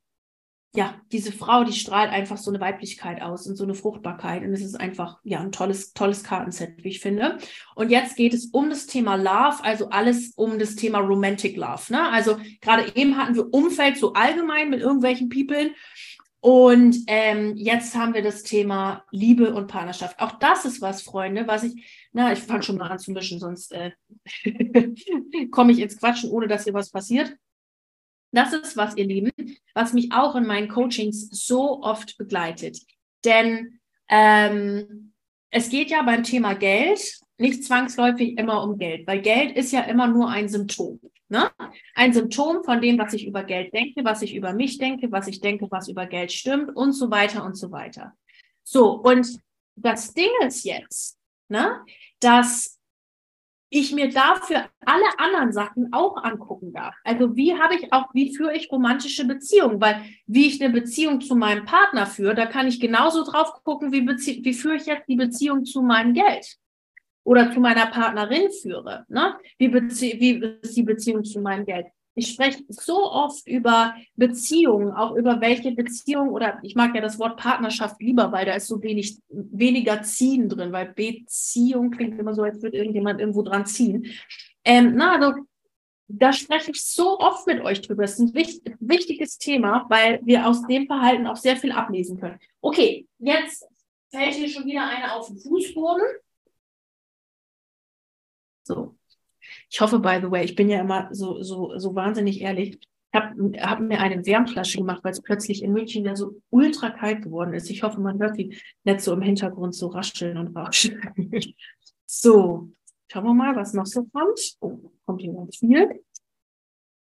ja, 0.75 0.95
diese 1.13 1.33
Frau, 1.33 1.65
die 1.65 1.73
strahlt 1.73 2.11
einfach 2.11 2.39
so 2.39 2.51
eine 2.51 2.61
Weiblichkeit 2.61 3.21
aus 3.21 3.47
und 3.47 3.57
so 3.57 3.65
eine 3.65 3.75
Fruchtbarkeit. 3.75 4.43
Und 4.43 4.55
es 4.55 4.63
ist 4.63 4.81
einfach, 4.81 5.19
ja, 5.23 5.41
ein 5.41 5.53
tolles, 5.53 5.93
tolles 5.93 6.25
Kartenset, 6.25 6.83
wie 6.83 6.89
ich 6.89 7.01
finde. 7.01 7.37
Und 7.75 7.91
jetzt 7.91 8.17
geht 8.17 8.33
es 8.33 8.47
um 8.47 8.71
das 8.71 8.87
Thema 8.87 9.17
Love, 9.17 9.63
also 9.63 9.91
alles 9.91 10.33
um 10.35 10.59
das 10.59 10.75
Thema 10.75 11.01
Romantic 11.01 11.57
Love. 11.59 11.93
Ne? 11.93 12.09
Also 12.11 12.39
gerade 12.63 12.91
eben 12.95 13.19
hatten 13.19 13.35
wir 13.35 13.53
Umfeld 13.53 13.99
so 13.99 14.15
allgemein 14.15 14.71
mit 14.71 14.81
irgendwelchen 14.81 15.29
People. 15.29 15.73
Und 16.41 16.97
ähm, 17.07 17.55
jetzt 17.57 17.95
haben 17.95 18.15
wir 18.15 18.23
das 18.23 18.43
Thema 18.43 19.05
Liebe 19.11 19.55
und 19.55 19.69
Partnerschaft. 19.69 20.21
Auch 20.21 20.39
das 20.39 20.65
ist 20.65 20.81
was, 20.81 21.03
Freunde, 21.03 21.47
was 21.47 21.65
ich, 21.65 22.09
na, 22.13 22.33
ich 22.33 22.41
fange 22.41 22.63
schon 22.63 22.79
mal 22.79 22.91
an 22.91 22.99
zu 22.99 23.13
mischen, 23.13 23.39
sonst 23.39 23.73
äh, 23.73 23.93
komme 25.51 25.73
ich 25.73 25.81
ins 25.81 25.99
Quatschen, 25.99 26.31
ohne 26.31 26.49
dass 26.49 26.65
hier 26.65 26.75
was 26.75 26.91
passiert. 26.91 27.37
Das 28.33 28.53
ist 28.53 28.77
was, 28.77 28.97
ihr 28.97 29.05
Lieben, 29.05 29.31
was 29.75 29.93
mich 29.93 30.13
auch 30.13 30.35
in 30.35 30.47
meinen 30.47 30.69
Coachings 30.69 31.29
so 31.31 31.83
oft 31.83 32.17
begleitet. 32.17 32.79
Denn 33.25 33.79
ähm, 34.09 35.13
es 35.51 35.69
geht 35.69 35.91
ja 35.91 36.03
beim 36.03 36.23
Thema 36.23 36.55
Geld 36.55 37.21
nicht 37.39 37.65
zwangsläufig 37.65 38.39
immer 38.39 38.63
um 38.63 38.79
Geld, 38.79 39.07
weil 39.07 39.21
Geld 39.21 39.57
ist 39.57 39.73
ja 39.73 39.83
immer 39.83 40.07
nur 40.07 40.29
ein 40.29 40.49
Symptom. 40.49 41.01
Ne? 41.29 41.51
Ein 41.95 42.13
Symptom 42.13 42.63
von 42.63 42.81
dem, 42.81 42.99
was 42.99 43.13
ich 43.15 43.27
über 43.27 43.45
Geld 43.45 43.73
denke, 43.75 44.05
was 44.05 44.23
ich 44.23 44.35
über 44.35 44.53
mich 44.53 44.79
denke, 44.79 45.11
was 45.11 45.29
ich 45.29 45.41
denke, 45.41 45.67
was 45.71 45.89
über 45.89 46.07
Geld 46.07 46.33
stimmt 46.33 46.75
und 46.75 46.93
so 46.93 47.11
weiter 47.11 47.45
und 47.45 47.57
so 47.57 47.71
weiter. 47.71 48.13
So, 48.63 49.01
und 49.01 49.39
das 49.75 50.15
Ding 50.15 50.31
ist 50.47 50.65
jetzt, 50.65 51.19
ne, 51.49 51.85
dass 52.21 52.79
ich 53.73 53.93
mir 53.93 54.11
dafür 54.11 54.67
alle 54.85 55.19
anderen 55.19 55.53
Sachen 55.53 55.93
auch 55.93 56.23
angucken 56.23 56.73
darf. 56.75 56.95
Also 57.05 57.37
wie 57.37 57.59
habe 57.59 57.75
ich 57.75 57.93
auch, 57.93 58.13
wie 58.13 58.37
führe 58.37 58.55
ich 58.55 58.71
romantische 58.71 59.27
Beziehungen? 59.27 59.81
Weil 59.81 60.03
wie 60.27 60.47
ich 60.47 60.63
eine 60.63 60.73
Beziehung 60.73 61.23
zu 61.23 61.35
meinem 61.35 61.65
Partner 61.65 62.07
führe, 62.07 62.35
da 62.35 62.45
kann 62.45 62.67
ich 62.69 62.81
genauso 62.81 63.25
drauf 63.25 63.65
gucken, 63.65 63.91
wie, 63.91 64.07
wie 64.07 64.55
führe 64.55 64.77
ich 64.77 64.87
jetzt 64.87 65.09
die 65.09 65.17
Beziehung 65.17 65.65
zu 65.65 65.81
meinem 65.81 66.13
Geld 66.13 66.59
oder 67.25 67.51
zu 67.51 67.61
meiner 67.61 67.87
Partnerin 67.87 68.51
führe. 68.51 69.07
Ne? 69.09 69.39
Wie, 69.57 69.73
wie 69.73 70.59
ist 70.61 70.77
die 70.77 70.83
Beziehung 70.83 71.25
zu 71.25 71.41
meinem 71.41 71.65
Geld? 71.65 71.87
Ich 72.15 72.33
spreche 72.33 72.63
so 72.69 73.11
oft 73.11 73.47
über 73.47 73.95
Beziehungen, 74.17 74.93
auch 74.93 75.15
über 75.15 75.41
welche 75.41 75.73
Beziehung 75.73 76.29
oder 76.29 76.59
ich 76.63 76.75
mag 76.75 76.95
ja 76.95 77.01
das 77.01 77.19
Wort 77.19 77.39
Partnerschaft 77.39 78.01
lieber, 78.03 78.33
weil 78.33 78.45
da 78.45 78.55
ist 78.55 78.67
so 78.67 78.83
wenig, 78.83 79.19
weniger 79.29 80.03
Ziehen 80.03 80.49
drin, 80.49 80.73
weil 80.73 80.93
Beziehung 80.93 81.91
klingt 81.91 82.19
immer 82.19 82.35
so, 82.35 82.43
als 82.43 82.63
würde 82.63 82.77
irgendjemand 82.77 83.19
irgendwo 83.19 83.43
dran 83.43 83.65
ziehen. 83.65 84.07
Ähm, 84.65 84.95
na, 84.95 85.15
also, 85.15 85.43
da 86.09 86.33
spreche 86.35 86.73
ich 86.73 86.85
so 86.85 87.19
oft 87.19 87.47
mit 87.47 87.63
euch 87.63 87.81
drüber. 87.81 88.03
Das 88.03 88.13
ist 88.13 88.19
ein 88.19 88.35
wichtig, 88.35 88.77
wichtiges 88.81 89.39
Thema, 89.39 89.87
weil 89.89 90.21
wir 90.23 90.47
aus 90.47 90.67
dem 90.67 90.87
Verhalten 90.87 91.27
auch 91.27 91.37
sehr 91.37 91.57
viel 91.57 91.73
ablesen 91.73 92.21
können. 92.21 92.39
Okay, 92.61 93.09
jetzt 93.19 93.67
fällt 94.11 94.35
hier 94.35 94.49
schon 94.49 94.67
wieder 94.67 94.87
eine 94.87 95.15
auf 95.15 95.29
den 95.29 95.39
Fußboden. 95.39 96.07
So. 98.65 98.95
Ich 99.73 99.81
hoffe, 99.81 99.99
by 100.01 100.19
the 100.21 100.31
way, 100.31 100.45
ich 100.45 100.55
bin 100.55 100.69
ja 100.69 100.81
immer 100.81 101.09
so, 101.15 101.43
so, 101.43 101.79
so 101.79 101.95
wahnsinnig 101.95 102.43
ehrlich. 102.43 102.79
Ich 102.79 103.19
habe 103.19 103.59
hab 103.59 103.81
mir 103.81 104.01
eine 104.01 104.25
Wärmflasche 104.27 104.77
gemacht, 104.77 105.03
weil 105.03 105.13
es 105.13 105.23
plötzlich 105.23 105.63
in 105.63 105.73
München 105.73 106.05
ja 106.05 106.15
so 106.15 106.43
ultra 106.51 106.91
kalt 106.91 107.23
geworden 107.23 107.55
ist. 107.55 107.71
Ich 107.71 107.83
hoffe, 107.83 107.99
man 107.99 108.19
hört 108.19 108.37
die 108.37 108.55
nicht 108.85 109.01
so 109.01 109.15
im 109.15 109.23
Hintergrund 109.23 109.75
so 109.75 109.87
rascheln 109.87 110.37
und 110.37 110.55
rauschen. 110.55 111.01
so, 112.07 112.71
schauen 113.11 113.25
wir 113.25 113.33
mal, 113.33 113.57
was 113.57 113.73
noch 113.73 113.87
so 113.87 114.05
kommt. 114.05 114.59
Oh, 114.61 114.79
kommt 115.07 115.23
hier 115.23 115.33
ganz 115.33 115.57
viel. 115.57 116.05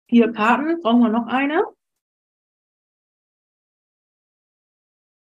Vier 0.07 0.31
Karten, 0.31 0.79
brauchen 0.79 1.01
wir 1.01 1.09
noch 1.09 1.25
eine? 1.25 1.63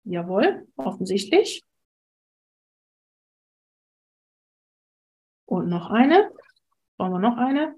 Jawohl, 0.04 0.68
offensichtlich. 0.76 1.64
Und 5.46 5.70
noch 5.70 5.90
eine. 5.90 6.30
Brauchen 7.02 7.14
wir 7.14 7.18
noch 7.18 7.36
eine? 7.36 7.74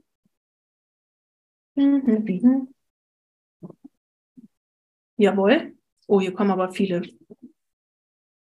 Jawohl. 5.17 5.79
Oh, 6.07 6.21
hier 6.21 6.35
kommen 6.35 6.51
aber 6.51 6.71
viele. 6.73 7.01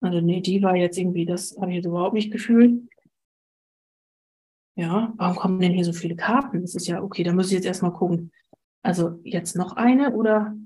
Also 0.00 0.20
nee, 0.20 0.40
die 0.40 0.60
war 0.64 0.74
jetzt 0.74 0.98
irgendwie, 0.98 1.26
das 1.26 1.56
habe 1.60 1.70
ich 1.70 1.76
jetzt 1.76 1.86
überhaupt 1.86 2.14
nicht 2.14 2.32
gefühlt. 2.32 2.88
Ja, 4.74 5.14
warum 5.16 5.36
kommen 5.36 5.60
denn 5.60 5.74
hier 5.74 5.84
so 5.84 5.92
viele 5.92 6.16
Karten? 6.16 6.62
Das 6.62 6.74
ist 6.74 6.88
ja, 6.88 7.00
okay, 7.00 7.22
da 7.22 7.32
muss 7.32 7.46
ich 7.46 7.52
jetzt 7.52 7.66
erstmal 7.66 7.92
gucken. 7.92 8.32
Also 8.82 9.20
jetzt 9.22 9.54
noch 9.54 9.76
eine 9.76 10.12
oder? 10.12 10.56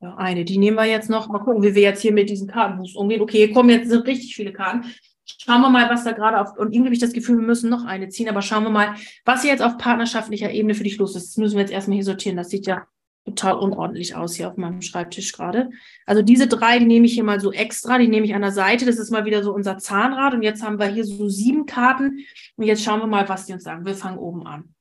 Ja, 0.00 0.16
eine. 0.16 0.44
Die 0.44 0.58
nehmen 0.58 0.78
wir 0.78 0.86
jetzt 0.86 1.08
noch. 1.08 1.28
Mal 1.28 1.44
gucken, 1.44 1.62
wie 1.62 1.76
wir 1.76 1.82
jetzt 1.82 2.02
hier 2.02 2.12
mit 2.12 2.28
diesen 2.28 2.48
Kartenboost 2.48 2.96
umgehen. 2.96 3.20
Okay, 3.20 3.46
hier 3.46 3.54
kommen 3.54 3.70
jetzt 3.70 3.88
sind 3.88 4.04
richtig 4.04 4.34
viele 4.34 4.52
Karten. 4.52 4.92
Schauen 5.26 5.60
wir 5.60 5.70
mal, 5.70 5.90
was 5.90 6.04
da 6.04 6.12
gerade 6.12 6.40
auf, 6.40 6.56
und 6.56 6.72
irgendwie 6.72 6.86
habe 6.86 6.94
ich 6.94 7.00
das 7.00 7.12
Gefühl, 7.12 7.38
wir 7.38 7.46
müssen 7.46 7.68
noch 7.68 7.84
eine 7.84 8.08
ziehen, 8.08 8.28
aber 8.28 8.42
schauen 8.42 8.62
wir 8.62 8.70
mal, 8.70 8.94
was 9.24 9.42
hier 9.42 9.50
jetzt 9.50 9.62
auf 9.62 9.76
partnerschaftlicher 9.76 10.50
Ebene 10.50 10.74
für 10.74 10.84
dich 10.84 10.98
los 10.98 11.16
ist. 11.16 11.30
Das 11.30 11.36
müssen 11.36 11.56
wir 11.56 11.62
jetzt 11.62 11.72
erstmal 11.72 11.96
hier 11.96 12.04
sortieren. 12.04 12.36
Das 12.36 12.48
sieht 12.48 12.66
ja 12.66 12.86
total 13.24 13.54
unordentlich 13.54 14.14
aus 14.14 14.36
hier 14.36 14.48
auf 14.48 14.56
meinem 14.56 14.82
Schreibtisch 14.82 15.32
gerade. 15.32 15.70
Also 16.06 16.22
diese 16.22 16.46
drei, 16.46 16.78
die 16.78 16.86
nehme 16.86 17.06
ich 17.06 17.14
hier 17.14 17.24
mal 17.24 17.40
so 17.40 17.52
extra, 17.52 17.98
die 17.98 18.06
nehme 18.06 18.24
ich 18.24 18.34
an 18.34 18.42
der 18.42 18.52
Seite. 18.52 18.86
Das 18.86 18.98
ist 18.98 19.10
mal 19.10 19.24
wieder 19.24 19.42
so 19.42 19.52
unser 19.52 19.78
Zahnrad. 19.78 20.32
Und 20.32 20.42
jetzt 20.42 20.62
haben 20.62 20.78
wir 20.78 20.86
hier 20.86 21.04
so 21.04 21.28
sieben 21.28 21.66
Karten. 21.66 22.20
Und 22.54 22.64
jetzt 22.64 22.84
schauen 22.84 23.00
wir 23.00 23.08
mal, 23.08 23.28
was 23.28 23.46
die 23.46 23.52
uns 23.52 23.64
sagen. 23.64 23.84
Wir 23.84 23.96
fangen 23.96 24.18
oben 24.18 24.46
an. 24.46 24.74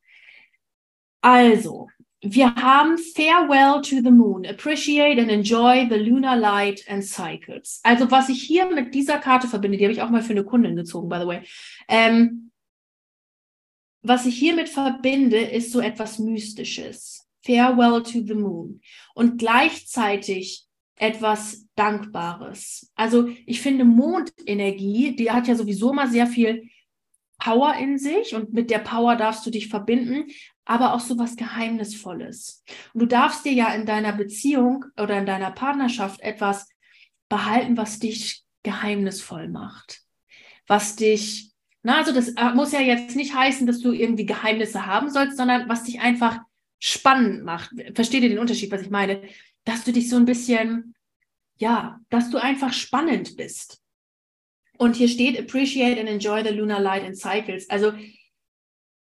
Also, 1.21 1.87
wir 2.21 2.55
haben 2.55 2.97
Farewell 2.97 3.81
to 3.81 4.01
the 4.01 4.11
Moon. 4.11 4.45
Appreciate 4.45 5.19
and 5.19 5.29
enjoy 5.29 5.87
the 5.89 5.97
lunar 5.97 6.35
light 6.35 6.83
and 6.87 7.03
cycles. 7.03 7.79
Also 7.83 8.09
was 8.09 8.29
ich 8.29 8.41
hier 8.41 8.69
mit 8.69 8.93
dieser 8.93 9.19
Karte 9.19 9.47
verbinde, 9.47 9.77
die 9.77 9.83
habe 9.83 9.93
ich 9.93 10.01
auch 10.01 10.09
mal 10.09 10.21
für 10.21 10.33
eine 10.33 10.43
Kundin 10.43 10.75
gezogen, 10.75 11.09
by 11.09 11.19
the 11.19 11.27
way. 11.27 11.41
Ähm, 11.87 12.51
was 14.01 14.25
ich 14.25 14.37
hiermit 14.37 14.69
verbinde, 14.69 15.37
ist 15.37 15.71
so 15.71 15.79
etwas 15.79 16.19
Mystisches. 16.19 17.27
Farewell 17.43 18.01
to 18.03 18.21
the 18.25 18.33
Moon. 18.33 18.81
Und 19.13 19.37
gleichzeitig 19.37 20.65
etwas 20.97 21.67
Dankbares. 21.75 22.91
Also 22.95 23.27
ich 23.45 23.61
finde 23.61 23.83
Mondenergie, 23.83 25.15
die 25.15 25.31
hat 25.31 25.47
ja 25.47 25.55
sowieso 25.55 25.93
mal 25.93 26.09
sehr 26.09 26.27
viel 26.27 26.69
Power 27.37 27.75
in 27.75 27.97
sich 27.97 28.33
und 28.35 28.53
mit 28.53 28.69
der 28.69 28.79
Power 28.79 29.15
darfst 29.15 29.45
du 29.45 29.49
dich 29.49 29.67
verbinden, 29.67 30.31
aber 30.65 30.93
auch 30.93 30.99
so 30.99 31.17
was 31.17 31.35
Geheimnisvolles. 31.35 32.63
Und 32.93 33.01
du 33.01 33.05
darfst 33.05 33.45
dir 33.45 33.53
ja 33.53 33.73
in 33.73 33.85
deiner 33.85 34.13
Beziehung 34.13 34.85
oder 34.97 35.17
in 35.17 35.25
deiner 35.25 35.51
Partnerschaft 35.51 36.21
etwas 36.21 36.67
behalten, 37.29 37.77
was 37.77 37.99
dich 37.99 38.43
geheimnisvoll 38.63 39.47
macht, 39.47 40.01
was 40.67 40.95
dich, 40.95 41.51
na, 41.83 41.97
also 41.97 42.11
das 42.11 42.29
äh, 42.29 42.53
muss 42.55 42.71
ja 42.71 42.81
jetzt 42.81 43.15
nicht 43.15 43.35
heißen, 43.35 43.67
dass 43.67 43.79
du 43.79 43.91
irgendwie 43.91 44.25
Geheimnisse 44.25 44.85
haben 44.85 45.09
sollst, 45.09 45.37
sondern 45.37 45.69
was 45.69 45.83
dich 45.83 45.99
einfach 46.01 46.39
spannend 46.79 47.43
macht. 47.43 47.71
Versteht 47.93 48.23
ihr 48.23 48.29
den 48.29 48.39
Unterschied, 48.39 48.71
was 48.71 48.81
ich 48.81 48.89
meine? 48.89 49.21
Dass 49.63 49.83
du 49.83 49.93
dich 49.93 50.09
so 50.09 50.17
ein 50.17 50.25
bisschen, 50.25 50.95
ja, 51.57 51.99
dass 52.09 52.31
du 52.31 52.37
einfach 52.37 52.73
spannend 52.73 53.37
bist. 53.37 53.81
Und 54.77 54.95
hier 54.95 55.07
steht, 55.07 55.39
appreciate 55.39 55.99
and 55.99 56.09
enjoy 56.09 56.43
the 56.43 56.49
lunar 56.49 56.79
light 56.79 57.03
and 57.03 57.17
cycles. 57.17 57.69
Also 57.69 57.93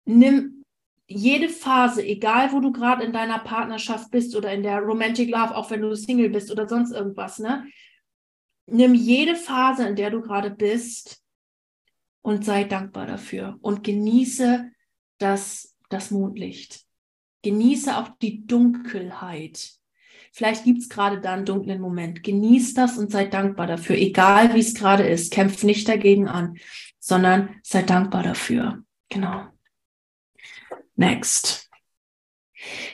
nimm 0.06 0.64
jede 1.08 1.50
Phase, 1.50 2.04
egal 2.06 2.52
wo 2.54 2.60
du 2.60 2.72
gerade 2.72 3.04
in 3.04 3.12
deiner 3.12 3.40
Partnerschaft 3.40 4.12
bist 4.12 4.36
oder 4.36 4.54
in 4.54 4.64
der 4.64 4.80
Romantic 4.80 5.30
Love, 5.30 5.56
auch 5.56 5.70
wenn 5.70 5.82
du 5.82 5.96
Single 5.96 6.30
bist 6.30 6.52
oder 6.52 6.68
sonst 6.68 6.92
irgendwas, 6.92 7.40
ne? 7.40 7.68
Nimm 8.68 8.94
jede 8.94 9.36
Phase, 9.36 9.88
in 9.88 9.96
der 9.96 10.12
du 10.12 10.22
gerade 10.22 10.50
bist 10.50 11.22
und 12.22 12.46
sei 12.46 12.64
dankbar 12.64 13.08
dafür 13.08 13.58
und 13.62 13.84
genieße 13.84 14.72
das, 15.18 15.76
das 15.90 16.12
Mondlicht. 16.12 16.86
Genieße 17.42 17.98
auch 17.98 18.10
die 18.22 18.46
Dunkelheit. 18.46 19.81
Vielleicht 20.32 20.64
gibt 20.64 20.80
es 20.80 20.90
gerade 20.90 21.20
da 21.20 21.34
einen 21.34 21.46
dunklen 21.46 21.82
Moment. 21.82 22.24
Genieß 22.24 22.74
das 22.74 22.98
und 22.98 23.12
sei 23.12 23.26
dankbar 23.26 23.68
dafür, 23.68 23.98
egal 23.98 24.54
wie 24.56 24.60
es 24.60 24.74
gerade 24.74 25.04
ist. 25.04 25.34
Kämpf 25.34 25.64
nicht 25.64 25.88
dagegen 25.88 26.28
an, 26.28 26.58
sondern 27.00 27.56
sei 27.64 27.82
dankbar 27.82 28.24
dafür. 28.24 28.84
Genau. 29.10 29.44
Next. 30.96 31.70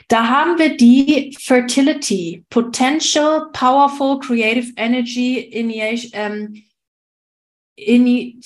Da 0.08 0.28
haben 0.28 0.58
wir 0.58 0.76
die 0.76 1.36
Fertility, 1.38 2.44
Potential, 2.48 3.50
Powerful, 3.52 4.18
Creative 4.18 4.72
Energy, 4.76 5.50
ähm, 6.14 6.64
Ini 7.76 8.40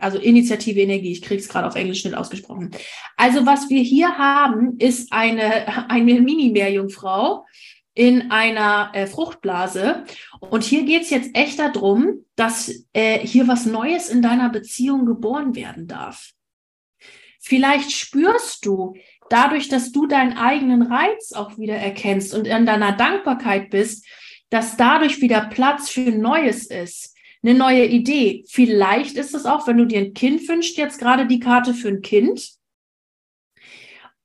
also 0.00 0.18
Initiative 0.18 0.80
Energie, 0.80 1.12
ich 1.12 1.22
kriege 1.22 1.40
es 1.40 1.48
gerade 1.48 1.66
auf 1.66 1.76
Englisch 1.76 2.04
nicht 2.04 2.16
ausgesprochen. 2.16 2.72
Also 3.16 3.46
was 3.46 3.70
wir 3.70 3.80
hier 3.80 4.18
haben, 4.18 4.76
ist 4.78 5.12
eine, 5.12 5.88
eine 5.88 6.20
Mini-Meerjungfrau 6.20 7.46
in 8.00 8.30
einer 8.30 8.92
äh, 8.94 9.06
Fruchtblase. 9.06 10.04
Und 10.40 10.64
hier 10.64 10.84
geht 10.84 11.02
es 11.02 11.10
jetzt 11.10 11.36
echt 11.36 11.58
darum, 11.58 12.24
dass 12.34 12.72
äh, 12.94 13.18
hier 13.18 13.46
was 13.46 13.66
Neues 13.66 14.08
in 14.08 14.22
deiner 14.22 14.48
Beziehung 14.48 15.04
geboren 15.04 15.54
werden 15.54 15.86
darf. 15.86 16.30
Vielleicht 17.40 17.92
spürst 17.92 18.64
du 18.64 18.94
dadurch, 19.28 19.68
dass 19.68 19.92
du 19.92 20.06
deinen 20.06 20.32
eigenen 20.38 20.80
Reiz 20.80 21.34
auch 21.34 21.58
wieder 21.58 21.74
erkennst 21.74 22.32
und 22.32 22.46
in 22.46 22.64
deiner 22.64 22.92
Dankbarkeit 22.92 23.68
bist, 23.68 24.06
dass 24.48 24.78
dadurch 24.78 25.20
wieder 25.20 25.42
Platz 25.50 25.90
für 25.90 26.10
Neues 26.10 26.68
ist, 26.68 27.14
eine 27.42 27.52
neue 27.52 27.84
Idee. 27.84 28.46
Vielleicht 28.48 29.18
ist 29.18 29.34
es 29.34 29.44
auch, 29.44 29.66
wenn 29.66 29.76
du 29.76 29.84
dir 29.84 30.00
ein 30.00 30.14
Kind 30.14 30.48
wünschst, 30.48 30.78
jetzt 30.78 30.98
gerade 30.98 31.26
die 31.26 31.40
Karte 31.40 31.74
für 31.74 31.88
ein 31.88 32.00
Kind. 32.00 32.59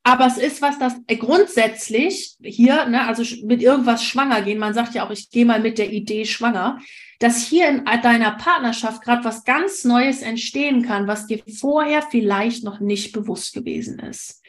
Aber 0.08 0.28
es 0.28 0.38
ist 0.38 0.62
was, 0.62 0.78
das 0.78 0.93
äh, 1.08 1.16
grundsätzlich 1.18 2.38
hier, 2.43 2.86
ne, 2.86 3.08
also 3.08 3.24
mit 3.43 3.64
irgendwas 3.64 4.03
schwanger 4.03 4.43
gehen, 4.43 4.60
man 4.60 4.76
sagt 4.76 4.93
ja 4.93 5.03
auch, 5.03 5.10
ich 5.10 5.32
gehe 5.32 5.47
mal 5.47 5.60
mit 5.60 5.80
der 5.80 5.91
Idee 5.91 6.26
schwanger, 6.26 6.78
dass 7.18 7.47
hier 7.47 7.68
in 7.70 7.86
deiner 8.03 8.34
Partnerschaft 8.34 9.01
gerade 9.01 9.24
was 9.24 9.45
ganz 9.45 9.84
Neues 9.84 10.22
entstehen 10.22 10.84
kann, 10.84 11.08
was 11.08 11.26
dir 11.26 11.41
vorher 11.60 12.03
vielleicht 12.03 12.64
noch 12.64 12.80
nicht 12.80 13.14
bewusst 13.14 13.56
gewesen 13.56 13.97
ist. 13.97 14.43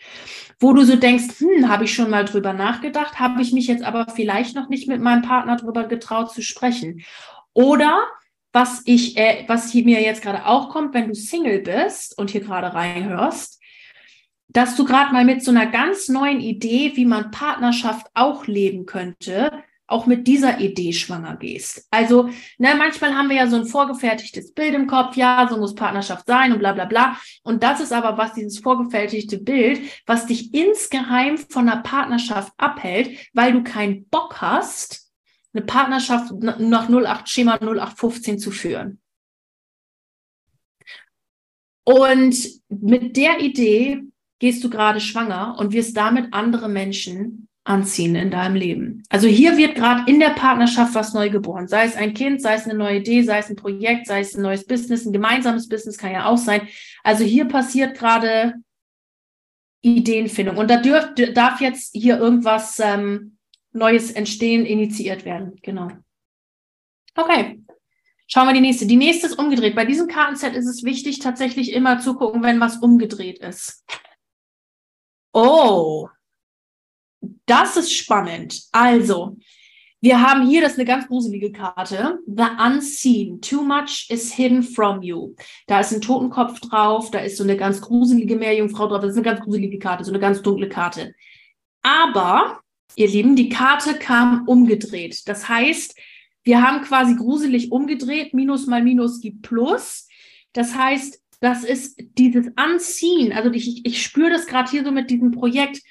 Wo 0.60 0.74
du 0.74 0.84
so 0.84 0.96
denkst, 0.96 1.38
hm, 1.38 1.70
habe 1.70 1.84
ich 1.84 1.94
schon 1.94 2.10
mal 2.10 2.26
drüber 2.26 2.52
nachgedacht, 2.52 3.18
habe 3.18 3.40
ich 3.40 3.52
mich 3.52 3.66
jetzt 3.66 3.82
aber 3.82 4.08
vielleicht 4.14 4.56
noch 4.56 4.68
nicht 4.68 4.88
mit 4.88 5.00
meinem 5.00 5.22
Partner 5.22 5.56
drüber 5.56 5.84
getraut 5.84 6.34
zu 6.34 6.42
sprechen. 6.42 7.02
Oder 7.54 8.06
was 8.52 8.82
ich, 8.84 9.16
äh, 9.16 9.44
was 9.46 9.70
hier 9.70 9.86
mir 9.86 10.02
jetzt 10.02 10.20
gerade 10.20 10.44
auch 10.44 10.68
kommt, 10.68 10.92
wenn 10.92 11.08
du 11.08 11.14
Single 11.14 11.60
bist 11.60 12.18
und 12.18 12.30
hier 12.30 12.42
gerade 12.42 12.74
reinhörst, 12.74 13.55
dass 14.56 14.74
du 14.74 14.86
gerade 14.86 15.12
mal 15.12 15.26
mit 15.26 15.44
so 15.44 15.50
einer 15.50 15.66
ganz 15.66 16.08
neuen 16.08 16.40
Idee, 16.40 16.92
wie 16.94 17.04
man 17.04 17.30
Partnerschaft 17.30 18.06
auch 18.14 18.46
leben 18.46 18.86
könnte, 18.86 19.50
auch 19.86 20.06
mit 20.06 20.26
dieser 20.26 20.60
Idee 20.60 20.94
schwanger 20.94 21.36
gehst. 21.36 21.86
Also, 21.90 22.30
ne, 22.56 22.74
manchmal 22.74 23.14
haben 23.14 23.28
wir 23.28 23.36
ja 23.36 23.48
so 23.48 23.56
ein 23.56 23.66
vorgefertigtes 23.66 24.54
Bild 24.54 24.74
im 24.74 24.86
Kopf, 24.86 25.14
ja, 25.14 25.46
so 25.46 25.58
muss 25.58 25.74
Partnerschaft 25.74 26.26
sein 26.26 26.52
und 26.52 26.60
bla 26.60 26.72
bla 26.72 26.86
bla. 26.86 27.18
Und 27.42 27.62
das 27.62 27.80
ist 27.80 27.92
aber 27.92 28.16
was, 28.16 28.32
dieses 28.32 28.60
vorgefertigte 28.60 29.36
Bild, 29.36 29.82
was 30.06 30.24
dich 30.24 30.54
insgeheim 30.54 31.36
von 31.36 31.68
einer 31.68 31.82
Partnerschaft 31.82 32.54
abhält, 32.56 33.30
weil 33.34 33.52
du 33.52 33.62
keinen 33.62 34.08
Bock 34.08 34.40
hast, 34.40 35.12
eine 35.52 35.66
Partnerschaft 35.66 36.32
nach 36.32 36.88
08 36.88 37.28
Schema 37.28 37.56
0815 37.56 38.38
zu 38.38 38.50
führen. 38.50 39.02
Und 41.84 42.36
mit 42.70 43.18
der 43.18 43.40
Idee 43.40 44.02
gehst 44.38 44.62
du 44.62 44.70
gerade 44.70 45.00
schwanger 45.00 45.56
und 45.58 45.72
wirst 45.72 45.96
damit 45.96 46.32
andere 46.32 46.68
Menschen 46.68 47.48
anziehen 47.64 48.14
in 48.14 48.30
deinem 48.30 48.54
Leben. 48.54 49.02
Also 49.08 49.26
hier 49.26 49.56
wird 49.56 49.74
gerade 49.74 50.10
in 50.10 50.20
der 50.20 50.30
Partnerschaft 50.30 50.94
was 50.94 51.14
neu 51.14 51.30
geboren. 51.30 51.66
Sei 51.66 51.84
es 51.84 51.96
ein 51.96 52.14
Kind, 52.14 52.40
sei 52.40 52.54
es 52.54 52.64
eine 52.64 52.74
neue 52.74 52.98
Idee, 52.98 53.22
sei 53.22 53.38
es 53.38 53.50
ein 53.50 53.56
Projekt, 53.56 54.06
sei 54.06 54.20
es 54.20 54.36
ein 54.36 54.42
neues 54.42 54.66
Business, 54.66 55.04
ein 55.04 55.12
gemeinsames 55.12 55.68
Business 55.68 55.98
kann 55.98 56.12
ja 56.12 56.26
auch 56.26 56.38
sein. 56.38 56.68
Also 57.02 57.24
hier 57.24 57.46
passiert 57.46 57.98
gerade 57.98 58.54
Ideenfindung. 59.82 60.56
Und 60.56 60.70
da 60.70 60.76
dürf, 60.76 61.14
darf 61.34 61.60
jetzt 61.60 61.92
hier 61.92 62.18
irgendwas 62.18 62.78
ähm, 62.78 63.36
Neues 63.72 64.10
entstehen, 64.10 64.64
initiiert 64.64 65.24
werden. 65.24 65.58
Genau. 65.62 65.90
Okay. 67.16 67.60
Schauen 68.28 68.46
wir 68.46 68.54
die 68.54 68.60
nächste. 68.60 68.86
Die 68.86 68.96
nächste 68.96 69.26
ist 69.26 69.38
umgedreht. 69.38 69.76
Bei 69.76 69.84
diesem 69.84 70.08
Kartenset 70.08 70.54
ist 70.54 70.66
es 70.66 70.82
wichtig, 70.82 71.20
tatsächlich 71.20 71.72
immer 71.72 72.00
zu 72.00 72.14
gucken, 72.14 72.42
wenn 72.42 72.60
was 72.60 72.78
umgedreht 72.78 73.38
ist. 73.38 73.84
Oh, 75.38 76.08
das 77.44 77.76
ist 77.76 77.92
spannend. 77.92 78.58
Also, 78.72 79.36
wir 80.00 80.22
haben 80.22 80.48
hier, 80.48 80.62
das 80.62 80.72
ist 80.72 80.78
eine 80.78 80.86
ganz 80.86 81.06
gruselige 81.08 81.52
Karte. 81.52 82.20
The 82.26 82.46
Unseen. 82.58 83.42
Too 83.42 83.60
much 83.62 84.06
is 84.08 84.32
hidden 84.32 84.62
from 84.62 85.02
you. 85.02 85.34
Da 85.66 85.80
ist 85.80 85.92
ein 85.92 86.00
Totenkopf 86.00 86.60
drauf, 86.60 87.10
da 87.10 87.18
ist 87.18 87.36
so 87.36 87.44
eine 87.44 87.58
ganz 87.58 87.82
gruselige 87.82 88.36
Meerjungfrau 88.36 88.86
drauf. 88.86 89.02
Das 89.02 89.10
ist 89.10 89.16
eine 89.16 89.26
ganz 89.26 89.40
gruselige 89.40 89.78
Karte, 89.78 90.04
so 90.04 90.10
eine 90.10 90.20
ganz 90.20 90.40
dunkle 90.40 90.70
Karte. 90.70 91.14
Aber, 91.82 92.60
ihr 92.94 93.08
Lieben, 93.08 93.36
die 93.36 93.50
Karte 93.50 93.98
kam 93.98 94.48
umgedreht. 94.48 95.28
Das 95.28 95.50
heißt, 95.50 95.98
wir 96.44 96.62
haben 96.62 96.82
quasi 96.82 97.14
gruselig 97.14 97.72
umgedreht. 97.72 98.32
Minus 98.32 98.66
mal 98.66 98.82
Minus 98.82 99.20
gibt 99.20 99.42
Plus. 99.42 100.08
Das 100.54 100.74
heißt, 100.74 101.20
das 101.40 101.64
ist 101.64 102.00
dieses 102.18 102.46
Anziehen. 102.56 103.32
Also 103.32 103.50
ich, 103.52 103.84
ich 103.84 104.02
spüre 104.02 104.30
das 104.30 104.46
gerade 104.46 104.70
hier 104.70 104.84
so 104.84 104.90
mit 104.90 105.10
diesem 105.10 105.32
Projekt. 105.32 105.82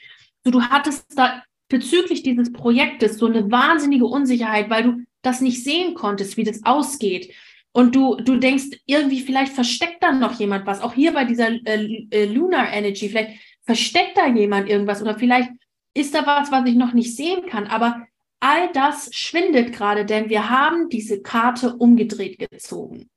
So, 0.44 0.52
du 0.52 0.62
hattest 0.62 1.06
da 1.16 1.44
bezüglich 1.70 2.24
dieses 2.24 2.52
Projektes 2.52 3.18
so 3.18 3.26
eine 3.26 3.52
wahnsinnige 3.52 4.06
Unsicherheit, 4.06 4.70
weil 4.70 4.84
du 4.84 5.04
das 5.22 5.42
nicht 5.42 5.64
sehen 5.64 5.96
konntest, 5.96 6.38
wie 6.38 6.44
das 6.44 6.64
ausgeht. 6.64 7.34
Und 7.72 7.96
du, 7.96 8.16
du 8.16 8.38
denkst, 8.38 8.80
irgendwie 8.86 9.20
vielleicht 9.20 9.52
versteckt 9.52 10.02
da 10.02 10.12
noch 10.12 10.40
jemand 10.40 10.66
was. 10.66 10.82
Auch 10.82 10.94
hier 10.94 11.14
bei 11.14 11.26
dieser 11.26 11.50
äh, 11.50 12.08
äh, 12.10 12.26
Lunar 12.26 12.72
Energy, 12.72 13.10
vielleicht 13.10 13.40
versteckt 13.66 14.18
da 14.18 14.28
jemand 14.28 14.70
irgendwas 14.70 15.02
oder 15.02 15.18
vielleicht 15.18 15.50
ist 15.94 16.14
da 16.14 16.26
was, 16.26 16.52
was 16.52 16.66
ich 16.68 16.76
noch 16.76 16.94
nicht 16.94 17.16
sehen 17.16 17.48
kann. 17.48 17.68
Aber 17.68 18.06
all 18.40 18.72
das 18.72 19.10
schwindet 19.14 19.74
gerade, 19.74 20.06
denn 20.06 20.30
wir 20.30 20.50
haben 20.50 20.90
diese 20.90 21.22
Karte 21.22 21.76
umgedreht 21.76 22.38
gezogen. 22.40 23.10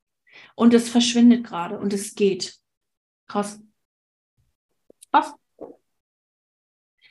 Und 0.58 0.74
es 0.74 0.88
verschwindet 0.88 1.46
gerade 1.46 1.78
und 1.78 1.92
es 1.92 2.16
geht. 2.16 2.58
Krass. 3.28 3.60
Krass. 5.12 5.32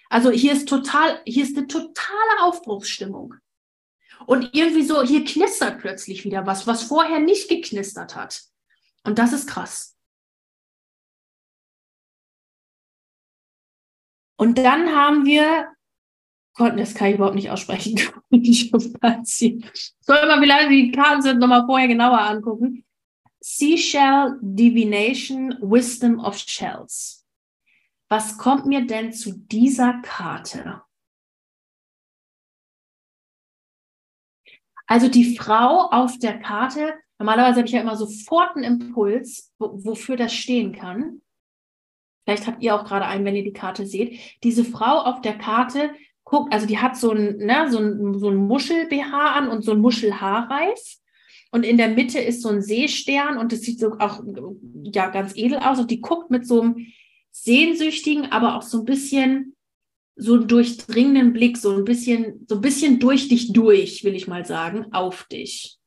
Also 0.10 0.32
hier 0.32 0.52
ist 0.52 0.68
total, 0.68 1.22
hier 1.26 1.46
ist 1.46 1.56
eine 1.56 1.68
totale 1.68 2.42
Aufbruchsstimmung. 2.42 3.36
Und 4.26 4.50
irgendwie 4.54 4.84
so, 4.84 5.02
hier 5.02 5.24
knistert 5.24 5.80
plötzlich 5.80 6.26
wieder 6.26 6.46
was, 6.46 6.68
was 6.68 6.84
vorher 6.84 7.20
nicht 7.20 7.48
geknistert 7.48 8.18
hat. 8.18 8.44
Und 9.06 9.18
das 9.18 9.32
ist 9.32 9.48
krass. 9.48 9.98
Und 14.36 14.58
dann 14.58 14.94
haben 14.94 15.26
wir, 15.26 15.74
Gott, 16.54 16.78
das 16.78 16.96
kann 16.96 17.08
ich 17.08 17.16
überhaupt 17.16 17.36
nicht 17.36 17.50
aussprechen. 17.50 17.98
Soll 20.02 20.28
man 20.28 20.42
vielleicht 20.42 20.70
die 20.70 20.92
Karten 20.92 21.22
sind 21.22 21.40
nochmal 21.40 21.66
vorher 21.66 21.88
genauer 21.88 22.20
angucken. 22.20 22.84
Seashell 23.40 24.40
Divination 24.42 25.58
Wisdom 25.62 26.20
of 26.20 26.38
Shells. 26.38 27.26
Was 28.10 28.38
kommt 28.38 28.66
mir 28.66 28.86
denn 28.86 29.14
zu 29.14 29.34
dieser 29.34 30.02
Karte? 30.02 30.82
Also 34.88 35.10
die 35.10 35.36
Frau 35.36 35.90
auf 35.92 36.18
der 36.18 36.40
Karte, 36.40 36.94
normalerweise 37.20 37.58
habe 37.58 37.68
ich 37.68 37.74
ja 37.74 37.82
immer 37.82 37.98
sofort 37.98 38.56
einen 38.56 38.82
Impuls, 38.82 39.54
wofür 39.60 40.16
das 40.16 40.34
stehen 40.34 40.72
kann. 40.72 41.22
Vielleicht 42.24 42.48
habt 42.48 42.64
ihr 42.64 42.76
auch 42.76 42.86
gerade 42.86 43.06
einen, 43.06 43.26
wenn 43.26 43.36
ihr 43.36 43.44
die 43.44 43.54
Karte 43.54 43.86
seht. 43.86 44.20
Diese 44.44 44.64
Frau 44.64 45.02
auf 45.02 45.22
der 45.22 45.38
Karte 45.38 45.94
guckt, 46.24 46.54
also 46.54 46.66
die 46.66 46.80
hat 46.80 46.98
so 46.98 47.12
ein, 47.12 47.38
ne, 47.38 47.70
so 47.70 47.80
ein, 47.80 48.20
so 48.20 48.30
ein 48.30 48.36
Muschel-BH 48.36 49.32
an 49.32 49.50
und 49.50 49.62
so 49.64 49.72
ein 49.72 49.80
Muschelhaarreif. 49.80 50.98
Und 51.52 51.64
in 51.64 51.78
der 51.78 51.90
Mitte 51.90 52.20
ist 52.20 52.42
so 52.42 52.50
ein 52.50 52.62
Seestern 52.62 53.38
und 53.38 53.52
das 53.52 53.62
sieht 53.62 53.80
so 53.80 53.98
auch 54.00 54.22
ja 54.84 55.10
ganz 55.10 55.36
edel 55.36 55.60
aus. 55.60 55.80
Und 55.80 55.92
die 55.92 56.02
guckt 56.02 56.30
mit 56.30 56.46
so 56.46 56.62
einem 56.62 56.88
sehnsüchtigen, 57.32 58.32
aber 58.32 58.56
auch 58.56 58.64
so 58.64 58.80
ein 58.80 58.86
bisschen 58.86 59.56
so 60.16 60.38
durchdringenden 60.38 61.32
Blick, 61.32 61.58
so 61.58 61.76
ein 61.76 61.86
bisschen, 61.86 62.46
so 62.50 62.56
ein 62.56 62.62
bisschen 62.62 63.00
durch 63.00 63.28
dich 63.30 63.54
durch, 63.54 64.04
will 64.04 64.16
ich 64.16 64.28
mal 64.28 64.46
sagen, 64.46 64.92
auf 64.92 65.26
dich. 65.26 65.78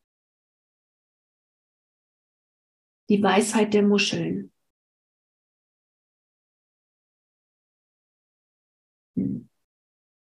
Die 3.09 3.21
Weisheit 3.21 3.75
der 3.75 3.83
Muscheln. 3.83 4.53
Hm. 9.17 9.49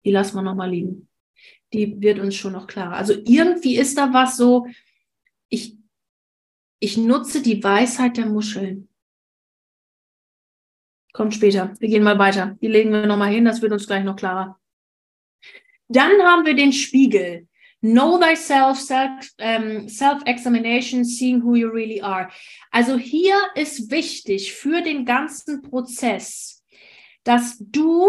Die 0.05 0.13
lassen 0.13 0.37
wir 0.37 0.43
nochmal 0.43 0.71
liegen. 0.71 1.09
Die 1.73 2.01
wird 2.01 2.21
uns 2.21 2.37
schon 2.37 2.53
noch 2.53 2.69
klarer. 2.69 2.95
Also 2.95 3.13
irgendwie 3.13 3.77
ist 3.77 3.99
da 3.99 4.13
was 4.13 4.37
so, 4.37 4.69
ich, 5.57 5.77
ich 6.79 6.97
nutze 6.97 7.43
die 7.43 7.63
Weisheit 7.63 8.17
der 8.17 8.27
Muscheln. 8.27 8.89
Kommt 11.13 11.35
später. 11.35 11.75
Wir 11.81 11.89
gehen 11.89 12.03
mal 12.03 12.19
weiter. 12.19 12.59
Die 12.61 12.69
legen 12.69 12.93
wir 12.93 13.07
nochmal 13.07 13.33
hin, 13.33 13.47
das 13.47 13.63
wird 13.63 13.73
uns 13.73 13.87
gleich 13.87 14.05
noch 14.05 14.17
klarer. 14.17 14.61
Dann 15.89 16.13
haben 16.23 16.45
wir 16.45 16.55
den 16.55 16.73
Spiegel. 16.73 17.49
Know 17.81 18.19
thyself, 18.19 18.79
self, 18.79 19.31
ähm, 19.39 19.89
self-examination, 19.89 21.05
seeing 21.05 21.43
who 21.43 21.55
you 21.55 21.69
really 21.69 22.01
are. 22.03 22.29
Also 22.71 22.99
hier 22.99 23.37
ist 23.55 23.91
wichtig 23.91 24.53
für 24.53 24.83
den 24.83 25.05
ganzen 25.05 25.63
Prozess, 25.63 26.65
dass 27.23 27.57
du 27.59 28.09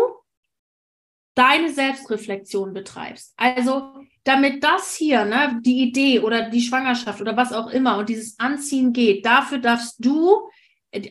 deine 1.35 1.71
Selbstreflexion 1.71 2.73
betreibst. 2.73 3.33
Also 3.37 3.93
damit 4.27 4.63
das 4.63 4.95
hier, 4.95 5.23
ne, 5.23 5.59
die 5.63 5.83
Idee 5.83 6.19
oder 6.19 6.49
die 6.49 6.61
Schwangerschaft 6.61 7.21
oder 7.21 7.37
was 7.37 7.53
auch 7.53 7.69
immer 7.71 7.97
und 7.97 8.09
dieses 8.09 8.37
Anziehen 8.39 8.91
geht, 8.91 9.25
dafür 9.25 9.59
darfst 9.59 10.03
du, 10.03 10.49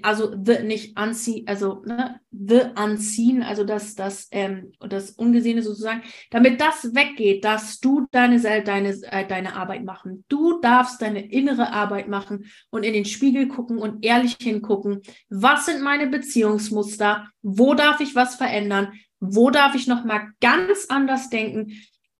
also 0.02 0.34
the, 0.44 0.62
nicht 0.62 0.98
anziehen, 0.98 1.46
also 1.46 1.82
ne, 1.86 2.20
the 2.30 2.60
anziehen, 2.74 3.42
also 3.42 3.64
das, 3.64 3.94
das, 3.94 4.28
ähm, 4.32 4.72
das 4.80 5.12
Ungesehene 5.12 5.62
sozusagen, 5.62 6.02
damit 6.30 6.60
das 6.60 6.94
weggeht, 6.94 7.42
darfst 7.44 7.82
du 7.84 8.06
deine, 8.10 8.38
deine, 8.62 8.90
äh, 9.10 9.26
deine 9.26 9.56
Arbeit 9.56 9.84
machen. 9.84 10.24
Du 10.28 10.60
darfst 10.60 11.00
deine 11.00 11.30
innere 11.30 11.72
Arbeit 11.72 12.08
machen 12.08 12.46
und 12.70 12.84
in 12.84 12.92
den 12.92 13.06
Spiegel 13.06 13.48
gucken 13.48 13.78
und 13.78 14.04
ehrlich 14.04 14.36
hingucken. 14.40 15.00
Was 15.30 15.66
sind 15.66 15.82
meine 15.82 16.06
Beziehungsmuster? 16.08 17.28
Wo 17.40 17.72
darf 17.72 18.00
ich 18.00 18.14
was 18.14 18.34
verändern? 18.34 18.92
Wo 19.20 19.48
darf 19.50 19.74
ich 19.74 19.86
noch 19.86 20.04
mal 20.04 20.32
ganz 20.40 20.86
anders 20.90 21.30
denken? 21.30 21.72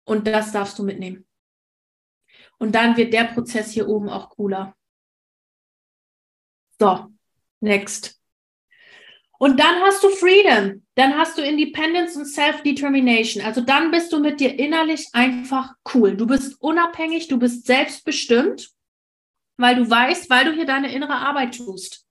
Und 0.07 0.27
das 0.27 0.53
darfst 0.53 0.79
du 0.79 0.85
mitnehmen. 0.85 1.27
Und 2.59 2.75
dann 2.75 2.97
wird 2.97 3.13
der 3.13 3.25
Prozess 3.25 3.73
hier 3.73 3.89
oben 3.89 4.09
auch 4.09 4.31
cooler. 4.31 4.75
So, 6.79 7.09
next. 7.61 8.21
Und 9.39 9.61
dann 9.61 9.83
hast 9.83 10.03
du 10.03 10.09
Freedom, 10.09 10.87
dann 10.95 11.17
hast 11.17 11.37
du 11.37 11.43
Independence 11.43 12.17
und 12.17 12.25
Self-Determination. 12.25 13.45
Also 13.45 13.61
dann 13.61 13.91
bist 13.91 14.13
du 14.13 14.21
mit 14.21 14.41
dir 14.41 14.59
innerlich 14.59 15.09
einfach 15.13 15.75
cool. 15.95 16.17
Du 16.17 16.27
bist 16.27 16.61
unabhängig, 16.63 17.29
du 17.29 17.39
bist 17.39 17.67
selbstbestimmt, 17.67 18.71
weil 19.59 19.77
du 19.77 19.91
weißt, 19.91 20.31
weil 20.31 20.47
du 20.47 20.53
hier 20.53 20.65
deine 20.65 20.93
innere 20.93 21.17
Arbeit 21.17 21.57
tust. 21.57 22.06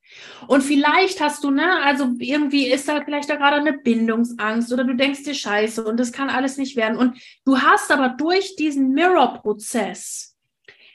Und 0.47 0.61
vielleicht 0.61 1.21
hast 1.21 1.43
du, 1.43 1.51
ne, 1.51 1.81
also 1.83 2.13
irgendwie 2.19 2.67
ist 2.67 2.87
da 2.87 3.03
vielleicht 3.03 3.29
da 3.29 3.35
gerade 3.35 3.57
eine 3.57 3.73
Bindungsangst 3.73 4.71
oder 4.71 4.83
du 4.83 4.95
denkst 4.95 5.23
dir 5.23 5.33
Scheiße 5.33 5.83
und 5.83 5.99
das 5.99 6.11
kann 6.11 6.29
alles 6.29 6.57
nicht 6.57 6.75
werden. 6.75 6.97
Und 6.97 7.17
du 7.45 7.59
hast 7.59 7.91
aber 7.91 8.09
durch 8.09 8.55
diesen 8.55 8.91
Mirror-Prozess 8.91 10.35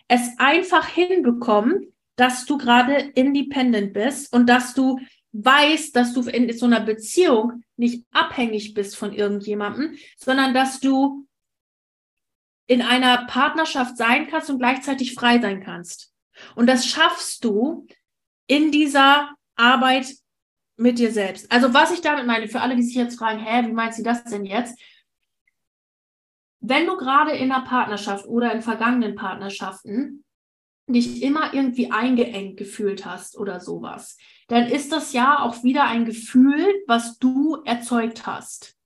es 0.08 0.30
einfach 0.38 0.86
hinbekommen, 0.86 1.92
dass 2.16 2.44
du 2.44 2.58
gerade 2.58 2.94
independent 3.14 3.92
bist 3.92 4.32
und 4.32 4.46
dass 4.46 4.74
du 4.74 4.98
weißt, 5.32 5.94
dass 5.94 6.12
du 6.12 6.22
in 6.22 6.52
so 6.56 6.66
einer 6.66 6.80
Beziehung 6.80 7.62
nicht 7.76 8.04
abhängig 8.10 8.74
bist 8.74 8.96
von 8.96 9.12
irgendjemandem, 9.12 9.96
sondern 10.16 10.52
dass 10.52 10.80
du 10.80 11.26
in 12.66 12.82
einer 12.82 13.26
Partnerschaft 13.26 13.96
sein 13.96 14.28
kannst 14.28 14.50
und 14.50 14.58
gleichzeitig 14.58 15.14
frei 15.14 15.40
sein 15.40 15.62
kannst. 15.62 16.12
Und 16.54 16.66
das 16.68 16.86
schaffst 16.86 17.44
du 17.44 17.86
in 18.50 18.72
dieser 18.72 19.30
Arbeit 19.54 20.12
mit 20.76 20.98
dir 20.98 21.12
selbst. 21.12 21.50
Also 21.52 21.72
was 21.72 21.92
ich 21.92 22.00
damit 22.00 22.26
meine, 22.26 22.48
für 22.48 22.60
alle, 22.60 22.74
die 22.74 22.82
sich 22.82 22.96
jetzt 22.96 23.16
fragen, 23.16 23.38
hä, 23.38 23.68
wie 23.68 23.72
meint 23.72 23.94
sie 23.94 24.02
das 24.02 24.24
denn 24.24 24.44
jetzt? 24.44 24.76
Wenn 26.58 26.86
du 26.86 26.96
gerade 26.96 27.30
in 27.30 27.52
einer 27.52 27.64
Partnerschaft 27.64 28.26
oder 28.26 28.52
in 28.52 28.60
vergangenen 28.60 29.14
Partnerschaften 29.14 30.24
dich 30.88 31.22
immer 31.22 31.54
irgendwie 31.54 31.92
eingeengt 31.92 32.56
gefühlt 32.56 33.06
hast 33.06 33.38
oder 33.38 33.60
sowas, 33.60 34.18
dann 34.48 34.66
ist 34.66 34.90
das 34.90 35.12
ja 35.12 35.38
auch 35.38 35.62
wieder 35.62 35.84
ein 35.84 36.04
Gefühl, 36.04 36.82
was 36.88 37.18
du 37.18 37.62
erzeugt 37.64 38.26
hast. 38.26 38.76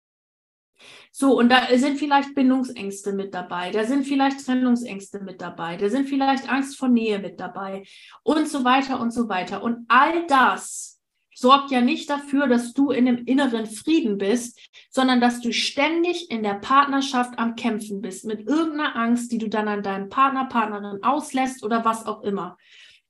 So, 1.16 1.38
und 1.38 1.48
da 1.48 1.68
sind 1.76 1.98
vielleicht 1.98 2.34
Bindungsängste 2.34 3.12
mit 3.12 3.34
dabei, 3.34 3.70
da 3.70 3.84
sind 3.84 4.04
vielleicht 4.04 4.44
Trennungsängste 4.44 5.20
mit 5.20 5.40
dabei, 5.40 5.76
da 5.76 5.88
sind 5.88 6.08
vielleicht 6.08 6.50
Angst 6.50 6.76
vor 6.76 6.88
Nähe 6.88 7.20
mit 7.20 7.38
dabei 7.38 7.84
und 8.24 8.48
so 8.48 8.64
weiter 8.64 8.98
und 8.98 9.12
so 9.12 9.28
weiter. 9.28 9.62
Und 9.62 9.84
all 9.86 10.26
das 10.26 11.00
sorgt 11.32 11.70
ja 11.70 11.82
nicht 11.82 12.10
dafür, 12.10 12.48
dass 12.48 12.72
du 12.72 12.90
in 12.90 13.06
einem 13.06 13.26
inneren 13.26 13.66
Frieden 13.66 14.18
bist, 14.18 14.58
sondern 14.90 15.20
dass 15.20 15.40
du 15.40 15.52
ständig 15.52 16.32
in 16.32 16.42
der 16.42 16.54
Partnerschaft 16.54 17.38
am 17.38 17.54
Kämpfen 17.54 18.00
bist 18.00 18.24
mit 18.24 18.48
irgendeiner 18.48 18.96
Angst, 18.96 19.30
die 19.30 19.38
du 19.38 19.48
dann 19.48 19.68
an 19.68 19.84
deinem 19.84 20.08
Partner, 20.08 20.46
Partnerin 20.46 21.04
auslässt 21.04 21.62
oder 21.62 21.84
was 21.84 22.06
auch 22.06 22.24
immer. 22.24 22.58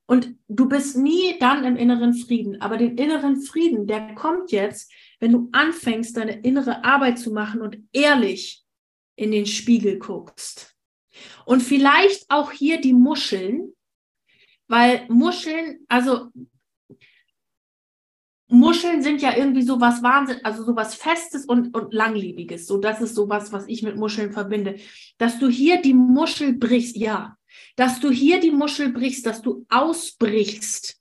Und 0.05 0.35
du 0.49 0.69
bist 0.69 0.99
nie 0.99 1.39
dann 1.41 1.65
im 1.65 1.77
inneren 1.77 2.13
Frieden. 2.13 2.61
Aber 2.61 2.77
den 2.77 2.99
inneren 2.99 3.41
Frieden, 3.41 3.87
der 3.87 4.15
kommt 4.15 4.53
jetzt, 4.53 4.93
wenn 5.21 5.33
du 5.33 5.49
anfängst, 5.53 6.17
deine 6.17 6.41
innere 6.41 6.85
Arbeit 6.85 7.19
zu 7.19 7.33
machen 7.33 7.63
und 7.63 7.79
ehrlich 7.93 8.63
in 9.17 9.31
den 9.31 9.47
Spiegel 9.47 9.99
guckst. 9.99 10.75
Und 11.45 11.63
vielleicht 11.63 12.31
auch 12.31 12.51
hier 12.51 12.81
die 12.81 12.93
Muscheln, 12.93 13.73
weil 14.67 15.07
Muscheln, 15.09 15.85
also 15.89 16.31
Muscheln 18.49 19.03
sind 19.03 19.23
ja 19.23 19.37
irgendwie 19.37 19.63
so 19.63 19.81
was 19.81 20.03
Wahnsinn, 20.03 20.39
also 20.43 20.65
so 20.65 20.77
was 20.77 20.95
Festes 20.95 21.45
und, 21.45 21.75
und 21.77 21.93
Langlebiges. 21.93 22.67
So, 22.67 22.79
das 22.79 23.01
ist 23.01 23.15
so 23.15 23.29
was, 23.29 23.53
was 23.53 23.67
ich 23.69 23.83
mit 23.83 23.97
Muscheln 23.97 24.33
verbinde. 24.33 24.77
Dass 25.19 25.39
du 25.39 25.49
hier 25.49 25.81
die 25.81 25.95
Muschel 25.95 26.55
brichst, 26.55 26.97
ja. 26.97 27.37
Dass 27.77 28.01
du 28.01 28.11
hier 28.11 28.41
die 28.41 28.51
Muschel 28.51 28.93
brichst, 28.93 29.27
dass 29.27 29.43
du 29.43 29.67
ausbrichst. 29.69 31.01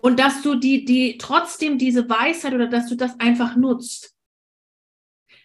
Und 0.00 0.18
dass 0.18 0.42
du 0.42 0.54
die, 0.54 0.84
die 0.84 1.18
trotzdem 1.18 1.78
diese 1.78 2.08
Weisheit 2.08 2.54
oder 2.54 2.68
dass 2.68 2.88
du 2.88 2.96
das 2.96 3.18
einfach 3.18 3.56
nutzt. 3.56 4.14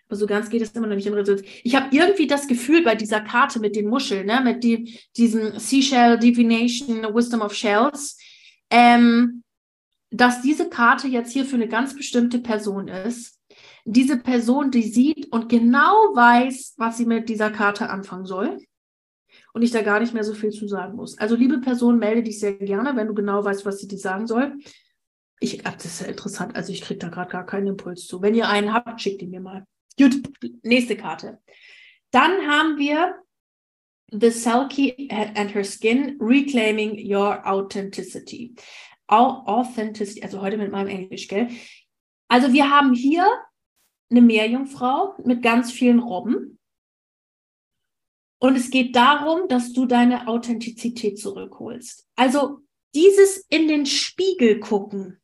Aber 0.08 0.18
so 0.18 0.28
ganz 0.28 0.50
geht 0.50 0.62
es 0.62 0.72
immer 0.72 0.88
noch 0.88 0.96
nicht 0.96 1.08
in 1.08 1.14
Resonanz. 1.14 1.44
Ich 1.64 1.76
habe 1.76 1.96
irgendwie 1.96 2.28
das 2.28 2.48
Gefühl 2.48 2.84
bei 2.84 2.96
dieser 2.96 3.22
Karte 3.22 3.60
mit 3.60 3.76
den 3.76 3.88
Muscheln, 3.90 4.28
ne, 4.28 4.42
mit 4.44 4.64
die, 4.64 5.00
diesem 5.18 5.58
Seashell 5.58 6.20
Divination 6.20 7.04
Wisdom 7.16 7.42
of 7.42 7.56
Shells, 7.56 8.18
ähm, 8.70 9.44
dass 10.12 10.42
diese 10.42 10.70
Karte 10.70 11.08
jetzt 11.08 11.32
hier 11.32 11.46
für 11.46 11.56
eine 11.56 11.68
ganz 11.68 11.96
bestimmte 11.96 12.40
Person 12.40 12.88
ist. 12.88 13.40
Diese 13.86 14.18
Person, 14.18 14.72
die 14.72 14.84
sieht 14.84 15.32
und 15.32 15.50
genau 15.50 15.94
weiß, 16.14 16.76
was 16.78 16.98
sie 16.98 17.06
mit 17.06 17.28
dieser 17.28 17.50
Karte 17.50 17.90
anfangen 17.90 18.26
soll. 18.26 18.60
Und 19.54 19.62
ich 19.62 19.72
da 19.72 19.84
gar 19.84 20.00
nicht 20.00 20.14
mehr 20.14 20.24
so 20.24 20.34
viel 20.34 20.50
zu 20.50 20.68
sagen 20.68 20.96
muss. 20.96 21.18
Also, 21.18 21.36
liebe 21.36 21.60
Person, 21.60 22.00
melde 22.00 22.24
dich 22.24 22.40
sehr 22.40 22.54
gerne, 22.54 22.96
wenn 22.96 23.08
du 23.08 23.14
genau 23.14 23.44
weißt, 23.44 23.66
was 23.66 23.80
sie 23.80 23.88
dir 23.88 24.00
sagen 24.00 24.28
soll. 24.28 24.58
Ich, 25.40 25.62
das 25.62 25.86
ist 25.86 26.02
ja 26.02 26.08
interessant. 26.08 26.56
Also, 26.56 26.72
ich 26.72 26.82
kriege 26.82 27.00
da 27.00 27.10
gerade 27.10 27.32
gar 27.32 27.46
keinen 27.46 27.68
Impuls 27.68 28.08
zu. 28.08 28.22
Wenn 28.22 28.36
ihr 28.36 28.50
einen 28.50 28.74
habt, 28.74 29.02
schickt 29.02 29.22
ihn 29.22 29.30
mir 29.30 29.42
mal. 29.42 29.66
Gut, 29.98 30.16
nächste 30.64 30.98
Karte. 30.98 31.40
Dann 32.12 32.32
haben 32.48 32.78
wir 32.78 33.16
The 34.12 34.30
Selkie 34.30 35.10
and 35.10 35.54
Her 35.54 35.64
Skin 35.64 36.18
Reclaiming 36.20 36.98
Your 37.12 37.46
Authenticity. 37.48 38.56
Authenticity, 39.08 40.24
also 40.24 40.42
heute 40.42 40.58
mit 40.58 40.72
meinem 40.72 40.88
Englisch, 40.88 41.28
gell? 41.28 41.50
Also 42.28 42.54
wir 42.54 42.70
haben 42.70 42.94
hier 42.94 43.28
eine 44.10 44.22
Meerjungfrau 44.22 45.16
mit 45.24 45.42
ganz 45.42 45.72
vielen 45.72 46.00
Robben. 46.00 46.60
Und 48.44 48.58
es 48.58 48.70
geht 48.70 48.94
darum, 48.94 49.48
dass 49.48 49.72
du 49.72 49.86
deine 49.86 50.28
Authentizität 50.28 51.18
zurückholst. 51.18 52.06
Also 52.18 52.60
dieses 52.94 53.38
in 53.48 53.70
den 53.70 53.86
Spiegel 53.86 54.60
gucken 54.60 55.22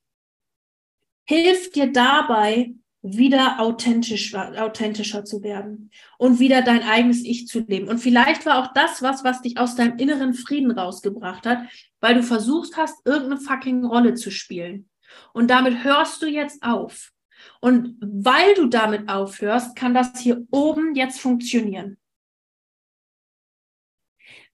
hilft 1.25 1.75
dir 1.75 1.91
dabei, 1.91 2.73
wieder 3.01 3.59
authentisch, 3.59 4.33
authentischer 4.33 5.25
zu 5.25 5.43
werden 5.43 5.91
und 6.17 6.39
wieder 6.39 6.61
dein 6.61 6.81
eigenes 6.81 7.25
Ich 7.25 7.45
zu 7.45 7.59
leben. 7.59 7.89
Und 7.89 7.97
vielleicht 7.97 8.45
war 8.45 8.63
auch 8.63 8.73
das 8.73 9.01
was, 9.01 9.25
was 9.25 9.41
dich 9.41 9.57
aus 9.57 9.75
deinem 9.75 9.97
inneren 9.97 10.33
Frieden 10.33 10.71
rausgebracht 10.71 11.45
hat, 11.45 11.59
weil 11.99 12.15
du 12.15 12.23
versucht 12.23 12.77
hast, 12.77 13.05
irgendeine 13.05 13.41
fucking 13.41 13.83
Rolle 13.83 14.13
zu 14.13 14.31
spielen. 14.31 14.89
Und 15.33 15.51
damit 15.51 15.83
hörst 15.83 16.21
du 16.21 16.25
jetzt 16.25 16.63
auf. 16.63 17.11
Und 17.59 17.97
weil 17.99 18.53
du 18.53 18.67
damit 18.67 19.09
aufhörst, 19.09 19.75
kann 19.75 19.93
das 19.93 20.17
hier 20.21 20.47
oben 20.51 20.95
jetzt 20.95 21.19
funktionieren. 21.19 21.97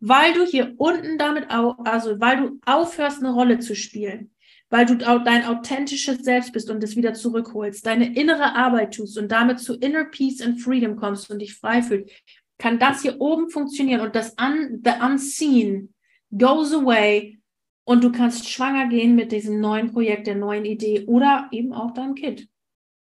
Weil 0.07 0.33
du 0.33 0.45
hier 0.45 0.75
unten 0.77 1.17
damit, 1.17 1.49
also 1.49 2.19
weil 2.19 2.37
du 2.37 2.59
aufhörst, 2.63 3.23
eine 3.23 3.33
Rolle 3.33 3.57
zu 3.57 3.75
spielen, 3.75 4.29
weil 4.69 4.85
du 4.85 4.95
dein 4.95 5.45
authentisches 5.45 6.19
Selbst 6.19 6.53
bist 6.53 6.69
und 6.69 6.83
es 6.83 6.95
wieder 6.95 7.15
zurückholst, 7.15 7.83
deine 7.83 8.15
innere 8.15 8.53
Arbeit 8.53 8.93
tust 8.93 9.17
und 9.17 9.31
damit 9.31 9.59
zu 9.59 9.73
Inner 9.73 10.05
Peace 10.05 10.41
and 10.41 10.61
Freedom 10.61 10.95
kommst 10.95 11.31
und 11.31 11.39
dich 11.39 11.55
frei 11.55 11.81
fühlst, 11.81 12.11
kann 12.59 12.77
das 12.77 13.01
hier 13.01 13.19
oben 13.19 13.49
funktionieren 13.49 14.01
und 14.01 14.15
das 14.15 14.35
un, 14.39 14.79
the 14.83 14.91
unseen 15.03 15.93
goes 16.29 16.71
away 16.71 17.39
und 17.83 18.03
du 18.03 18.11
kannst 18.11 18.47
schwanger 18.47 18.87
gehen 18.87 19.15
mit 19.15 19.31
diesem 19.31 19.59
neuen 19.59 19.91
Projekt, 19.91 20.27
der 20.27 20.35
neuen 20.35 20.65
Idee 20.65 21.05
oder 21.05 21.47
eben 21.51 21.73
auch 21.73 21.95
deinem 21.95 22.13
Kind. 22.13 22.47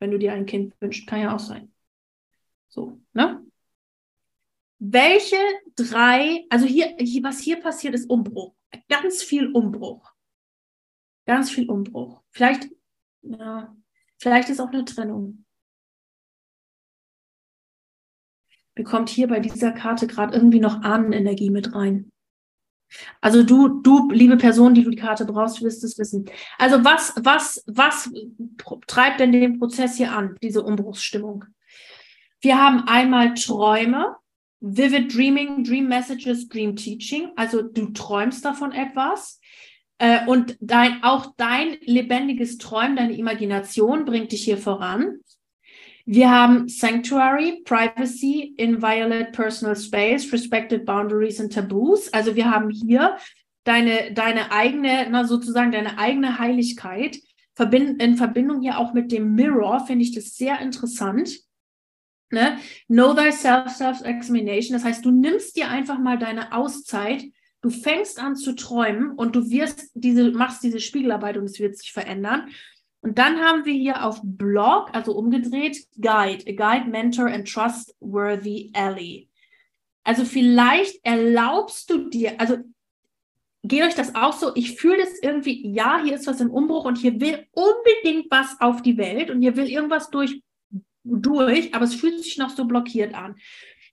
Wenn 0.00 0.10
du 0.10 0.18
dir 0.18 0.34
ein 0.34 0.44
Kind 0.44 0.74
wünschst, 0.80 1.06
kann 1.06 1.22
ja 1.22 1.34
auch 1.34 1.40
sein. 1.40 1.72
So, 2.68 3.00
ne? 3.14 3.42
Welche 4.82 5.36
drei, 5.76 6.46
also 6.48 6.64
hier, 6.64 6.96
was 7.22 7.38
hier 7.38 7.60
passiert, 7.60 7.94
ist 7.94 8.08
Umbruch. 8.08 8.54
Ganz 8.88 9.22
viel 9.22 9.52
Umbruch. 9.52 10.10
Ganz 11.26 11.50
viel 11.50 11.68
Umbruch. 11.68 12.22
Vielleicht, 12.30 12.70
ja, 13.20 13.76
vielleicht 14.18 14.48
ist 14.48 14.58
auch 14.58 14.70
eine 14.70 14.86
Trennung. 14.86 15.44
Bekommt 18.74 19.10
hier 19.10 19.28
bei 19.28 19.40
dieser 19.40 19.72
Karte 19.72 20.06
gerade 20.06 20.34
irgendwie 20.34 20.60
noch 20.60 20.82
Ahnenenergie 20.82 21.50
mit 21.50 21.74
rein. 21.74 22.10
Also 23.20 23.42
du, 23.42 23.82
du, 23.82 24.10
liebe 24.10 24.38
Person, 24.38 24.72
die 24.72 24.82
du 24.82 24.90
die 24.90 24.96
Karte 24.96 25.26
brauchst, 25.26 25.62
wirst 25.62 25.84
es 25.84 25.98
wissen. 25.98 26.24
Also 26.56 26.82
was, 26.84 27.14
was, 27.20 27.62
was 27.66 28.10
treibt 28.86 29.20
denn 29.20 29.32
den 29.32 29.58
Prozess 29.58 29.96
hier 29.96 30.12
an, 30.12 30.36
diese 30.42 30.62
Umbruchsstimmung? 30.62 31.44
Wir 32.40 32.58
haben 32.58 32.88
einmal 32.88 33.34
Träume, 33.34 34.16
Vivid 34.60 35.14
Dreaming, 35.14 35.64
Dream 35.64 35.88
Messages, 35.88 36.48
Dream 36.48 36.76
Teaching. 36.76 37.30
Also 37.36 37.62
du 37.62 37.92
träumst 37.92 38.44
davon 38.44 38.72
etwas. 38.72 39.40
Äh, 39.98 40.26
und 40.26 40.56
dein, 40.60 41.02
auch 41.02 41.34
dein 41.36 41.76
lebendiges 41.82 42.58
Träumen, 42.58 42.96
deine 42.96 43.16
Imagination 43.16 44.04
bringt 44.04 44.32
dich 44.32 44.44
hier 44.44 44.58
voran. 44.58 45.18
Wir 46.06 46.30
haben 46.30 46.68
Sanctuary, 46.68 47.62
Privacy, 47.64 48.54
Inviolate 48.56 49.30
Personal 49.32 49.76
Space, 49.76 50.32
Respected 50.32 50.84
Boundaries 50.84 51.40
and 51.40 51.52
Taboos. 51.52 52.12
Also 52.12 52.34
wir 52.34 52.50
haben 52.50 52.70
hier 52.70 53.16
deine, 53.64 54.12
deine 54.12 54.50
eigene, 54.52 55.06
na 55.10 55.24
sozusagen 55.24 55.70
deine 55.70 55.98
eigene 55.98 56.38
Heiligkeit. 56.38 57.18
Verbind, 57.54 58.02
in 58.02 58.16
Verbindung 58.16 58.62
hier 58.62 58.78
auch 58.78 58.94
mit 58.94 59.12
dem 59.12 59.34
Mirror 59.34 59.86
finde 59.86 60.04
ich 60.04 60.14
das 60.14 60.34
sehr 60.36 60.60
interessant. 60.60 61.38
Ne? 62.30 62.58
Know 62.86 63.14
thyself, 63.14 63.70
self-examination. 63.70 64.74
Das 64.74 64.84
heißt, 64.84 65.04
du 65.04 65.10
nimmst 65.10 65.56
dir 65.56 65.68
einfach 65.68 65.98
mal 65.98 66.18
deine 66.18 66.52
Auszeit, 66.52 67.24
du 67.60 67.70
fängst 67.70 68.20
an 68.20 68.36
zu 68.36 68.54
träumen 68.54 69.12
und 69.12 69.34
du 69.34 69.50
wirst 69.50 69.90
diese, 69.94 70.30
machst 70.30 70.62
diese 70.62 70.80
Spiegelarbeit 70.80 71.36
und 71.36 71.44
es 71.44 71.58
wird 71.58 71.76
sich 71.76 71.92
verändern. 71.92 72.48
Und 73.02 73.18
dann 73.18 73.40
haben 73.40 73.64
wir 73.64 73.72
hier 73.72 74.04
auf 74.04 74.20
Blog, 74.22 74.90
also 74.92 75.16
umgedreht, 75.16 75.86
Guide, 76.00 76.44
a 76.46 76.52
Guide, 76.52 76.88
Mentor 76.88 77.26
and 77.26 77.50
Trustworthy 77.50 78.70
Ally. 78.74 79.28
Also 80.04 80.24
vielleicht 80.24 81.04
erlaubst 81.04 81.90
du 81.90 82.08
dir, 82.10 82.38
also 82.40 82.58
geht 83.62 83.82
euch 83.82 83.94
das 83.94 84.14
auch 84.14 84.32
so? 84.32 84.52
Ich 84.54 84.76
fühle 84.76 84.98
das 84.98 85.18
irgendwie, 85.22 85.72
ja, 85.72 86.02
hier 86.02 86.14
ist 86.14 86.26
was 86.26 86.40
im 86.40 86.50
Umbruch 86.50 86.84
und 86.84 86.96
hier 86.96 87.20
will 87.20 87.46
unbedingt 87.52 88.30
was 88.30 88.60
auf 88.60 88.82
die 88.82 88.96
Welt 88.96 89.30
und 89.30 89.40
hier 89.40 89.56
will 89.56 89.68
irgendwas 89.68 90.10
durch, 90.10 90.42
durch, 91.04 91.74
aber 91.74 91.84
es 91.84 91.94
fühlt 91.94 92.22
sich 92.22 92.38
noch 92.38 92.50
so 92.50 92.64
blockiert 92.64 93.14
an. 93.14 93.36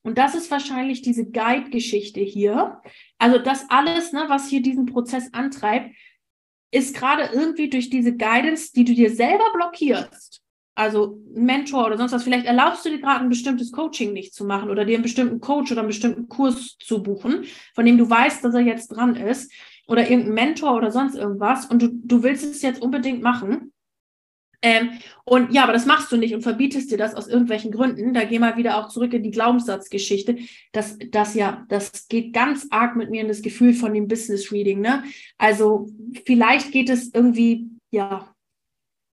Und 0.04 0.18
das 0.18 0.36
ist 0.36 0.52
wahrscheinlich 0.52 1.02
diese 1.02 1.26
Guide-Geschichte 1.26 2.22
hier. 2.22 2.82
Also 3.18 3.40
das 3.40 3.66
alles, 3.70 4.14
ne, 4.14 4.26
was 4.28 4.48
hier 4.48 4.62
diesen 4.62 4.86
Prozess 4.86 5.34
antreibt, 5.34 5.96
ist 6.72 6.96
gerade 6.96 7.30
irgendwie 7.34 7.70
durch 7.70 7.90
diese 7.90 8.16
Guidance, 8.16 8.72
die 8.74 8.86
du 8.86 8.94
dir 8.94 9.14
selber 9.14 9.46
blockierst. 9.54 10.42
Also 10.76 11.20
Mentor 11.34 11.88
oder 11.88 11.98
sonst 11.98 12.12
was. 12.12 12.24
Vielleicht 12.24 12.46
erlaubst 12.46 12.86
du 12.86 12.90
dir 12.90 13.00
gerade 13.00 13.22
ein 13.22 13.30
bestimmtes 13.30 13.72
Coaching 13.72 14.14
nicht 14.14 14.36
zu 14.36 14.46
machen 14.46 14.70
oder 14.70 14.86
dir 14.86 14.94
einen 14.94 15.04
bestimmten 15.04 15.40
Coach 15.40 15.72
oder 15.72 15.82
einen 15.82 15.88
bestimmten 15.88 16.30
Kurs 16.30 16.78
zu 16.78 17.02
buchen, 17.02 17.46
von 17.74 17.86
dem 17.86 17.98
du 17.98 18.08
weißt, 18.08 18.44
dass 18.44 18.54
er 18.54 18.62
jetzt 18.62 18.90
dran 18.90 19.16
ist 19.16 19.52
oder 19.88 20.08
irgendein 20.08 20.36
Mentor 20.36 20.76
oder 20.76 20.92
sonst 20.92 21.16
irgendwas 21.16 21.66
und 21.66 21.82
du, 21.82 21.90
du 21.92 22.22
willst 22.22 22.46
es 22.46 22.62
jetzt 22.62 22.82
unbedingt 22.82 23.24
machen. 23.24 23.74
Ähm, 24.64 24.90
und 25.24 25.54
ja, 25.54 25.64
aber 25.64 25.74
das 25.74 25.86
machst 25.86 26.12
du 26.12 26.18
nicht 26.18 26.34
und 26.34 26.42
verbietest 26.42 26.90
dir 26.90 26.98
das 26.98 27.14
aus 27.14 27.28
irgendwelchen 27.28 27.72
Gründen. 27.72 28.14
Da 28.14 28.24
geh 28.24 28.40
mal 28.40 28.58
wieder 28.58 28.78
auch 28.78 28.90
zurück 28.90 29.14
in 29.14 29.24
die 29.24 29.32
Glaubenssatzgeschichte. 29.32 30.38
Das, 30.72 30.98
das 31.12 31.36
ja, 31.36 31.66
das 31.70 32.08
geht 32.08 32.34
ganz 32.34 32.68
arg 32.72 32.96
mit 32.96 33.12
mir 33.12 33.22
in 33.22 33.28
das 33.28 33.42
Gefühl 33.42 33.74
von 33.74 33.94
dem 33.94 34.08
Business 34.08 34.52
Reading. 34.52 34.82
Ne? 34.82 35.04
Also 35.38 35.90
vielleicht 36.26 36.72
geht 36.72 36.90
es 36.90 37.14
irgendwie, 37.14 37.68
ja, 37.92 38.34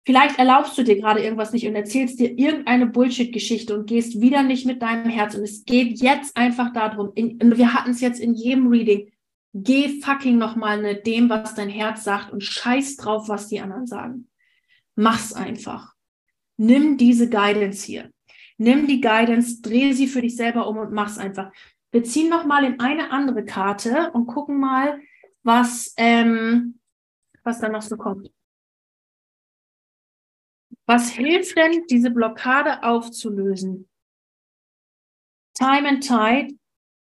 vielleicht 0.08 0.40
erlaubst 0.40 0.78
du 0.78 0.84
dir 0.84 0.96
gerade 0.96 1.22
irgendwas 1.22 1.54
nicht 1.54 1.68
und 1.68 1.76
erzählst 1.76 2.20
dir 2.20 2.40
irgendeine 2.40 2.88
Bullshit-Geschichte 2.88 3.78
und 3.78 3.88
gehst 3.88 4.20
wieder 4.20 4.42
nicht 4.42 4.66
mit 4.66 4.82
deinem 4.82 5.10
Herz. 5.10 5.36
Und 5.36 5.44
es 5.44 5.66
geht 5.66 6.00
jetzt 6.02 6.36
einfach 6.36 6.74
darum, 6.74 7.12
in, 7.14 7.58
wir 7.58 7.74
hatten 7.74 7.92
es 7.92 8.02
jetzt 8.02 8.20
in 8.20 8.34
jedem 8.34 8.68
Reading, 8.70 9.12
geh 9.54 10.02
fucking 10.02 10.38
nochmal 10.38 10.82
mit 10.82 11.06
dem, 11.06 11.30
was 11.30 11.54
dein 11.54 11.70
Herz 11.70 12.04
sagt 12.04 12.32
und 12.32 12.44
scheiß 12.44 12.96
drauf, 12.96 13.30
was 13.30 13.50
die 13.50 13.60
anderen 13.60 13.86
sagen. 13.86 14.28
Mach's 15.00 15.32
einfach. 15.32 15.94
Nimm 16.58 16.98
diese 16.98 17.30
Guidance 17.30 17.86
hier. 17.86 18.12
Nimm 18.58 18.88
die 18.88 19.00
Guidance, 19.00 19.62
dreh 19.62 19.94
sie 19.94 20.08
für 20.08 20.22
dich 20.22 20.36
selber 20.36 20.68
um 20.68 20.78
und 20.78 20.92
mach's 20.92 21.20
einfach. 21.20 21.52
Wir 21.92 22.04
ziehen 22.04 22.30
noch 22.30 22.46
mal 22.46 22.64
in 22.64 22.80
eine 22.80 23.12
andere 23.12 23.46
Karte 23.46 24.12
und 24.12 24.26
gucken 24.26 24.60
mal, 24.60 25.00
was, 25.44 25.94
ähm, 25.98 26.80
was 27.44 27.60
da 27.60 27.70
noch 27.70 27.84
so 27.84 27.96
kommt. 27.96 28.32
Was 30.88 31.12
hilft 31.12 31.56
denn, 31.58 31.86
diese 31.90 32.10
Blockade 32.10 32.82
aufzulösen? 32.82 33.88
Time 35.54 35.88
and 35.88 36.04
Tide, 36.04 36.58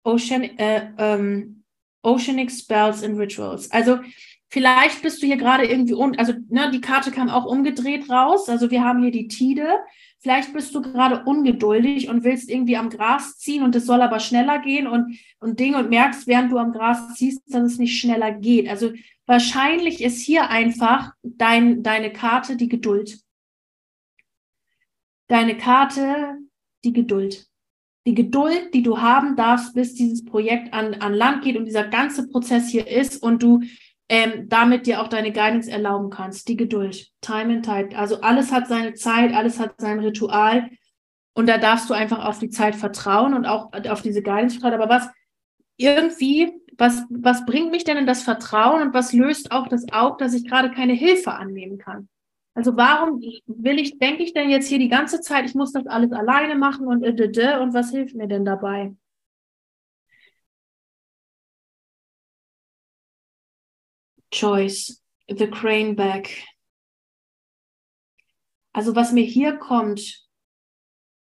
Ocean, 0.04 0.44
äh, 0.44 0.94
ähm, 0.98 1.64
Oceanic 2.04 2.52
Spells 2.52 3.02
and 3.02 3.18
Rituals. 3.18 3.72
Also 3.72 4.00
Vielleicht 4.50 5.02
bist 5.02 5.22
du 5.22 5.28
hier 5.28 5.36
gerade 5.36 5.66
irgendwie, 5.66 5.94
un 5.94 6.18
also 6.18 6.34
ne, 6.50 6.72
die 6.72 6.80
Karte 6.80 7.12
kam 7.12 7.30
auch 7.30 7.46
umgedreht 7.46 8.10
raus. 8.10 8.48
Also 8.48 8.72
wir 8.72 8.84
haben 8.84 9.02
hier 9.02 9.12
die 9.12 9.28
Tide. 9.28 9.68
Vielleicht 10.20 10.54
bist 10.54 10.74
du 10.74 10.82
gerade 10.82 11.24
ungeduldig 11.26 12.10
und 12.10 12.24
willst 12.24 12.50
irgendwie 12.50 12.78
am 12.78 12.90
Gras 12.90 13.38
ziehen 13.38 13.64
und 13.64 13.76
es 13.76 13.86
soll 13.86 14.02
aber 14.02 14.20
schneller 14.20 14.60
gehen 14.60 14.88
und, 14.88 15.20
und 15.40 15.60
Ding 15.60 15.76
und 15.76 15.90
merkst, 15.90 16.28
während 16.28 16.52
du 16.52 16.58
am 16.58 16.72
Gras 16.72 17.14
ziehst, 17.16 17.42
dass 17.48 17.74
es 17.74 17.78
nicht 17.78 18.00
schneller 18.00 18.32
geht. 18.32 18.70
Also 18.70 18.94
wahrscheinlich 19.26 20.02
ist 20.02 20.22
hier 20.22 20.50
einfach 20.50 21.12
dein, 21.24 21.84
deine 21.84 22.12
Karte 22.12 22.56
die 22.56 22.70
Geduld. 22.70 23.20
Deine 25.28 25.58
Karte 25.58 26.38
die 26.86 26.94
Geduld. 26.94 27.48
Die 28.08 28.16
Geduld, 28.16 28.74
die 28.74 28.84
du 28.84 29.02
haben 29.02 29.36
darfst, 29.36 29.76
bis 29.76 29.94
dieses 29.94 30.24
Projekt 30.24 30.74
an, 30.74 30.94
an 30.96 31.14
Land 31.14 31.44
geht 31.44 31.58
und 31.58 31.66
dieser 31.66 31.86
ganze 31.86 32.30
Prozess 32.30 32.70
hier 32.70 32.88
ist 32.88 33.22
und 33.22 33.44
du 33.44 33.62
ähm, 34.10 34.48
damit 34.48 34.88
dir 34.88 35.02
auch 35.02 35.08
deine 35.08 35.32
Guidance 35.32 35.70
erlauben 35.70 36.10
kannst. 36.10 36.48
Die 36.48 36.58
Geduld, 36.58 37.12
Time 37.22 37.56
and 37.56 37.66
Tide. 37.66 37.98
Also 37.98 38.22
alles 38.22 38.52
hat 38.52 38.68
seine 38.68 38.94
Zeit, 38.94 39.34
alles 39.34 39.60
hat 39.60 39.76
sein 39.80 40.00
Ritual. 40.00 40.70
Und 41.34 41.48
da 41.48 41.58
darfst 41.58 41.90
du 41.90 41.94
einfach 41.94 42.26
auf 42.26 42.40
die 42.40 42.50
Zeit 42.50 42.76
vertrauen 42.76 43.34
und 43.34 43.46
auch 43.46 43.72
auf 43.90 44.02
diese 44.02 44.24
Guidance 44.24 44.60
vertrauen. 44.60 44.82
Aber 44.82 44.90
was 44.90 45.10
irgendwie, 45.78 46.52
was, 46.78 47.04
was 47.10 47.46
bringt 47.46 47.72
mich 47.72 47.84
denn 47.84 47.98
in 47.98 48.08
das 48.08 48.24
Vertrauen 48.24 48.82
und 48.82 48.94
was 48.94 49.14
löst 49.14 49.52
auch 49.52 49.68
das 49.68 49.86
auf, 49.92 50.18
dass 50.18 50.34
ich 50.34 50.48
gerade 50.48 50.72
keine 50.72 50.94
Hilfe 50.94 51.34
annehmen 51.34 51.78
kann? 51.78 52.10
Also 52.56 52.76
warum 52.76 53.22
will 53.46 53.78
ich, 53.78 54.00
denke 54.00 54.24
ich 54.24 54.34
denn 54.34 54.50
jetzt 54.50 54.68
hier 54.68 54.80
die 54.80 54.90
ganze 54.90 55.22
Zeit, 55.22 55.46
ich 55.46 55.54
muss 55.54 55.74
das 55.74 55.86
alles 55.86 56.12
alleine 56.12 56.56
machen 56.56 56.88
und 56.88 57.04
äh, 57.04 57.60
und 57.60 57.74
was 57.76 57.92
hilft 57.92 58.16
mir 58.16 58.28
denn 58.28 58.46
dabei? 58.46 58.96
Choice, 64.38 65.04
The 65.28 65.48
Crane 65.48 65.96
Back. 65.96 66.46
Also 68.72 68.96
was 68.96 69.12
mir 69.12 69.24
hier 69.24 69.58
kommt, 69.58 70.28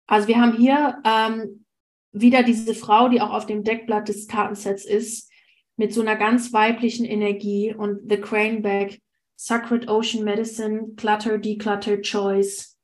also 0.08 0.28
wir 0.30 0.40
haben 0.40 0.56
hier 0.56 1.02
ähm, 1.04 1.66
wieder 2.14 2.44
diese 2.44 2.74
Frau, 2.74 3.10
die 3.10 3.20
auch 3.20 3.32
auf 3.32 3.46
dem 3.46 3.64
Deckblatt 3.64 4.08
des 4.08 4.28
Kartensets 4.28 4.86
ist, 4.86 5.30
mit 5.76 5.94
so 5.94 6.02
einer 6.02 6.16
ganz 6.16 6.54
weiblichen 6.54 7.06
Energie 7.06 7.74
und 7.74 8.10
The 8.10 8.18
Crane 8.18 8.62
Back, 8.62 9.02
Sacred 9.36 9.90
Ocean 9.90 10.24
Medicine, 10.24 10.94
Clutter, 10.96 11.38
Declutter, 11.38 12.02
Choice. 12.02 12.78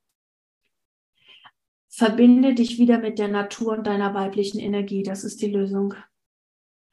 Verbinde 1.88 2.54
dich 2.54 2.78
wieder 2.78 2.98
mit 2.98 3.18
der 3.18 3.28
Natur 3.28 3.78
und 3.78 3.86
deiner 3.86 4.12
weiblichen 4.12 4.58
Energie. 4.58 5.02
Das 5.02 5.24
ist 5.24 5.40
die 5.40 5.50
Lösung. 5.50 5.94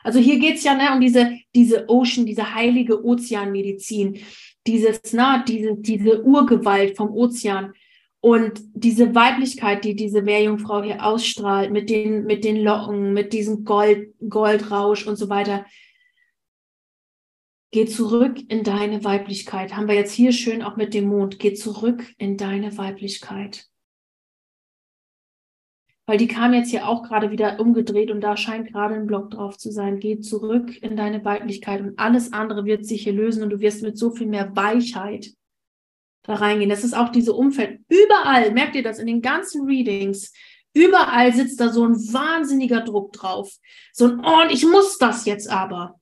Also 0.06 0.20
hier 0.20 0.38
geht's 0.38 0.64
ja 0.64 0.76
ne, 0.76 0.94
um 0.94 1.02
diese, 1.02 1.40
diese 1.56 1.90
Ocean, 1.90 2.28
diese 2.28 2.54
heilige 2.54 3.04
Ozeanmedizin, 3.04 4.20
dieses, 4.68 5.14
na, 5.14 5.44
diese, 5.44 5.78
diese 5.78 6.24
Urgewalt 6.24 6.96
vom 6.96 7.10
Ozean 7.10 7.74
und 8.22 8.62
diese 8.76 9.16
Weiblichkeit, 9.16 9.84
die 9.84 9.96
diese 9.96 10.22
Meerjungfrau 10.22 10.84
hier 10.84 11.04
ausstrahlt, 11.04 11.72
mit 11.72 11.90
den, 11.90 12.26
mit 12.26 12.44
den 12.44 12.58
Locken, 12.58 13.14
mit 13.14 13.34
diesem 13.34 13.66
Gold, 13.66 14.14
Goldrausch 14.30 15.08
und 15.08 15.16
so 15.16 15.28
weiter. 15.28 15.66
Geh 17.72 17.88
zurück 17.88 18.38
in 18.48 18.64
deine 18.64 19.04
Weiblichkeit. 19.04 19.76
Haben 19.76 19.88
wir 19.88 19.96
jetzt 19.96 20.14
hier 20.14 20.34
schön 20.34 20.62
auch 20.62 20.76
mit 20.76 20.94
dem 20.94 21.08
Mond. 21.08 21.40
Geh 21.40 21.56
zurück 21.56 22.14
in 22.20 22.38
deine 22.38 22.78
Weiblichkeit 22.78 23.68
weil 26.06 26.18
die 26.18 26.28
kam 26.28 26.54
jetzt 26.54 26.70
hier 26.70 26.88
auch 26.88 27.04
gerade 27.04 27.32
wieder 27.32 27.60
umgedreht 27.60 28.12
und 28.12 28.22
da 28.22 28.38
scheint 28.38 28.72
gerade 28.72 28.96
ein 28.96 29.08
Block 29.08 29.32
drauf 29.32 29.58
zu 29.58 29.72
sein. 29.72 30.00
Geh 30.00 30.20
zurück 30.20 30.82
in 30.84 30.96
deine 30.96 31.26
Weiblichkeit 31.26 31.82
und 31.82 31.98
alles 31.98 32.32
andere 32.32 32.66
wird 32.66 32.86
sich 32.86 33.04
hier 33.04 33.14
lösen 33.14 33.42
und 33.42 33.50
du 33.50 33.60
wirst 33.60 33.82
mit 33.82 33.98
so 33.98 34.12
viel 34.12 34.28
mehr 34.28 34.56
Weichheit 34.56 35.34
da 36.24 36.36
reingehen. 36.36 36.70
Das 36.70 36.84
ist 36.84 36.96
auch 36.96 37.10
diese 37.10 37.34
Umfeld. 37.34 37.82
Überall, 37.90 38.52
merkt 38.52 38.76
ihr 38.76 38.84
das 38.84 39.00
in 39.00 39.08
den 39.08 39.22
ganzen 39.22 39.66
Readings, 39.66 40.32
überall 40.74 41.34
sitzt 41.34 41.60
da 41.60 41.70
so 41.70 41.86
ein 41.86 41.96
wahnsinniger 41.96 42.82
Druck 42.82 43.14
drauf. 43.14 43.52
So 43.92 44.06
ein, 44.06 44.20
oh, 44.24 44.44
und 44.44 44.52
ich 44.52 44.64
muss 44.64 45.00
das 45.00 45.26
jetzt 45.26 45.50
aber. 45.50 46.00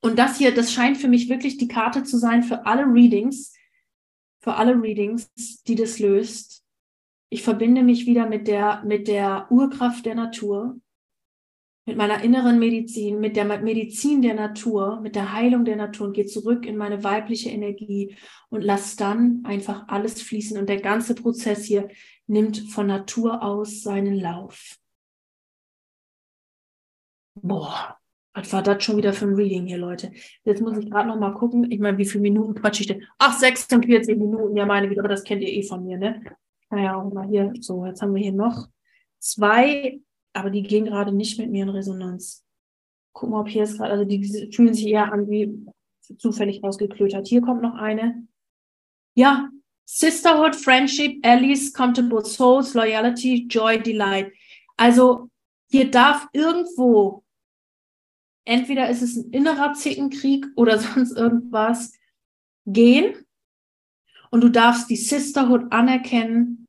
Und 0.00 0.18
das 0.18 0.38
hier, 0.38 0.54
das 0.54 0.72
scheint 0.72 0.98
für 0.98 1.08
mich 1.08 1.28
wirklich 1.28 1.58
die 1.58 1.68
Karte 1.68 2.04
zu 2.04 2.18
sein 2.18 2.42
für 2.42 2.66
alle 2.66 2.84
Readings, 2.84 3.54
für 4.40 4.54
alle 4.54 4.80
Readings, 4.80 5.30
die 5.66 5.76
das 5.76 5.98
löst 5.98 6.61
ich 7.32 7.42
verbinde 7.42 7.82
mich 7.82 8.04
wieder 8.04 8.28
mit 8.28 8.46
der, 8.46 8.84
mit 8.84 9.08
der 9.08 9.46
Urkraft 9.50 10.04
der 10.04 10.14
Natur, 10.14 10.78
mit 11.86 11.96
meiner 11.96 12.22
inneren 12.22 12.58
Medizin, 12.58 13.20
mit 13.20 13.36
der 13.36 13.46
Medizin 13.58 14.20
der 14.20 14.34
Natur, 14.34 15.00
mit 15.00 15.16
der 15.16 15.32
Heilung 15.32 15.64
der 15.64 15.76
Natur 15.76 16.08
und 16.08 16.12
gehe 16.12 16.26
zurück 16.26 16.66
in 16.66 16.76
meine 16.76 17.02
weibliche 17.04 17.48
Energie 17.48 18.14
und 18.50 18.60
lass 18.60 18.96
dann 18.96 19.40
einfach 19.44 19.88
alles 19.88 20.20
fließen. 20.20 20.58
Und 20.58 20.68
der 20.68 20.82
ganze 20.82 21.14
Prozess 21.14 21.64
hier 21.64 21.88
nimmt 22.26 22.58
von 22.68 22.86
Natur 22.86 23.42
aus 23.42 23.80
seinen 23.80 24.16
Lauf. 24.16 24.76
Boah, 27.40 27.96
was 28.34 28.52
war 28.52 28.62
das 28.62 28.84
schon 28.84 28.98
wieder 28.98 29.14
für 29.14 29.24
ein 29.24 29.34
Reading 29.36 29.66
hier, 29.66 29.78
Leute? 29.78 30.12
Jetzt 30.44 30.60
muss 30.60 30.76
ich 30.76 30.90
gerade 30.90 31.08
noch 31.08 31.18
mal 31.18 31.32
gucken. 31.32 31.72
Ich 31.72 31.80
meine, 31.80 31.96
wie 31.96 32.04
viele 32.04 32.20
Minuten 32.20 32.54
quatsch 32.54 32.80
ich 32.80 32.88
denn? 32.88 33.06
Ach, 33.16 33.38
46 33.38 34.18
Minuten, 34.18 34.54
ja 34.54 34.66
meine 34.66 34.90
wieder, 34.90 35.00
aber 35.00 35.08
das 35.08 35.24
kennt 35.24 35.40
ihr 35.40 35.48
eh 35.48 35.62
von 35.62 35.82
mir, 35.82 35.96
ne? 35.96 36.22
Naja, 36.72 36.96
auch 36.96 37.12
mal 37.12 37.28
hier, 37.28 37.52
so, 37.60 37.84
jetzt 37.84 38.00
haben 38.00 38.14
wir 38.14 38.22
hier 38.22 38.32
noch 38.32 38.66
zwei, 39.18 40.00
aber 40.32 40.48
die 40.48 40.62
gehen 40.62 40.86
gerade 40.86 41.12
nicht 41.12 41.38
mit 41.38 41.50
mir 41.50 41.64
in 41.64 41.68
Resonanz. 41.68 42.44
Gucken 43.12 43.34
wir, 43.34 43.40
ob 43.40 43.48
hier 43.48 43.64
ist 43.64 43.76
gerade, 43.76 43.92
also 43.92 44.04
die 44.06 44.50
fühlen 44.50 44.72
sich 44.72 44.86
eher 44.86 45.12
an 45.12 45.28
wie 45.28 45.66
zufällig 46.16 46.62
rausgeklötert. 46.62 47.28
Hier 47.28 47.42
kommt 47.42 47.60
noch 47.60 47.74
eine. 47.74 48.26
Ja, 49.14 49.50
Sisterhood, 49.84 50.56
Friendship, 50.56 51.24
Allies, 51.24 51.74
Comfortable 51.74 52.24
Souls, 52.24 52.72
Loyalty, 52.72 53.46
Joy, 53.48 53.82
Delight. 53.82 54.32
Also 54.78 55.28
hier 55.70 55.90
darf 55.90 56.26
irgendwo, 56.32 57.22
entweder 58.46 58.88
ist 58.88 59.02
es 59.02 59.16
ein 59.16 59.30
innerer 59.30 59.74
Zickenkrieg 59.74 60.46
oder 60.56 60.78
sonst 60.78 61.12
irgendwas, 61.12 61.92
gehen 62.64 63.14
Und 64.30 64.40
du 64.40 64.48
darfst 64.48 64.88
die 64.88 64.96
Sisterhood 64.96 65.70
anerkennen. 65.70 66.61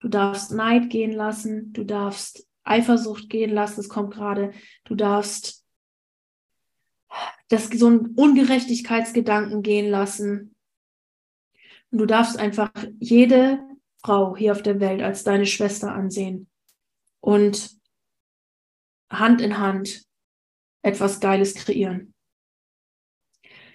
Du 0.00 0.08
darfst 0.08 0.50
Neid 0.52 0.90
gehen 0.90 1.12
lassen. 1.12 1.72
Du 1.72 1.84
darfst 1.84 2.48
Eifersucht 2.64 3.28
gehen 3.28 3.50
lassen. 3.50 3.80
Es 3.80 3.88
kommt 3.88 4.14
gerade. 4.14 4.52
Du 4.84 4.94
darfst 4.94 5.64
das, 7.48 7.68
so 7.68 7.86
einen 7.86 8.14
Ungerechtigkeitsgedanken 8.14 9.62
gehen 9.62 9.90
lassen. 9.90 10.54
Und 11.90 11.98
du 11.98 12.06
darfst 12.06 12.38
einfach 12.38 12.72
jede 12.98 13.60
Frau 14.02 14.36
hier 14.36 14.52
auf 14.52 14.62
der 14.62 14.80
Welt 14.80 15.02
als 15.02 15.24
deine 15.24 15.46
Schwester 15.46 15.92
ansehen 15.92 16.48
und 17.20 17.78
Hand 19.10 19.40
in 19.40 19.58
Hand 19.58 20.04
etwas 20.82 21.20
Geiles 21.20 21.54
kreieren. 21.54 22.14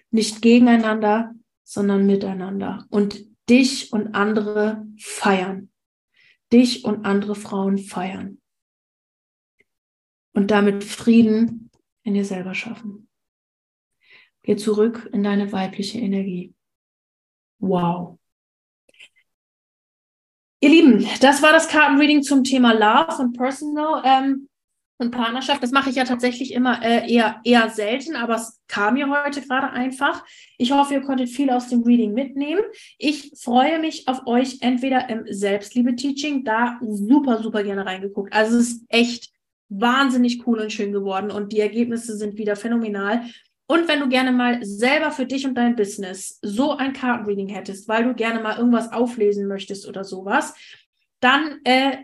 Nicht 0.10 0.42
gegeneinander, 0.42 1.36
sondern 1.64 2.06
miteinander. 2.06 2.86
Und 2.90 3.26
dich 3.50 3.92
und 3.92 4.16
andere 4.16 4.88
feiern. 4.98 5.70
Dich 6.56 6.86
und 6.86 7.06
andere 7.06 7.36
Frauen 7.36 7.78
feiern. 7.78 8.42
Und 10.34 10.52
damit 10.52 10.86
Frieden 10.86 11.70
in 12.04 12.14
dir 12.14 12.24
selber 12.24 12.54
schaffen. 12.54 13.10
Geh 14.42 14.56
zurück 14.56 15.10
in 15.12 15.22
deine 15.22 15.52
weibliche 15.52 16.00
Energie. 16.00 16.54
Wow. 17.60 18.20
Ihr 20.62 20.70
Lieben, 20.70 21.06
das 21.20 21.42
war 21.42 21.52
das 21.52 21.68
Kartenreading 21.68 22.24
zum 22.24 22.46
Thema 22.46 22.72
Love 22.72 23.22
und 23.22 23.36
Personal. 23.36 24.02
Ähm, 24.06 24.48
und 24.98 25.12
Partnerschaft, 25.12 25.62
das 25.62 25.72
mache 25.72 25.90
ich 25.90 25.98
ja 25.98 26.06
tatsächlich 26.06 26.54
immer 26.54 26.82
äh, 26.82 27.12
eher, 27.12 27.42
eher 27.44 27.70
selten, 27.70 28.16
aber 28.16 28.36
es 28.36 28.62
kam 28.68 28.94
mir 28.94 29.10
heute 29.10 29.42
gerade 29.42 29.70
einfach. 29.72 30.24
Ich 30.58 30.72
hoffe, 30.72 30.94
ihr 30.94 31.02
konntet 31.02 31.30
viel 31.30 31.50
aus 31.50 31.68
dem 31.68 31.84
Reading 31.84 32.14
mitnehmen. 32.14 32.62
Ich 32.98 33.34
freue 33.38 33.80
mich 33.80 34.08
auf 34.08 34.26
euch 34.26 34.60
entweder 34.62 35.10
im 35.10 35.26
Selbstliebe-Teaching, 35.30 36.46
da 36.46 36.80
super, 36.82 37.42
super 37.44 37.64
gerne 37.64 37.86
reingeguckt. 37.86 38.34
Also 38.34 38.58
es 38.58 38.70
ist 38.70 38.86
echt 38.88 39.32
wahnsinnig 39.68 40.48
cool 40.48 40.60
und 40.60 40.72
schön 40.72 40.94
geworden 40.94 41.32
und 41.32 41.52
die 41.52 41.60
Ergebnisse 41.60 42.16
sind 42.16 42.38
wieder 42.38 42.56
phänomenal. 42.56 43.22
Und 43.68 43.88
wenn 43.88 44.00
du 44.00 44.08
gerne 44.08 44.32
mal 44.32 44.64
selber 44.64 45.12
für 45.12 45.26
dich 45.26 45.46
und 45.46 45.56
dein 45.56 45.76
Business 45.76 46.40
so 46.42 46.78
ein 46.78 46.94
Kartenreading 46.94 47.50
hättest, 47.50 47.88
weil 47.88 48.04
du 48.04 48.14
gerne 48.14 48.40
mal 48.40 48.58
irgendwas 48.58 48.94
auflesen 48.94 49.48
möchtest 49.48 49.88
oder 49.88 50.04
sowas, 50.04 50.54
dann 51.20 51.60
äh, 51.64 51.98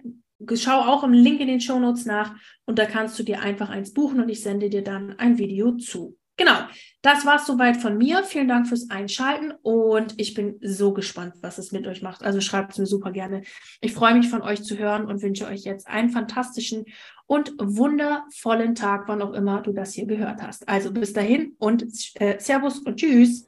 schau 0.56 0.80
auch 0.80 1.04
im 1.04 1.14
Link 1.14 1.40
in 1.40 1.48
den 1.48 1.62
Show 1.62 1.80
Notes 1.80 2.06
nach 2.06 2.36
und 2.66 2.80
da 2.80 2.86
kannst 2.86 3.18
du 3.20 3.24
dir 3.24 3.42
einfach 3.42 3.70
eins 3.70 3.94
buchen 3.94 4.22
und 4.22 4.30
ich 4.30 4.42
sende 4.42 4.70
dir 4.70 4.84
dann 4.84 5.18
ein 5.18 5.38
Video 5.38 5.74
zu. 5.74 6.18
Genau, 6.38 6.58
das 7.04 7.24
war 7.26 7.36
es 7.36 7.46
soweit 7.46 7.78
von 7.78 7.98
mir. 7.98 8.24
Vielen 8.24 8.48
Dank 8.48 8.68
fürs 8.68 8.90
Einschalten 8.90 9.54
und 9.62 10.16
ich 10.18 10.34
bin 10.34 10.58
so 10.62 10.92
gespannt, 10.92 11.36
was 11.42 11.60
es 11.60 11.72
mit 11.72 11.86
euch 11.86 12.02
macht. 12.02 12.24
Also 12.24 12.42
schreibt 12.42 12.72
es 12.72 12.80
mir 12.80 12.88
super 12.88 13.12
gerne. 13.12 13.44
Ich 13.80 13.94
freue 13.94 14.16
mich 14.16 14.28
von 14.28 14.42
euch 14.42 14.64
zu 14.64 14.78
hören 14.78 15.06
und 15.06 15.22
wünsche 15.22 15.46
euch 15.46 15.66
jetzt 15.66 15.88
einen 15.88 16.10
fantastischen 16.10 16.86
und 17.28 17.54
wundervollen 17.60 18.74
Tag, 18.74 19.04
wann 19.08 19.22
auch 19.22 19.34
immer 19.34 19.62
du 19.62 19.72
das 19.72 19.94
hier 19.94 20.08
gehört 20.08 20.42
hast. 20.42 20.68
Also 20.68 20.92
bis 20.92 21.14
dahin 21.14 21.56
und 21.60 21.86
äh, 22.16 22.40
Servus 22.40 22.80
und 22.80 22.96
Tschüss. 22.96 23.48